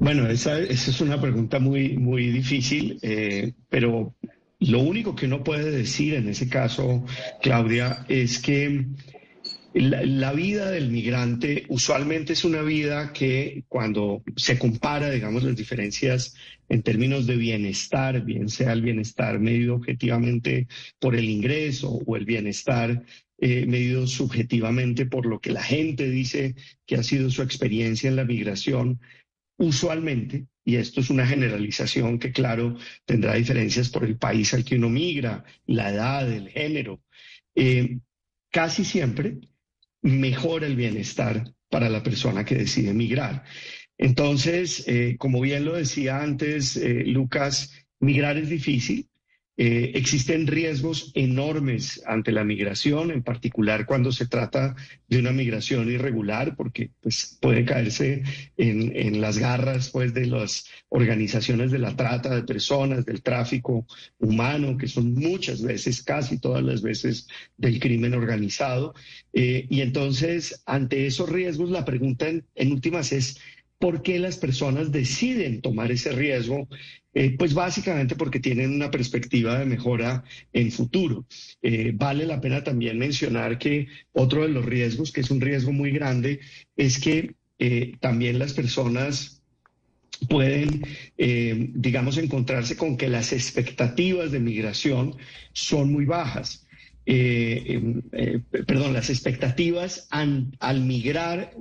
Bueno, 0.00 0.28
esa, 0.28 0.60
es 0.60 1.00
una 1.00 1.20
pregunta 1.20 1.58
muy, 1.58 1.96
muy 1.96 2.30
difícil, 2.30 2.98
eh, 3.02 3.52
pero 3.68 4.14
lo 4.60 4.80
único 4.80 5.16
que 5.16 5.26
uno 5.26 5.42
puede 5.42 5.70
decir 5.70 6.14
en 6.14 6.28
ese 6.28 6.48
caso, 6.48 7.04
Claudia, 7.42 8.04
es 8.08 8.38
que 8.38 8.86
la, 9.74 10.32
vida 10.32 10.70
del 10.70 10.90
migrante 10.90 11.64
usualmente 11.68 12.32
es 12.32 12.44
una 12.44 12.62
vida 12.62 13.12
que 13.12 13.64
cuando 13.68 14.22
se 14.36 14.58
compara, 14.58 15.10
digamos, 15.10 15.42
las 15.42 15.56
diferencias 15.56 16.34
en 16.68 16.82
términos 16.82 17.26
de 17.26 17.36
bienestar, 17.36 18.24
bien 18.24 18.48
sea 18.48 18.72
el 18.72 18.82
bienestar 18.82 19.38
medido 19.40 19.74
objetivamente 19.74 20.68
por 20.98 21.16
el 21.16 21.28
ingreso 21.28 21.90
o 22.06 22.16
el 22.16 22.24
bienestar 22.24 23.04
eh, 23.40 23.66
medido 23.66 24.06
subjetivamente 24.08 25.06
por 25.06 25.26
lo 25.26 25.40
que 25.40 25.52
la 25.52 25.62
gente 25.62 26.10
dice 26.10 26.56
que 26.86 26.96
ha 26.96 27.04
sido 27.04 27.30
su 27.30 27.42
experiencia 27.42 28.08
en 28.08 28.16
la 28.16 28.24
migración, 28.24 29.00
usualmente, 29.58 30.46
y 30.64 30.76
esto 30.76 31.00
es 31.00 31.10
una 31.10 31.26
generalización 31.26 32.18
que 32.18 32.32
claro 32.32 32.76
tendrá 33.04 33.34
diferencias 33.34 33.90
por 33.90 34.04
el 34.04 34.16
país 34.16 34.54
al 34.54 34.64
que 34.64 34.76
uno 34.76 34.88
migra, 34.88 35.44
la 35.66 35.90
edad, 35.90 36.32
el 36.32 36.48
género, 36.48 37.02
eh, 37.54 37.98
casi 38.50 38.84
siempre 38.84 39.38
mejora 40.02 40.66
el 40.66 40.76
bienestar 40.76 41.44
para 41.68 41.88
la 41.88 42.02
persona 42.02 42.44
que 42.44 42.54
decide 42.54 42.94
migrar. 42.94 43.44
Entonces, 43.98 44.84
eh, 44.86 45.16
como 45.18 45.40
bien 45.40 45.64
lo 45.64 45.74
decía 45.74 46.22
antes 46.22 46.76
eh, 46.76 47.04
Lucas, 47.04 47.72
migrar 48.00 48.38
es 48.38 48.48
difícil, 48.48 49.08
eh, 49.60 49.90
existen 49.96 50.46
riesgos 50.46 51.10
enormes 51.16 52.00
ante 52.06 52.30
la 52.30 52.44
migración, 52.44 53.10
en 53.10 53.24
particular 53.24 53.86
cuando 53.86 54.12
se 54.12 54.28
trata 54.28 54.76
de 55.08 55.18
una 55.18 55.32
migración 55.32 55.90
irregular, 55.90 56.54
porque 56.54 56.90
pues, 57.00 57.36
puede 57.40 57.64
caerse 57.64 58.22
en, 58.56 59.20
las 59.20 59.38
garras 59.38 59.90
pues, 59.90 60.14
de 60.14 60.26
las 60.26 60.66
organizaciones 60.90 61.72
de 61.72 61.80
la 61.80 61.96
trata 61.96 62.36
de 62.36 62.44
personas, 62.44 63.04
del 63.04 63.20
tráfico 63.20 63.84
humano, 64.20 64.78
que 64.78 64.86
son 64.86 65.12
muchas 65.14 65.60
veces, 65.60 66.04
casi 66.04 66.38
todas 66.38 66.62
las 66.62 66.80
veces, 66.80 67.26
del 67.56 67.80
crimen 67.80 68.14
organizado. 68.14 68.94
Eh, 69.32 69.66
y 69.68 69.80
entonces, 69.80 70.62
ante 70.66 71.08
esos 71.08 71.28
riesgos, 71.28 71.70
la 71.70 71.84
pregunta 71.84 72.28
en 72.28 72.72
últimas 72.72 73.10
es, 73.10 73.40
¿por 73.78 74.02
qué 74.02 74.18
las 74.18 74.36
personas 74.36 74.90
deciden 74.90 75.60
tomar 75.60 75.92
ese 75.92 76.12
riesgo 76.12 76.68
eh, 77.20 77.34
pues 77.36 77.52
básicamente 77.52 78.14
porque 78.14 78.38
tienen 78.38 78.72
una 78.72 78.92
perspectiva 78.92 79.58
de 79.58 79.64
mejora 79.64 80.22
en 80.52 80.70
futuro. 80.70 81.26
Eh, 81.62 81.90
vale 81.92 82.24
la 82.26 82.40
pena 82.40 82.62
también 82.62 82.96
mencionar 82.96 83.58
que 83.58 83.88
otro 84.12 84.42
de 84.42 84.50
los 84.50 84.64
riesgos, 84.64 85.10
que 85.10 85.22
es 85.22 85.30
un 85.32 85.40
riesgo 85.40 85.72
muy 85.72 85.90
grande, 85.90 86.38
es 86.76 87.00
que 87.00 87.34
eh, 87.58 87.96
también 87.98 88.38
las 88.38 88.52
personas 88.52 89.42
pueden, 90.28 90.82
digamos, 91.16 92.18
encontrarse 92.18 92.76
con 92.76 92.96
que 92.96 93.08
las 93.08 93.32
expectativas 93.32 94.32
de 94.32 94.40
migración 94.40 95.16
son 95.52 95.92
muy 95.92 96.06
bajas. 96.06 96.66
Em, 97.06 98.02
perdón, 98.66 98.92
las 98.92 99.10
expectativas 99.10 100.08
al 100.10 100.80
migrar 100.80 101.52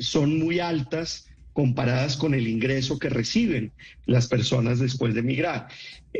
son 0.00 0.38
muy 0.38 0.60
altas 0.60 1.28
comparadas 1.56 2.18
con 2.18 2.34
el 2.34 2.48
ingreso 2.48 2.98
que 2.98 3.08
reciben 3.08 3.72
las 4.04 4.28
personas 4.28 4.78
después 4.78 5.14
de 5.14 5.22
migrar. 5.22 5.68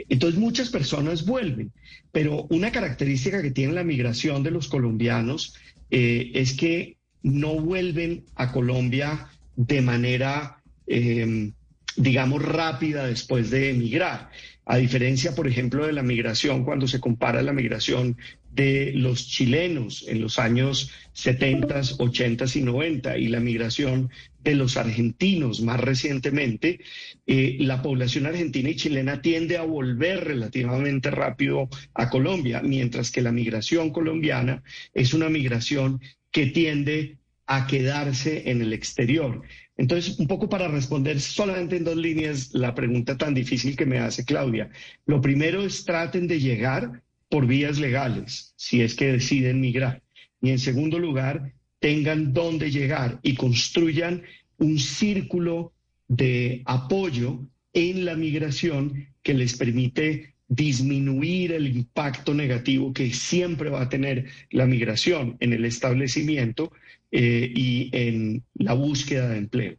Entonces 0.09 0.41
muchas 0.41 0.71
personas 0.71 1.27
vuelven, 1.27 1.73
pero 2.11 2.47
una 2.49 2.73
característica 2.73 3.43
que 3.43 3.51
tiene 3.51 3.75
la 3.75 3.85
migración 3.85 4.43
de 4.43 4.51
los 4.51 4.67
colombianos 4.67 5.55
eh, 5.91 6.31
es 6.33 6.55
que 6.55 6.97
no 7.23 7.61
vuelven 7.61 8.25
a 8.35 8.51
Colombia 8.51 9.29
de 9.57 9.83
manera, 9.83 10.63
em, 10.87 11.53
digamos, 11.99 12.43
rápida 12.43 13.07
después 13.07 13.51
de 13.51 13.69
emigrar. 13.69 14.31
A 14.65 14.79
diferencia, 14.79 15.35
por 15.35 15.47
ejemplo, 15.47 15.87
de 15.87 15.93
la 15.93 16.03
migración, 16.03 16.65
cuando 16.65 16.89
se 16.89 16.99
compara 16.99 17.43
la 17.43 17.53
migración 17.53 18.17
de 18.57 18.93
los 18.95 19.29
chilenos 19.29 20.05
en 20.09 20.23
los 20.23 20.39
años 20.39 20.91
70, 21.13 21.83
80 21.99 22.45
y 22.55 22.63
90 22.63 23.19
y 23.19 23.29
la 23.29 23.39
migración 23.39 24.11
de 24.43 24.55
los 24.55 24.77
argentinos 24.79 25.61
más 25.61 25.79
recientemente, 25.79 26.81
eh, 27.27 27.57
la 27.61 27.83
población 27.83 28.27
argentina 28.27 28.71
y 28.71 28.77
chilena 28.77 29.21
tiende 29.21 29.59
a 29.59 29.63
volver 29.63 30.25
relativamente 30.25 31.11
rápido 31.11 31.69
a 31.95 32.09
Colombia, 32.09 32.63
mientras 32.63 33.11
que 33.11 33.21
la 33.21 33.33
migración 33.33 33.91
colombiana 33.91 34.63
es 34.95 35.13
una 35.13 35.29
migración 35.29 36.01
que 36.31 36.47
tiende 36.47 37.19
a 37.47 37.67
quedarse 37.67 38.51
en 38.51 38.63
el 38.63 38.73
exterior. 38.73 39.43
Entonces, 39.77 40.19
un 40.19 40.27
poco 40.27 40.49
para 40.49 40.69
responder 40.69 41.21
solamente 41.21 41.77
en 41.77 41.85
dos 41.85 41.97
líneas 41.97 42.55
la 42.55 42.75
pregunta 42.75 43.19
tan 43.19 43.35
difícil 43.35 43.77
que 43.77 43.85
me 43.85 43.99
hace 43.99 44.25
Claudia. 44.25 44.71
Lo 45.05 45.21
primero 45.21 45.63
es 45.63 45.85
traten 45.85 46.27
de 46.27 46.41
llegar 46.41 47.03
por 47.29 47.47
vías 47.47 47.79
legales, 47.79 48.55
si 48.57 48.83
es 48.83 48.95
que 48.95 49.13
deciden 49.13 49.61
migrar. 49.61 50.03
Y 50.41 50.51
en 50.51 50.59
segundo 50.59 50.99
lugar, 50.99 51.53
tengan 51.79 52.33
dónde 52.33 52.71
llegar 52.71 53.19
y 53.23 53.35
construyan 53.35 54.23
un 54.59 54.79
círculo 54.79 55.73
de 56.09 56.63
apoyo 56.65 57.47
en 57.73 58.05
la 58.05 58.15
migración 58.15 59.09
que 59.23 59.35
les 59.35 59.57
permite 59.57 60.35
disminuir 60.49 61.53
el 61.53 61.67
impacto 61.67 62.33
negativo 62.33 62.93
que 62.93 63.13
siempre 63.13 63.69
va 63.69 63.83
a 63.83 63.89
tener 63.89 64.27
la 64.51 64.67
migración 64.67 65.37
en 65.41 65.53
el 65.53 65.65
establecimiento 65.65 66.73
eh, 67.11 67.53
y 67.55 67.91
en 67.93 68.45
la 68.55 68.75
búsqueda 68.75 69.29
de 69.29 69.39
empleo. 69.39 69.77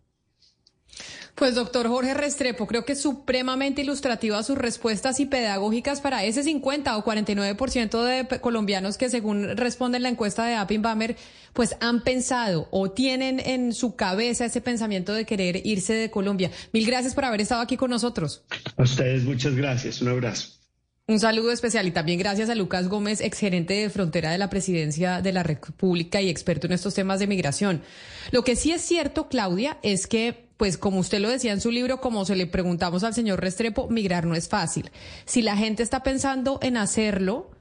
Pues 1.37 1.53
doctor 1.53 1.87
Jorge 1.87 2.15
Restrepo, 2.15 2.65
creo 2.65 2.83
que 2.83 2.93
es 2.93 2.99
supremamente 3.01 3.83
ilustrativa 3.83 4.41
sus 4.41 4.57
respuestas 4.57 5.19
y 5.19 5.27
pedagógicas 5.27 6.01
para 6.01 6.23
ese 6.23 6.41
50 6.41 6.97
o 6.97 7.05
49% 7.05 8.03
de 8.03 8.39
colombianos 8.39 8.97
que 8.97 9.07
según 9.11 9.55
responde 9.55 9.99
la 9.99 10.09
encuesta 10.09 10.47
de 10.47 10.55
Appin 10.55 10.81
Bammer, 10.81 11.15
pues 11.53 11.75
han 11.79 12.01
pensado 12.01 12.67
o 12.71 12.89
tienen 12.89 13.39
en 13.39 13.73
su 13.73 13.95
cabeza 13.95 14.45
ese 14.45 14.61
pensamiento 14.61 15.13
de 15.13 15.25
querer 15.25 15.61
irse 15.63 15.93
de 15.93 16.09
Colombia. 16.09 16.49
Mil 16.73 16.87
gracias 16.87 17.13
por 17.13 17.25
haber 17.25 17.41
estado 17.41 17.61
aquí 17.61 17.77
con 17.77 17.91
nosotros. 17.91 18.43
A 18.75 18.81
ustedes 18.81 19.23
muchas 19.23 19.53
gracias. 19.53 20.01
Un 20.01 20.07
abrazo. 20.07 20.57
Un 21.05 21.19
saludo 21.19 21.51
especial 21.51 21.87
y 21.87 21.91
también 21.91 22.17
gracias 22.17 22.49
a 22.49 22.55
Lucas 22.55 22.87
Gómez, 22.87 23.21
exgerente 23.21 23.75
de 23.75 23.91
frontera 23.91 24.31
de 24.31 24.39
la 24.39 24.49
Presidencia 24.49 25.21
de 25.21 25.33
la 25.33 25.43
República 25.43 26.19
y 26.19 26.29
experto 26.29 26.65
en 26.65 26.73
estos 26.73 26.95
temas 26.95 27.19
de 27.19 27.27
migración. 27.27 27.83
Lo 28.31 28.43
que 28.43 28.55
sí 28.55 28.71
es 28.71 28.81
cierto, 28.81 29.29
Claudia, 29.29 29.77
es 29.83 30.07
que 30.07 30.46
pues 30.57 30.77
como 30.77 30.99
usted 30.99 31.19
lo 31.19 31.29
decía 31.29 31.53
en 31.53 31.61
su 31.61 31.71
libro, 31.71 32.01
como 32.01 32.25
se 32.25 32.35
le 32.35 32.47
preguntamos 32.47 33.03
al 33.03 33.13
señor 33.13 33.39
Restrepo, 33.39 33.87
migrar 33.89 34.25
no 34.25 34.35
es 34.35 34.49
fácil. 34.49 34.91
Si 35.25 35.41
la 35.41 35.55
gente 35.55 35.83
está 35.83 36.03
pensando 36.03 36.59
en 36.61 36.77
hacerlo, 36.77 37.51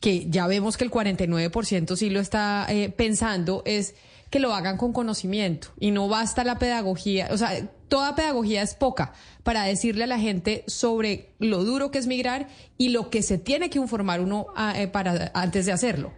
que 0.00 0.30
ya 0.30 0.46
vemos 0.46 0.76
que 0.76 0.84
el 0.84 0.90
49% 0.90 1.96
sí 1.96 2.10
lo 2.10 2.20
está 2.20 2.66
eh, 2.68 2.90
pensando, 2.90 3.62
es 3.64 3.94
que 4.30 4.38
lo 4.38 4.52
hagan 4.52 4.76
con 4.76 4.92
conocimiento 4.92 5.68
y 5.78 5.92
no 5.92 6.08
basta 6.08 6.44
la 6.44 6.58
pedagogía, 6.58 7.28
o 7.30 7.38
sea, 7.38 7.68
toda 7.88 8.16
pedagogía 8.16 8.62
es 8.62 8.74
poca 8.74 9.12
para 9.44 9.64
decirle 9.64 10.04
a 10.04 10.08
la 10.08 10.18
gente 10.18 10.64
sobre 10.66 11.30
lo 11.38 11.64
duro 11.64 11.90
que 11.90 11.98
es 11.98 12.06
migrar 12.06 12.48
y 12.76 12.88
lo 12.88 13.10
que 13.10 13.22
se 13.22 13.38
tiene 13.38 13.70
que 13.70 13.78
informar 13.78 14.20
uno 14.20 14.46
ah, 14.56 14.74
eh, 14.76 14.88
para 14.88 15.30
antes 15.34 15.66
de 15.66 15.72
hacerlo. 15.72 16.12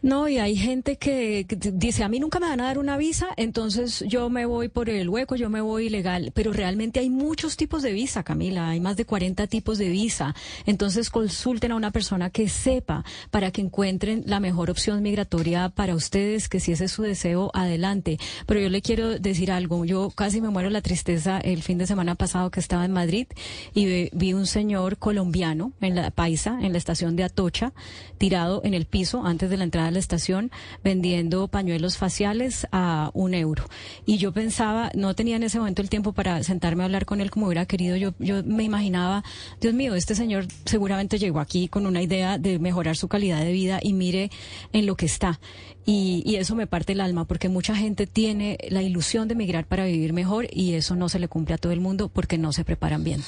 No, 0.00 0.28
y 0.28 0.38
hay 0.38 0.54
gente 0.54 0.96
que, 0.96 1.44
dice, 1.72 2.04
a 2.04 2.08
mí 2.08 2.20
nunca 2.20 2.38
me 2.38 2.46
van 2.46 2.60
a 2.60 2.64
dar 2.64 2.78
una 2.78 2.96
visa, 2.96 3.28
entonces 3.36 4.04
yo 4.06 4.30
me 4.30 4.46
voy 4.46 4.68
por 4.68 4.88
el 4.88 5.08
hueco, 5.08 5.34
yo 5.34 5.50
me 5.50 5.60
voy 5.60 5.86
ilegal. 5.86 6.30
Pero 6.34 6.52
realmente 6.52 7.00
hay 7.00 7.10
muchos 7.10 7.56
tipos 7.56 7.82
de 7.82 7.92
visa, 7.92 8.22
Camila, 8.22 8.68
hay 8.68 8.80
más 8.80 8.96
de 8.96 9.04
40 9.04 9.48
tipos 9.48 9.76
de 9.76 9.88
visa. 9.88 10.36
Entonces 10.66 11.10
consulten 11.10 11.72
a 11.72 11.76
una 11.76 11.90
persona 11.90 12.30
que 12.30 12.48
sepa 12.48 13.04
para 13.30 13.50
que 13.50 13.60
encuentren 13.60 14.22
la 14.26 14.38
mejor 14.38 14.70
opción 14.70 15.02
migratoria 15.02 15.68
para 15.68 15.96
ustedes, 15.96 16.48
que 16.48 16.60
si 16.60 16.72
ese 16.72 16.84
es 16.84 16.92
su 16.92 17.02
deseo, 17.02 17.50
adelante. 17.52 18.18
Pero 18.46 18.60
yo 18.60 18.68
le 18.68 18.82
quiero 18.82 19.18
decir 19.18 19.50
algo, 19.50 19.84
yo 19.84 20.10
casi 20.10 20.40
me 20.40 20.48
muero 20.48 20.70
la 20.70 20.80
tristeza 20.80 21.38
el 21.38 21.62
fin 21.62 21.78
de 21.78 21.88
semana 21.88 22.14
pasado 22.14 22.50
que 22.52 22.60
estaba 22.60 22.84
en 22.84 22.92
Madrid 22.92 23.26
y 23.74 24.10
vi 24.12 24.32
un 24.32 24.46
señor 24.46 24.96
colombiano 24.98 25.72
en 25.80 25.96
la 25.96 26.12
paisa, 26.12 26.58
en 26.62 26.70
la 26.70 26.78
estación 26.78 27.16
de 27.16 27.24
Atocha, 27.24 27.72
tirado 28.18 28.60
en 28.64 28.74
el 28.74 28.86
piso 28.86 29.24
antes 29.24 29.50
de 29.50 29.56
la 29.56 29.64
entrada 29.64 29.87
la 29.90 29.98
estación 29.98 30.50
vendiendo 30.82 31.48
pañuelos 31.48 31.96
faciales 31.96 32.66
a 32.72 33.10
un 33.14 33.34
euro. 33.34 33.64
Y 34.06 34.18
yo 34.18 34.32
pensaba, 34.32 34.90
no 34.94 35.14
tenía 35.14 35.36
en 35.36 35.42
ese 35.42 35.58
momento 35.58 35.82
el 35.82 35.90
tiempo 35.90 36.12
para 36.12 36.42
sentarme 36.42 36.82
a 36.82 36.86
hablar 36.86 37.06
con 37.06 37.20
él 37.20 37.30
como 37.30 37.46
hubiera 37.46 37.66
querido. 37.66 37.96
Yo, 37.96 38.14
yo 38.18 38.42
me 38.44 38.64
imaginaba, 38.64 39.24
Dios 39.60 39.74
mío, 39.74 39.94
este 39.94 40.14
señor 40.14 40.46
seguramente 40.64 41.18
llegó 41.18 41.40
aquí 41.40 41.68
con 41.68 41.86
una 41.86 42.02
idea 42.02 42.38
de 42.38 42.58
mejorar 42.58 42.96
su 42.96 43.08
calidad 43.08 43.40
de 43.40 43.52
vida 43.52 43.80
y 43.82 43.92
mire 43.92 44.30
en 44.72 44.86
lo 44.86 44.96
que 44.96 45.06
está. 45.06 45.40
Y, 45.84 46.22
y 46.26 46.36
eso 46.36 46.54
me 46.54 46.66
parte 46.66 46.92
el 46.92 47.00
alma 47.00 47.24
porque 47.24 47.48
mucha 47.48 47.74
gente 47.74 48.06
tiene 48.06 48.58
la 48.68 48.82
ilusión 48.82 49.26
de 49.26 49.34
migrar 49.34 49.66
para 49.66 49.86
vivir 49.86 50.12
mejor 50.12 50.46
y 50.50 50.74
eso 50.74 50.96
no 50.96 51.08
se 51.08 51.18
le 51.18 51.28
cumple 51.28 51.54
a 51.54 51.58
todo 51.58 51.72
el 51.72 51.80
mundo 51.80 52.08
porque 52.08 52.36
no 52.36 52.52
se 52.52 52.64
preparan 52.64 53.04
bien. 53.04 53.22